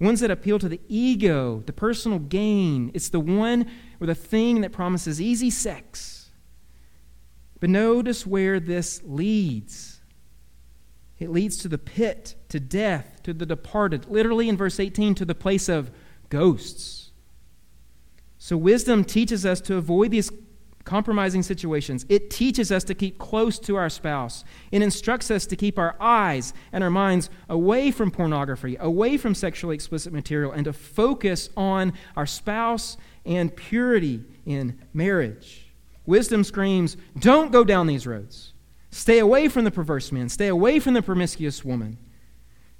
Ones 0.00 0.20
that 0.20 0.30
appeal 0.30 0.58
to 0.58 0.68
the 0.68 0.80
ego, 0.88 1.62
the 1.66 1.72
personal 1.72 2.18
gain. 2.18 2.90
It's 2.94 3.08
the 3.08 3.20
one 3.20 3.70
or 4.00 4.06
the 4.06 4.14
thing 4.14 4.60
that 4.62 4.72
promises 4.72 5.20
easy 5.20 5.50
sex. 5.50 6.30
But 7.60 7.70
notice 7.70 8.26
where 8.26 8.58
this 8.58 9.00
leads. 9.04 10.00
It 11.18 11.30
leads 11.30 11.56
to 11.58 11.68
the 11.68 11.78
pit, 11.78 12.34
to 12.48 12.58
death, 12.58 13.22
to 13.22 13.32
the 13.32 13.46
departed. 13.46 14.06
Literally 14.06 14.48
in 14.48 14.56
verse 14.56 14.80
18, 14.80 15.14
to 15.14 15.24
the 15.24 15.34
place 15.34 15.68
of 15.68 15.90
ghosts. 16.28 17.12
So 18.36 18.56
wisdom 18.56 19.04
teaches 19.04 19.46
us 19.46 19.60
to 19.62 19.76
avoid 19.76 20.10
these 20.10 20.30
compromising 20.84 21.42
situations. 21.42 22.04
It 22.08 22.30
teaches 22.30 22.70
us 22.70 22.84
to 22.84 22.94
keep 22.94 23.18
close 23.18 23.58
to 23.60 23.76
our 23.76 23.88
spouse. 23.88 24.44
It 24.70 24.82
instructs 24.82 25.30
us 25.30 25.46
to 25.46 25.56
keep 25.56 25.78
our 25.78 25.96
eyes 25.98 26.52
and 26.72 26.84
our 26.84 26.90
minds 26.90 27.30
away 27.48 27.90
from 27.90 28.10
pornography, 28.10 28.76
away 28.78 29.16
from 29.16 29.34
sexually 29.34 29.74
explicit 29.74 30.12
material, 30.12 30.52
and 30.52 30.64
to 30.66 30.72
focus 30.72 31.48
on 31.56 31.94
our 32.16 32.26
spouse 32.26 32.96
and 33.24 33.54
purity 33.56 34.24
in 34.44 34.78
marriage. 34.92 35.72
Wisdom 36.06 36.44
screams, 36.44 36.96
don't 37.18 37.50
go 37.50 37.64
down 37.64 37.86
these 37.86 38.06
roads. 38.06 38.52
Stay 38.90 39.18
away 39.18 39.48
from 39.48 39.64
the 39.64 39.70
perverse 39.70 40.12
man. 40.12 40.28
Stay 40.28 40.48
away 40.48 40.78
from 40.78 40.94
the 40.94 41.02
promiscuous 41.02 41.64
woman. 41.64 41.98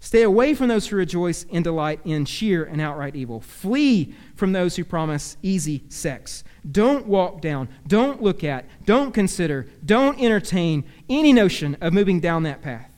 Stay 0.04 0.20
away 0.20 0.52
from 0.52 0.68
those 0.68 0.86
who 0.86 0.96
rejoice 0.96 1.46
and 1.50 1.64
delight 1.64 1.98
in 2.04 2.26
sheer 2.26 2.62
and 2.62 2.78
outright 2.78 3.16
evil. 3.16 3.40
Flee 3.40 4.14
from 4.36 4.52
those 4.52 4.76
who 4.76 4.84
promise 4.84 5.38
easy 5.42 5.82
sex. 5.88 6.44
Don't 6.70 7.06
walk 7.06 7.40
down, 7.40 7.70
don't 7.86 8.22
look 8.22 8.44
at, 8.44 8.66
don't 8.84 9.14
consider, 9.14 9.66
don't 9.82 10.20
entertain 10.20 10.84
any 11.08 11.32
notion 11.32 11.78
of 11.80 11.94
moving 11.94 12.20
down 12.20 12.42
that 12.42 12.60
path. 12.60 12.90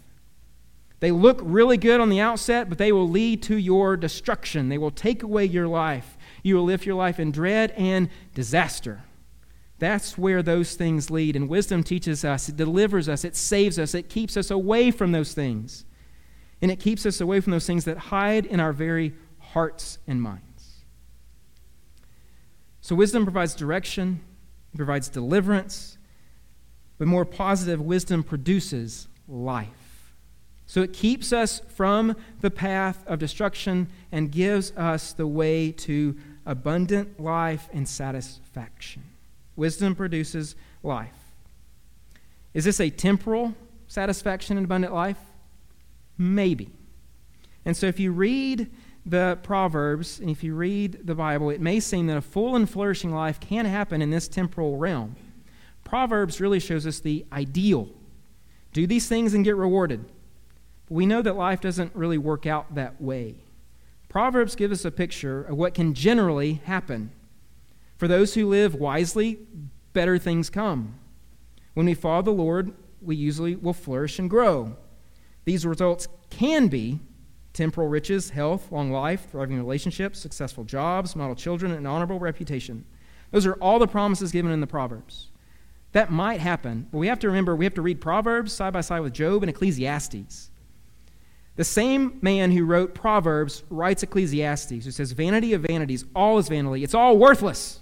They 0.99 1.13
look 1.13 1.39
really 1.45 1.77
good 1.77 2.01
on 2.01 2.09
the 2.09 2.19
outset, 2.19 2.69
but 2.69 2.77
they 2.77 2.91
will 2.91 3.09
lead 3.09 3.41
to 3.45 3.57
your 3.57 3.97
destruction. 3.97 4.69
They 4.69 4.77
will 4.77 4.91
take 4.91 5.23
away 5.23 5.45
your 5.45 5.69
life. 5.69 6.19
You 6.43 6.57
will 6.57 6.65
live 6.65 6.85
your 6.85 6.97
life 6.97 7.21
in 7.21 7.31
dread 7.31 7.71
and 7.77 8.11
disaster. 8.35 9.05
That's 9.79 10.19
where 10.19 10.43
those 10.43 10.75
things 10.75 11.09
lead. 11.09 11.37
And 11.37 11.49
wisdom 11.49 11.85
teaches 11.85 12.25
us, 12.25 12.49
it 12.49 12.57
delivers 12.57 13.09
us, 13.09 13.25
it 13.25 13.37
saves 13.37 13.79
us, 13.79 13.95
it 13.95 14.09
keeps 14.09 14.37
us 14.37 14.51
away 14.51 14.91
from 14.91 15.13
those 15.13 15.35
things. 15.35 15.85
And 16.63 16.71
it 16.71 16.81
keeps 16.81 17.05
us 17.05 17.21
away 17.21 17.41
from 17.41 17.53
those 17.53 17.67
things 17.67 17.85
that 17.85 17.99
hide 17.99 18.47
in 18.47 18.61
our 18.61 18.73
very 18.73 19.15
hearts 19.39 19.99
and 20.07 20.21
minds. 20.23 20.85
So, 22.81 22.95
wisdom 22.95 23.25
provides 23.25 23.55
direction, 23.55 24.21
it 24.73 24.77
provides 24.77 25.09
deliverance, 25.09 25.99
but 26.99 27.09
more 27.09 27.25
positive, 27.25 27.81
wisdom 27.81 28.23
produces 28.23 29.09
life. 29.29 30.15
So, 30.67 30.83
it 30.83 30.93
keeps 30.93 31.33
us 31.33 31.61
from 31.75 32.17
the 32.41 32.51
path 32.51 33.05
of 33.07 33.19
destruction 33.19 33.89
and 34.13 34.31
gives 34.31 34.73
us 34.77 35.13
the 35.13 35.27
way 35.27 35.73
to 35.73 36.17
abundant 36.47 37.19
life 37.21 37.69
and 37.73 37.89
satisfaction. 37.89 39.03
Wisdom 39.57 39.95
produces 39.95 40.55
life. 40.83 41.35
Is 42.55 42.65
this 42.65 42.81
a 42.81 42.89
temporal 42.89 43.55
satisfaction 43.89 44.57
and 44.57 44.65
abundant 44.65 44.95
life? 44.95 45.19
Maybe. 46.19 46.71
And 47.65 47.77
so 47.77 47.87
if 47.87 47.99
you 47.99 48.13
read 48.13 48.71
the 49.05 49.39
Proverbs 49.43 50.19
and 50.21 50.31
if 50.31 50.43
you 50.43 50.55
read 50.55 51.07
the 51.07 51.15
Bible, 51.15 51.51
it 51.51 51.61
may 51.61 51.81
seem 51.81 52.07
that 52.09 52.17
a 52.17 52.23
full 52.23 52.57
and 52.57 52.69
flourishing 52.69 53.13
life 53.13 53.39
can 53.41 53.65
happen 53.65 54.03
in 54.03 54.11
this 54.11 54.29
temporal 54.29 54.77
realm. 54.77 55.17
Proverbs 55.85 56.41
really 56.41 56.59
shows 56.59 56.87
us 56.87 56.99
the 56.99 57.25
ideal. 57.33 57.89
Do 58.73 58.87
these 58.87 59.09
things 59.09 59.35
and 59.35 59.45
get 59.45 59.57
rewarded. 59.57 60.05
But 60.89 60.95
we 60.95 61.07
know 61.07 61.23
that 61.23 61.37
life 61.37 61.61
doesn't 61.61 61.95
really 61.95 62.19
work 62.19 62.47
out 62.47 62.75
that 62.75 63.01
way. 63.01 63.37
Proverbs 64.09 64.57
give 64.57 64.73
us 64.73 64.85
a 64.85 64.91
picture 64.91 65.43
of 65.43 65.57
what 65.57 65.75
can 65.75 65.95
generally 65.95 66.55
happen. 66.65 67.11
For 67.97 68.09
those 68.09 68.35
who 68.35 68.49
live 68.49 68.75
wisely, 68.75 69.39
better 69.93 70.19
things 70.19 70.51
come. 70.51 70.99
When 71.75 71.87
we 71.87 71.95
follow 71.95 72.23
the 72.23 72.31
Lord, 72.31 72.73
we 73.01 73.17
usually 73.17 73.57
will 73.57 73.73
flourish 73.73 74.19
and 74.19 74.29
grow. 74.29 74.77
These 75.47 75.65
results 75.65 76.09
can 76.29 76.69
be 76.69 77.01
temporal 77.55 77.89
riches, 77.89 78.31
health, 78.31 78.71
long 78.71 78.91
life, 78.93 79.29
thriving 79.31 79.57
relationships, 79.57 80.19
successful 80.19 80.65
jobs, 80.65 81.17
model 81.17 81.35
children, 81.35 81.73
and 81.73 81.87
honorable 81.87 82.19
reputation. 82.19 82.85
Those 83.31 83.47
are 83.47 83.55
all 83.55 83.79
the 83.79 83.87
promises 83.87 84.33
given 84.33 84.53
in 84.53 84.61
the 84.61 84.67
Proverbs. 84.67 85.29
That 85.93 86.11
might 86.11 86.41
happen, 86.41 86.89
but 86.93 86.99
we 86.99 87.07
have 87.07 87.21
to 87.21 87.29
remember 87.29 87.57
we 87.57 87.65
have 87.65 87.75
to 87.75 87.83
read 87.83 88.01
Proverbs 88.01 88.53
side 88.53 88.75
by 88.75 88.83
side 88.83 89.01
with 89.01 89.15
Job 89.15 89.43
and 89.43 89.49
Ecclesiastes. 89.49 90.51
The 91.55 91.65
same 91.65 92.19
man 92.21 92.51
who 92.51 92.67
wrote 92.67 92.95
Proverbs 92.95 93.63
writes 93.71 94.03
Ecclesiastes, 94.03 94.85
who 94.85 94.91
says, 94.91 95.13
Vanity 95.13 95.55
of 95.55 95.63
vanities, 95.63 96.05
all 96.15 96.37
is 96.39 96.49
vanity, 96.49 96.85
it's 96.85 96.93
all 96.93 97.17
worthless. 97.17 97.81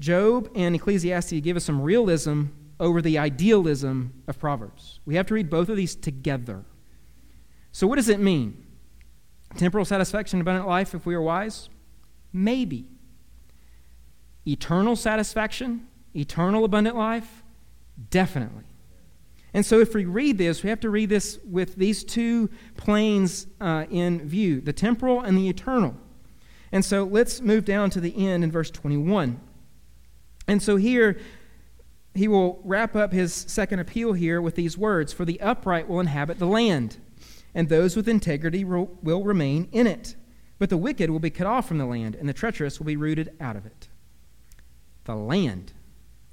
Job 0.00 0.50
and 0.54 0.74
Ecclesiastes 0.74 1.40
give 1.40 1.56
us 1.56 1.64
some 1.64 1.82
realism 1.82 2.44
over 2.84 3.00
the 3.00 3.16
idealism 3.16 4.12
of 4.28 4.38
Proverbs. 4.38 5.00
We 5.06 5.14
have 5.14 5.26
to 5.28 5.34
read 5.34 5.48
both 5.48 5.70
of 5.70 5.76
these 5.76 5.96
together. 5.96 6.66
So, 7.72 7.86
what 7.86 7.96
does 7.96 8.10
it 8.10 8.20
mean? 8.20 8.62
Temporal 9.56 9.86
satisfaction, 9.86 10.40
abundant 10.42 10.68
life 10.68 10.94
if 10.94 11.06
we 11.06 11.14
are 11.14 11.22
wise? 11.22 11.70
Maybe. 12.30 12.86
Eternal 14.46 14.96
satisfaction, 14.96 15.86
eternal 16.14 16.62
abundant 16.64 16.94
life? 16.94 17.42
Definitely. 18.10 18.64
And 19.54 19.64
so, 19.64 19.80
if 19.80 19.94
we 19.94 20.04
read 20.04 20.36
this, 20.36 20.62
we 20.62 20.68
have 20.68 20.80
to 20.80 20.90
read 20.90 21.08
this 21.08 21.38
with 21.48 21.76
these 21.76 22.04
two 22.04 22.50
planes 22.76 23.46
uh, 23.62 23.86
in 23.88 24.28
view 24.28 24.60
the 24.60 24.74
temporal 24.74 25.22
and 25.22 25.38
the 25.38 25.48
eternal. 25.48 25.96
And 26.70 26.84
so, 26.84 27.04
let's 27.04 27.40
move 27.40 27.64
down 27.64 27.88
to 27.90 28.00
the 28.00 28.26
end 28.28 28.44
in 28.44 28.52
verse 28.52 28.70
21. 28.70 29.40
And 30.46 30.62
so, 30.62 30.76
here, 30.76 31.16
he 32.14 32.28
will 32.28 32.60
wrap 32.64 32.94
up 32.94 33.12
his 33.12 33.34
second 33.34 33.80
appeal 33.80 34.12
here 34.12 34.40
with 34.40 34.54
these 34.54 34.78
words 34.78 35.12
For 35.12 35.24
the 35.24 35.40
upright 35.40 35.88
will 35.88 36.00
inhabit 36.00 36.38
the 36.38 36.46
land, 36.46 36.98
and 37.54 37.68
those 37.68 37.96
with 37.96 38.08
integrity 38.08 38.64
will, 38.64 38.98
remain 39.02 39.68
in 39.72 39.86
it. 39.86 40.14
But 40.58 40.70
the 40.70 40.76
wicked 40.76 41.10
will 41.10 41.18
be 41.18 41.30
cut 41.30 41.46
off 41.46 41.66
from 41.66 41.78
the 41.78 41.86
land, 41.86 42.14
and 42.14 42.28
the 42.28 42.32
treacherous 42.32 42.78
will 42.78 42.86
be 42.86 42.96
rooted 42.96 43.34
out 43.40 43.56
of 43.56 43.66
it. 43.66 43.88
The 45.04 45.16
land. 45.16 45.72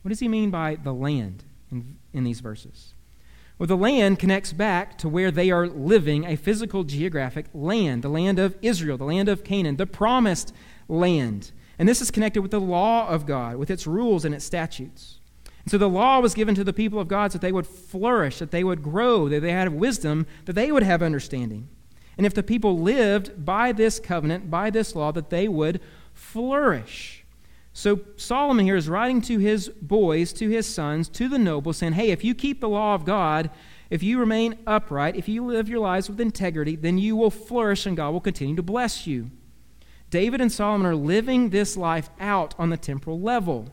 What 0.04 0.10
does 0.10 0.20
he 0.20 0.28
mean 0.28 0.52
by 0.52 0.76
the 0.76 0.94
land 0.94 1.44
in, 1.72 1.98
in 2.14 2.24
these 2.24 2.40
verses? 2.40 2.94
Well, 3.58 3.68
the 3.68 3.78
land 3.78 4.18
connects 4.18 4.54
back 4.54 4.98
to 5.00 5.10
where 5.10 5.30
they 5.30 5.52
are 5.52 5.68
living, 5.68 6.26
a 6.26 6.36
physical 6.36 6.84
geographic 6.84 7.46
land, 7.54 8.04
the 8.04 8.10
land 8.10 8.40
of 8.40 8.58
Israel, 8.62 8.98
the 8.98 9.06
land 9.06 9.30
of 9.30 9.44
Canaan, 9.44 9.76
the 9.76 9.86
promised 9.86 10.54
land. 10.88 11.52
And 11.78 11.88
this 11.88 12.02
is 12.02 12.10
connected 12.10 12.42
with 12.42 12.52
the 12.52 12.62
law 12.62 13.08
of 13.08 13.26
God, 13.26 13.58
with 13.58 13.70
its 13.70 13.86
rules 13.86 14.26
and 14.26 14.34
its 14.34 14.46
statutes. 14.46 15.21
And 15.64 15.72
so 15.72 15.78
the 15.78 15.90
law 15.90 16.20
was 16.20 16.34
given 16.34 16.56
to 16.56 16.64
the 16.64 16.74
people 16.74 17.00
of 17.00 17.08
God 17.08 17.32
so 17.32 17.38
that 17.38 17.46
they 17.46 17.52
would 17.52 17.68
flourish, 17.68 18.40
that 18.40 18.52
they 18.52 18.64
would 18.64 18.82
grow, 18.82 19.30
that 19.30 19.42
they 19.42 19.52
had 19.52 19.74
wisdom, 19.74 20.26
that 20.46 20.54
they 20.54 20.72
would 20.72 20.84
have 20.84 21.04
understanding. 21.04 21.68
And 22.18 22.26
if 22.26 22.34
the 22.34 22.44
people 22.44 22.80
lived 22.80 23.46
by 23.46 23.72
this 23.72 24.00
covenant, 24.00 24.50
by 24.50 24.70
this 24.70 24.96
law, 24.96 25.12
that 25.12 25.30
they 25.30 25.48
would 25.48 25.80
flourish. 26.14 27.24
So 27.74 28.02
Solomon 28.18 28.66
here 28.66 28.76
is 28.76 28.90
writing 28.90 29.22
to 29.22 29.40
his 29.40 29.70
boys, 29.70 30.34
to 30.34 30.50
his 30.50 30.68
sons, 30.68 31.08
to 31.10 31.30
the 31.30 31.40
nobles, 31.40 31.78
saying, 31.78 31.94
Hey, 31.94 32.12
if 32.12 32.24
you 32.24 32.36
keep 32.36 32.60
the 32.60 32.70
law 32.70 32.96
of 32.96 33.06
God, 33.06 33.50
if 33.90 34.04
you 34.04 34.20
remain 34.20 34.58
upright, 34.66 35.16
if 35.16 35.28
you 35.28 35.46
live 35.46 35.70
your 35.70 35.80
lives 35.80 36.10
with 36.10 36.20
integrity, 36.20 36.76
then 36.76 36.98
you 36.98 37.16
will 37.16 37.30
flourish 37.30 37.86
and 37.86 37.96
God 37.96 38.12
will 38.12 38.22
continue 38.22 38.56
to 38.56 38.64
bless 38.64 39.06
you. 39.08 39.32
David 40.10 40.42
and 40.42 40.52
Solomon 40.52 40.88
are 40.88 40.96
living 40.96 41.50
this 41.50 41.78
life 41.78 42.10
out 42.20 42.54
on 42.60 42.70
the 42.70 42.78
temporal 42.78 43.20
level. 43.20 43.70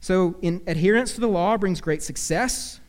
So, 0.00 0.36
in 0.42 0.62
adherence 0.66 1.14
to 1.14 1.20
the 1.20 1.28
law 1.28 1.56
brings 1.56 1.80
great 1.80 2.02
success. 2.02 2.80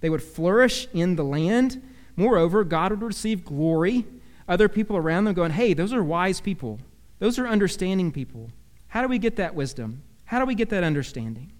They 0.00 0.10
would 0.10 0.22
flourish 0.22 0.86
in 0.92 1.16
the 1.16 1.24
land. 1.24 1.82
Moreover, 2.16 2.64
God 2.64 2.90
would 2.90 3.02
receive 3.02 3.44
glory. 3.44 4.04
Other 4.48 4.68
people 4.68 4.96
around 4.96 5.24
them 5.24 5.34
going, 5.34 5.52
hey, 5.52 5.72
those 5.72 5.92
are 5.92 6.04
wise 6.04 6.40
people. 6.40 6.78
Those 7.20 7.38
are 7.38 7.46
understanding 7.46 8.12
people. 8.12 8.50
How 8.88 9.00
do 9.00 9.08
we 9.08 9.18
get 9.18 9.36
that 9.36 9.54
wisdom? 9.54 10.02
How 10.24 10.38
do 10.38 10.44
we 10.44 10.54
get 10.54 10.68
that 10.70 10.84
understanding? 10.84 11.52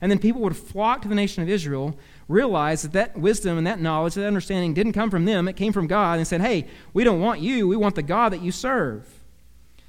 And 0.00 0.10
then 0.10 0.18
people 0.18 0.42
would 0.42 0.56
flock 0.56 1.02
to 1.02 1.08
the 1.08 1.14
nation 1.14 1.42
of 1.42 1.48
Israel, 1.48 1.98
realize 2.28 2.82
that 2.82 2.92
that 2.92 3.16
wisdom 3.16 3.56
and 3.56 3.66
that 3.66 3.80
knowledge, 3.80 4.14
that 4.14 4.26
understanding 4.26 4.74
didn't 4.74 4.92
come 4.92 5.10
from 5.10 5.24
them, 5.24 5.48
it 5.48 5.56
came 5.56 5.72
from 5.72 5.86
God, 5.86 6.18
and 6.18 6.26
said, 6.26 6.42
hey, 6.42 6.66
we 6.92 7.02
don't 7.02 7.20
want 7.20 7.40
you, 7.40 7.66
we 7.66 7.76
want 7.76 7.94
the 7.94 8.02
God 8.02 8.32
that 8.32 8.42
you 8.42 8.52
serve. 8.52 9.08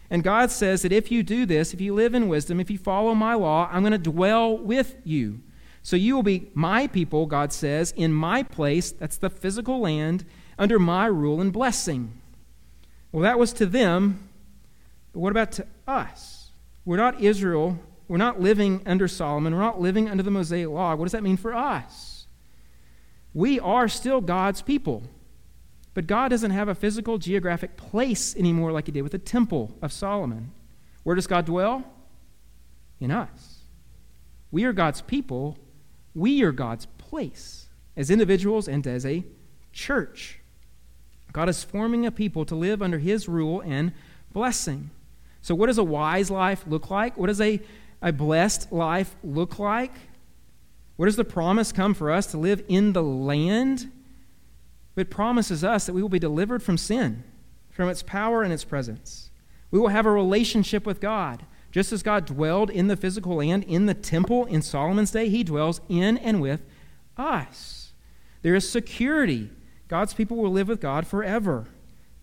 And 0.09 0.23
God 0.23 0.51
says 0.51 0.83
that 0.83 0.91
if 0.91 1.11
you 1.11 1.21
do 1.21 1.45
this, 1.45 1.73
if 1.73 1.81
you 1.81 1.93
live 1.93 2.15
in 2.15 2.27
wisdom, 2.29 2.59
if 2.59 2.69
you 2.69 2.77
follow 2.77 3.13
my 3.13 3.33
law, 3.33 3.69
I'm 3.71 3.81
going 3.81 3.91
to 3.91 3.97
dwell 3.97 4.57
with 4.57 4.95
you. 5.03 5.41
So 5.83 5.95
you 5.95 6.15
will 6.15 6.23
be 6.23 6.49
my 6.53 6.87
people, 6.87 7.25
God 7.25 7.53
says, 7.53 7.93
in 7.95 8.13
my 8.13 8.43
place, 8.43 8.91
that's 8.91 9.17
the 9.17 9.29
physical 9.29 9.79
land, 9.79 10.25
under 10.57 10.79
my 10.79 11.05
rule 11.05 11.39
and 11.41 11.51
blessing. 11.51 12.19
Well, 13.11 13.23
that 13.23 13.39
was 13.39 13.53
to 13.53 13.65
them, 13.65 14.29
but 15.13 15.19
what 15.19 15.31
about 15.31 15.51
to 15.53 15.67
us? 15.87 16.51
We're 16.85 16.97
not 16.97 17.21
Israel. 17.21 17.79
We're 18.07 18.17
not 18.17 18.39
living 18.39 18.81
under 18.85 19.07
Solomon. 19.07 19.53
We're 19.53 19.61
not 19.61 19.81
living 19.81 20.09
under 20.09 20.23
the 20.23 20.31
Mosaic 20.31 20.69
law. 20.69 20.95
What 20.95 21.05
does 21.05 21.11
that 21.11 21.23
mean 21.23 21.37
for 21.37 21.53
us? 21.53 22.27
We 23.33 23.59
are 23.59 23.87
still 23.87 24.21
God's 24.21 24.61
people. 24.61 25.03
But 25.97 26.05
God 26.05 26.27
doesn't 26.27 26.51
have 26.51 26.67
a 26.67 26.75
physical 26.75 27.17
geographic 27.17 27.75
place 27.75 28.35
anymore 28.35 28.71
like 28.71 28.85
he 28.85 28.91
did 28.91 29.01
with 29.01 29.13
the 29.13 29.17
temple 29.17 29.75
of 29.81 29.91
Solomon. 29.91 30.51
Where 31.01 31.15
does 31.15 31.25
God 31.25 31.47
dwell? 31.47 31.85
In 32.99 33.09
us. 33.09 33.63
We 34.51 34.65
are 34.65 34.73
God's 34.73 35.01
people. 35.01 35.57
We 36.13 36.43
are 36.43 36.51
God's 36.51 36.85
place 36.99 37.69
as 37.95 38.11
individuals 38.11 38.67
and 38.67 38.85
as 38.85 39.07
a 39.07 39.23
church. 39.73 40.37
God 41.33 41.49
is 41.49 41.63
forming 41.63 42.05
a 42.05 42.11
people 42.11 42.45
to 42.45 42.53
live 42.53 42.83
under 42.83 42.99
his 42.99 43.27
rule 43.27 43.61
and 43.61 43.91
blessing. 44.31 44.91
So, 45.41 45.55
what 45.55 45.65
does 45.65 45.79
a 45.79 45.83
wise 45.83 46.29
life 46.29 46.63
look 46.67 46.91
like? 46.91 47.17
What 47.17 47.25
does 47.25 47.41
a, 47.41 47.59
a 48.03 48.13
blessed 48.13 48.71
life 48.71 49.15
look 49.23 49.57
like? 49.57 49.93
Where 50.95 51.07
does 51.07 51.15
the 51.15 51.25
promise 51.25 51.71
come 51.71 51.95
for 51.95 52.11
us 52.11 52.27
to 52.27 52.37
live 52.37 52.63
in 52.67 52.93
the 52.93 53.01
land 53.01 53.91
but 54.97 55.11
promises 55.11 55.63
us 55.63 55.85
that 55.85 55.93
we 55.93 56.01
will 56.01 56.09
be 56.09 56.17
delivered 56.17 56.63
from 56.63 56.75
sin, 56.75 57.23
from 57.69 57.87
its 57.87 58.01
power 58.01 58.41
and 58.41 58.51
its 58.51 58.63
presence. 58.63 59.29
We 59.69 59.77
will 59.77 59.89
have 59.89 60.07
a 60.07 60.11
relationship 60.11 60.87
with 60.87 60.99
God. 60.99 61.45
Just 61.71 61.91
as 61.93 62.01
God 62.01 62.25
dwelled 62.25 62.71
in 62.71 62.87
the 62.87 62.97
physical 62.97 63.35
land, 63.35 63.63
in 63.65 63.85
the 63.85 63.93
temple 63.93 64.45
in 64.45 64.63
Solomon's 64.63 65.11
day, 65.11 65.29
he 65.29 65.43
dwells 65.43 65.81
in 65.87 66.17
and 66.17 66.41
with 66.41 66.61
us. 67.15 67.93
There 68.41 68.55
is 68.55 68.67
security 68.67 69.51
God's 69.87 70.15
people 70.15 70.37
will 70.37 70.51
live 70.51 70.67
with 70.67 70.81
God 70.81 71.05
forever. 71.05 71.67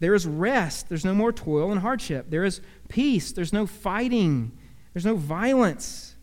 There 0.01 0.13
is 0.15 0.27
rest. 0.27 0.89
There's 0.89 1.05
no 1.05 1.15
more 1.15 1.33
toil 1.33 1.71
and 1.71 1.81
hardship. 1.81 2.27
There 2.29 2.45
is 2.45 2.61
peace. 2.89 3.31
There's 3.31 3.53
no 3.53 3.67
fighting. 3.67 4.53
There's 4.93 5.07
no 5.07 5.15
violence. 5.15 6.14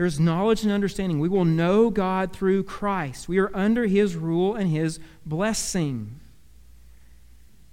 There 0.00 0.06
is 0.06 0.18
knowledge 0.18 0.62
and 0.62 0.72
understanding. 0.72 1.20
We 1.20 1.28
will 1.28 1.44
know 1.44 1.90
God 1.90 2.32
through 2.32 2.62
Christ. 2.64 3.28
We 3.28 3.36
are 3.36 3.54
under 3.54 3.84
his 3.84 4.16
rule 4.16 4.54
and 4.54 4.70
his 4.70 4.98
blessing. 5.26 6.20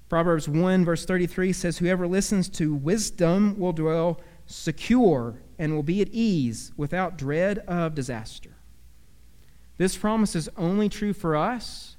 Proverbs 0.10 0.50
1, 0.50 0.84
verse 0.84 1.06
33 1.06 1.54
says, 1.54 1.78
Whoever 1.78 2.06
listens 2.06 2.50
to 2.50 2.76
wisdom 2.76 3.58
will 3.58 3.72
dwell 3.72 4.20
secure 4.46 5.40
and 5.58 5.74
will 5.74 5.84
be 5.84 6.02
at 6.02 6.10
ease 6.10 6.74
without 6.76 7.18
dread 7.18 7.60
of 7.60 7.96
disaster. 7.96 8.58
This 9.78 9.96
promise 9.96 10.36
is 10.36 10.50
only 10.58 10.90
true 10.90 11.14
for 11.14 11.34
us 11.34 11.96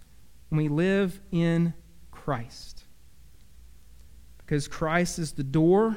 when 0.51 0.59
we 0.59 0.69
live 0.69 1.23
in 1.33 1.73
Christ. 2.11 2.85
Because 4.37 4.69
Christ 4.69 5.19
is 5.19 5.33
the 5.33 5.43
door, 5.43 5.97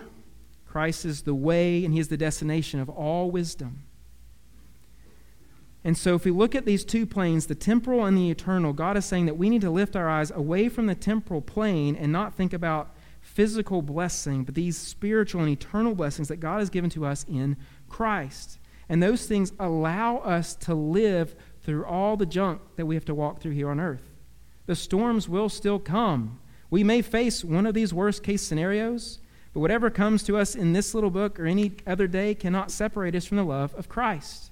Christ 0.66 1.04
is 1.04 1.24
the 1.24 1.36
way, 1.36 1.84
and 1.84 1.94
He 1.94 2.00
is 2.00 2.08
the 2.08 2.16
destination 2.16 2.80
of 2.80 2.88
all 2.88 3.30
wisdom. 3.30 3.84
And 5.84 5.98
so, 5.98 6.14
if 6.14 6.26
we 6.26 6.32
look 6.32 6.54
at 6.54 6.66
these 6.66 6.86
two 6.86 7.08
planes, 7.08 7.48
the 7.48 7.56
temporal 7.56 8.06
and 8.06 8.16
the 8.16 8.30
eternal, 8.30 8.72
God 8.72 8.98
is 8.98 9.06
saying 9.06 9.26
that 9.26 9.38
we 9.38 9.50
need 9.50 9.62
to 9.62 9.72
lift 9.72 9.96
our 9.96 10.08
eyes 10.08 10.30
away 10.30 10.70
from 10.70 10.86
the 10.86 10.94
temporal 10.94 11.42
plane 11.42 11.96
and 11.96 12.12
not 12.12 12.36
think 12.36 12.54
about 12.54 12.96
physical 13.22 13.82
blessing, 13.82 14.44
but 14.44 14.56
these 14.56 14.78
spiritual 14.78 15.42
and 15.42 15.50
eternal 15.50 15.96
blessings 15.96 16.28
that 16.28 16.38
God 16.38 16.60
has 16.60 16.70
given 16.70 16.90
to 16.92 17.06
us 17.06 17.26
in 17.28 17.58
Christ. 17.90 18.60
And 18.90 19.02
those 19.02 19.26
things 19.26 19.54
allow 19.60 20.18
us 20.18 20.54
to 20.56 20.76
live 20.76 21.36
through 21.64 21.86
all 21.86 22.18
the 22.18 22.26
junk 22.26 22.62
that 22.76 22.86
we 22.86 22.96
have 22.96 23.06
to 23.06 23.16
walk 23.16 23.40
through 23.40 23.54
here 23.54 23.70
on 23.70 23.80
earth. 23.80 24.12
The 24.66 24.76
storms 24.76 25.30
will 25.30 25.50
still 25.50 25.80
come. 25.80 26.40
We 26.70 26.84
may 26.84 27.02
face 27.02 27.44
one 27.44 27.66
of 27.66 27.74
these 27.74 27.94
worst 27.94 28.24
case 28.24 28.42
scenarios, 28.42 29.20
but 29.54 29.60
whatever 29.60 29.90
comes 29.90 30.24
to 30.24 30.38
us 30.38 30.56
in 30.56 30.74
this 30.74 30.94
little 30.94 31.10
book 31.10 31.40
or 31.40 31.46
any 31.46 31.74
other 31.88 32.08
day 32.08 32.36
cannot 32.36 32.72
separate 32.72 33.16
us 33.16 33.26
from 33.26 33.38
the 33.38 33.44
love 33.44 33.74
of 33.76 33.90
Christ. 33.90 34.51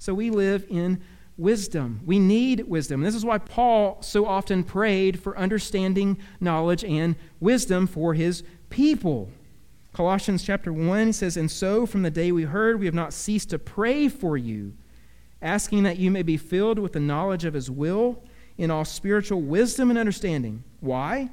So 0.00 0.14
we 0.14 0.30
live 0.30 0.64
in 0.70 1.02
wisdom. 1.36 2.00
We 2.06 2.18
need 2.18 2.66
wisdom. 2.66 3.02
This 3.02 3.14
is 3.14 3.24
why 3.24 3.36
Paul 3.36 3.98
so 4.00 4.24
often 4.24 4.64
prayed 4.64 5.20
for 5.20 5.36
understanding, 5.36 6.16
knowledge, 6.40 6.82
and 6.84 7.16
wisdom 7.38 7.86
for 7.86 8.14
his 8.14 8.42
people. 8.70 9.28
Colossians 9.92 10.42
chapter 10.42 10.72
1 10.72 11.12
says, 11.12 11.36
And 11.36 11.50
so 11.50 11.84
from 11.84 12.02
the 12.02 12.10
day 12.10 12.32
we 12.32 12.44
heard, 12.44 12.80
we 12.80 12.86
have 12.86 12.94
not 12.94 13.12
ceased 13.12 13.50
to 13.50 13.58
pray 13.58 14.08
for 14.08 14.38
you, 14.38 14.72
asking 15.42 15.82
that 15.82 15.98
you 15.98 16.10
may 16.10 16.22
be 16.22 16.38
filled 16.38 16.78
with 16.78 16.94
the 16.94 17.00
knowledge 17.00 17.44
of 17.44 17.52
his 17.52 17.70
will 17.70 18.22
in 18.56 18.70
all 18.70 18.86
spiritual 18.86 19.42
wisdom 19.42 19.90
and 19.90 19.98
understanding. 19.98 20.64
Why? 20.80 21.28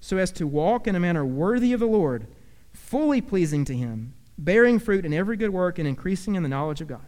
So 0.00 0.18
as 0.18 0.30
to 0.32 0.46
walk 0.46 0.86
in 0.86 0.94
a 0.94 1.00
manner 1.00 1.24
worthy 1.24 1.72
of 1.72 1.80
the 1.80 1.86
Lord, 1.86 2.26
fully 2.74 3.22
pleasing 3.22 3.64
to 3.64 3.74
him, 3.74 4.12
bearing 4.36 4.78
fruit 4.78 5.06
in 5.06 5.14
every 5.14 5.38
good 5.38 5.50
work 5.50 5.78
and 5.78 5.88
increasing 5.88 6.34
in 6.34 6.42
the 6.42 6.48
knowledge 6.50 6.82
of 6.82 6.88
God. 6.88 7.06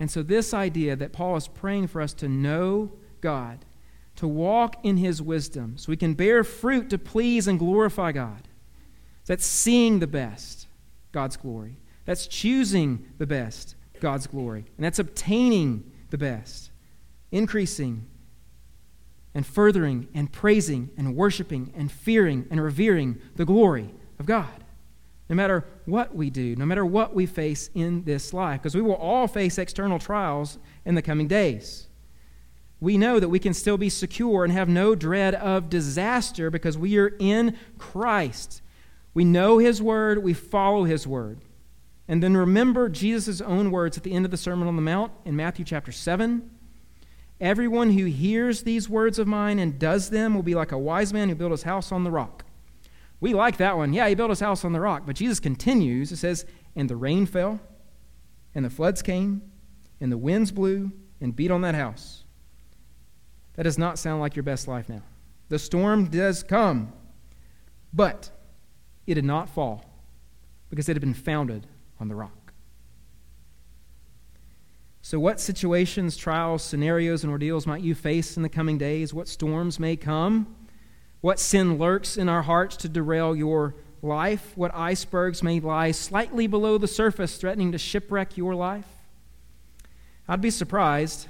And 0.00 0.10
so, 0.10 0.22
this 0.22 0.54
idea 0.54 0.94
that 0.96 1.12
Paul 1.12 1.36
is 1.36 1.48
praying 1.48 1.88
for 1.88 2.00
us 2.00 2.12
to 2.14 2.28
know 2.28 2.92
God, 3.20 3.64
to 4.16 4.28
walk 4.28 4.76
in 4.84 4.96
his 4.96 5.20
wisdom, 5.20 5.76
so 5.76 5.90
we 5.90 5.96
can 5.96 6.14
bear 6.14 6.44
fruit 6.44 6.90
to 6.90 6.98
please 6.98 7.48
and 7.48 7.58
glorify 7.58 8.12
God. 8.12 8.48
That's 9.26 9.46
seeing 9.46 9.98
the 9.98 10.06
best, 10.06 10.68
God's 11.12 11.36
glory. 11.36 11.78
That's 12.04 12.26
choosing 12.26 13.06
the 13.18 13.26
best, 13.26 13.74
God's 14.00 14.26
glory. 14.26 14.64
And 14.76 14.84
that's 14.84 14.98
obtaining 14.98 15.90
the 16.10 16.18
best, 16.18 16.70
increasing 17.30 18.06
and 19.34 19.44
furthering 19.44 20.08
and 20.14 20.32
praising 20.32 20.90
and 20.96 21.14
worshiping 21.14 21.72
and 21.76 21.92
fearing 21.92 22.46
and 22.50 22.62
revering 22.62 23.20
the 23.36 23.44
glory 23.44 23.94
of 24.18 24.26
God 24.26 24.64
no 25.28 25.36
matter 25.36 25.64
what 25.84 26.14
we 26.14 26.30
do, 26.30 26.56
no 26.56 26.64
matter 26.64 26.84
what 26.84 27.14
we 27.14 27.26
face 27.26 27.70
in 27.74 28.04
this 28.04 28.32
life, 28.32 28.62
because 28.62 28.74
we 28.74 28.80
will 28.80 28.94
all 28.94 29.28
face 29.28 29.58
external 29.58 29.98
trials 29.98 30.58
in 30.84 30.94
the 30.94 31.02
coming 31.02 31.28
days. 31.28 31.88
We 32.80 32.96
know 32.96 33.18
that 33.18 33.28
we 33.28 33.38
can 33.38 33.54
still 33.54 33.76
be 33.76 33.90
secure 33.90 34.44
and 34.44 34.52
have 34.52 34.68
no 34.68 34.94
dread 34.94 35.34
of 35.34 35.68
disaster 35.68 36.50
because 36.50 36.78
we 36.78 36.96
are 36.96 37.12
in 37.18 37.56
Christ. 37.76 38.62
We 39.14 39.24
know 39.24 39.58
His 39.58 39.82
Word, 39.82 40.22
we 40.22 40.32
follow 40.32 40.84
His 40.84 41.06
Word. 41.06 41.40
And 42.06 42.22
then 42.22 42.36
remember 42.36 42.88
Jesus' 42.88 43.40
own 43.40 43.70
words 43.70 43.98
at 43.98 44.04
the 44.04 44.12
end 44.12 44.24
of 44.24 44.30
the 44.30 44.36
Sermon 44.36 44.68
on 44.68 44.76
the 44.76 44.82
Mount 44.82 45.12
in 45.24 45.36
Matthew 45.36 45.64
chapter 45.64 45.92
7. 45.92 46.48
Everyone 47.40 47.90
who 47.90 48.06
hears 48.06 48.62
these 48.62 48.88
words 48.88 49.18
of 49.18 49.28
mine 49.28 49.58
and 49.58 49.78
does 49.78 50.10
them 50.10 50.34
will 50.34 50.42
be 50.42 50.54
like 50.54 50.72
a 50.72 50.78
wise 50.78 51.12
man 51.12 51.28
who 51.28 51.34
built 51.34 51.50
his 51.50 51.64
house 51.64 51.92
on 51.92 52.04
the 52.04 52.10
rock. 52.10 52.44
We 53.20 53.34
like 53.34 53.56
that 53.56 53.76
one. 53.76 53.92
Yeah, 53.92 54.08
he 54.08 54.14
built 54.14 54.30
his 54.30 54.40
house 54.40 54.64
on 54.64 54.72
the 54.72 54.80
rock. 54.80 55.02
But 55.06 55.16
Jesus 55.16 55.40
continues. 55.40 56.12
It 56.12 56.16
says, 56.16 56.46
And 56.76 56.88
the 56.88 56.96
rain 56.96 57.26
fell, 57.26 57.60
and 58.54 58.64
the 58.64 58.70
floods 58.70 59.02
came, 59.02 59.42
and 60.00 60.12
the 60.12 60.18
winds 60.18 60.52
blew 60.52 60.92
and 61.20 61.34
beat 61.34 61.50
on 61.50 61.62
that 61.62 61.74
house. 61.74 62.24
That 63.54 63.64
does 63.64 63.78
not 63.78 63.98
sound 63.98 64.20
like 64.20 64.36
your 64.36 64.44
best 64.44 64.68
life 64.68 64.88
now. 64.88 65.02
The 65.48 65.58
storm 65.58 66.06
does 66.06 66.42
come, 66.42 66.92
but 67.92 68.30
it 69.06 69.14
did 69.14 69.24
not 69.24 69.48
fall 69.48 69.84
because 70.70 70.88
it 70.88 70.94
had 70.94 71.00
been 71.00 71.14
founded 71.14 71.66
on 71.98 72.08
the 72.08 72.14
rock. 72.14 72.52
So, 75.00 75.18
what 75.18 75.40
situations, 75.40 76.16
trials, 76.16 76.62
scenarios, 76.62 77.24
and 77.24 77.30
ordeals 77.30 77.66
might 77.66 77.82
you 77.82 77.94
face 77.94 78.36
in 78.36 78.42
the 78.42 78.48
coming 78.48 78.76
days? 78.76 79.14
What 79.14 79.26
storms 79.26 79.80
may 79.80 79.96
come? 79.96 80.54
What 81.20 81.40
sin 81.40 81.78
lurks 81.78 82.16
in 82.16 82.28
our 82.28 82.42
hearts 82.42 82.76
to 82.78 82.88
derail 82.88 83.34
your 83.34 83.74
life? 84.02 84.52
What 84.56 84.72
icebergs 84.74 85.42
may 85.42 85.58
lie 85.58 85.90
slightly 85.90 86.46
below 86.46 86.78
the 86.78 86.86
surface, 86.86 87.36
threatening 87.36 87.72
to 87.72 87.78
shipwreck 87.78 88.36
your 88.36 88.54
life? 88.54 88.86
I'd 90.28 90.40
be 90.40 90.50
surprised 90.50 91.26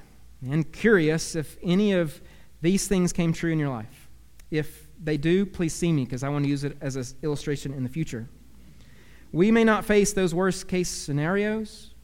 and 0.46 0.70
curious 0.72 1.34
if 1.34 1.56
any 1.62 1.92
of 1.92 2.20
these 2.60 2.86
things 2.86 3.12
came 3.12 3.32
true 3.32 3.52
in 3.52 3.58
your 3.58 3.70
life. 3.70 4.08
If 4.50 4.88
they 5.02 5.16
do, 5.16 5.46
please 5.46 5.72
see 5.72 5.92
me 5.92 6.04
because 6.04 6.22
I 6.22 6.28
want 6.28 6.44
to 6.44 6.50
use 6.50 6.64
it 6.64 6.76
as 6.80 6.96
an 6.96 7.04
illustration 7.22 7.72
in 7.72 7.82
the 7.82 7.88
future. 7.88 8.28
We 9.32 9.50
may 9.50 9.64
not 9.64 9.84
face 9.84 10.12
those 10.12 10.34
worst 10.34 10.68
case 10.68 10.88
scenarios, 10.88 11.94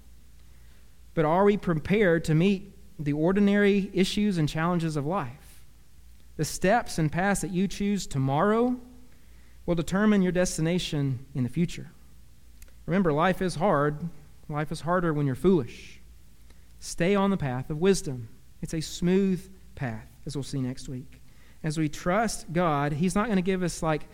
but 1.15 1.25
are 1.25 1.45
we 1.45 1.57
prepared 1.57 2.25
to 2.25 2.35
meet 2.35 2.73
the 2.99 3.13
ordinary 3.13 3.91
issues 3.93 4.39
and 4.39 4.49
challenges 4.49 4.97
of 4.97 5.07
life? 5.07 5.44
The 6.37 6.45
steps 6.45 6.99
and 6.99 7.13
paths 7.13 7.43
that 7.43 7.53
you 7.53 7.69
choose 7.69 8.07
tomorrow 8.07 8.77
will 9.67 9.75
determine 9.75 10.23
your 10.23 10.33
destination 10.33 11.25
in 11.35 11.43
the 11.43 11.49
future. 11.49 11.91
Remember, 12.87 13.13
life 13.13 13.41
is 13.41 13.55
hard. 13.55 14.09
Life 14.49 14.73
is 14.73 14.83
harder 14.83 15.13
when 15.13 15.27
you're 15.27 15.35
foolish. 15.35 16.01
Stay 16.81 17.15
on 17.15 17.31
the 17.31 17.37
path 17.37 17.71
of 17.71 17.79
wisdom. 17.79 18.29
It's 18.61 18.75
a 18.75 18.81
smooth 18.81 19.49
path, 19.75 20.07
as 20.27 20.37
we'll 20.37 20.43
see 20.43 20.61
next 20.61 20.89
week. 20.89 21.21
As 21.63 21.79
we 21.79 21.89
trust 21.89 22.53
God, 22.53 22.93
He's 22.93 23.15
not 23.15 23.27
going 23.27 23.37
to 23.37 23.43
give 23.43 23.63
us 23.63 23.83
like 23.83 24.07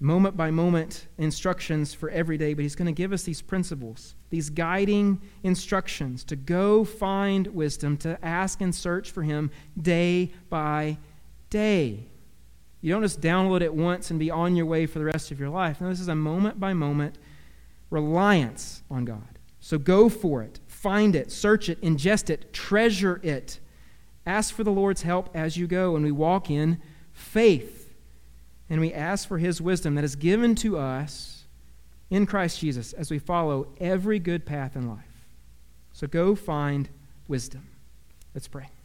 moment 0.00 0.36
by 0.36 0.50
moment 0.50 1.06
instructions 1.18 1.92
for 1.92 2.08
every 2.10 2.38
day, 2.38 2.54
but 2.54 2.62
He's 2.62 2.74
going 2.74 2.86
to 2.86 2.92
give 2.92 3.12
us 3.12 3.24
these 3.24 3.42
principles, 3.42 4.14
these 4.30 4.48
guiding 4.48 5.20
instructions 5.42 6.24
to 6.24 6.36
go 6.36 6.84
find 6.84 7.48
wisdom, 7.48 7.98
to 7.98 8.18
ask 8.24 8.62
and 8.62 8.74
search 8.74 9.10
for 9.10 9.22
Him 9.22 9.50
day 9.80 10.32
by 10.48 10.96
day. 11.50 12.06
You 12.80 12.92
don't 12.92 13.02
just 13.02 13.20
download 13.20 13.62
it 13.62 13.74
once 13.74 14.10
and 14.10 14.18
be 14.18 14.30
on 14.30 14.54
your 14.56 14.66
way 14.66 14.86
for 14.86 14.98
the 14.98 15.04
rest 15.04 15.30
of 15.30 15.40
your 15.40 15.48
life. 15.48 15.80
No, 15.80 15.88
this 15.88 16.00
is 16.00 16.08
a 16.08 16.14
moment 16.14 16.60
by 16.60 16.72
moment 16.72 17.16
reliance 17.90 18.82
on 18.90 19.04
God. 19.04 19.38
So 19.60 19.78
go 19.78 20.08
for 20.08 20.42
it. 20.42 20.60
Find 20.66 21.16
it, 21.16 21.32
search 21.32 21.68
it, 21.68 21.80
ingest 21.82 22.30
it, 22.30 22.52
treasure 22.52 23.20
it. 23.22 23.58
Ask 24.24 24.54
for 24.54 24.64
the 24.64 24.72
Lord's 24.72 25.02
help 25.02 25.30
as 25.34 25.56
you 25.56 25.66
go, 25.66 25.96
and 25.96 26.04
we 26.04 26.12
walk 26.12 26.50
in 26.50 26.80
faith. 27.12 27.94
And 28.68 28.80
we 28.80 28.92
ask 28.92 29.26
for 29.26 29.38
His 29.38 29.60
wisdom 29.60 29.94
that 29.94 30.04
is 30.04 30.16
given 30.16 30.54
to 30.56 30.78
us 30.78 31.44
in 32.10 32.26
Christ 32.26 32.60
Jesus 32.60 32.92
as 32.92 33.10
we 33.10 33.18
follow 33.18 33.68
every 33.78 34.18
good 34.18 34.44
path 34.44 34.76
in 34.76 34.88
life. 34.88 35.26
So 35.92 36.06
go 36.06 36.34
find 36.34 36.88
wisdom. 37.26 37.68
Let's 38.34 38.48
pray. 38.48 38.75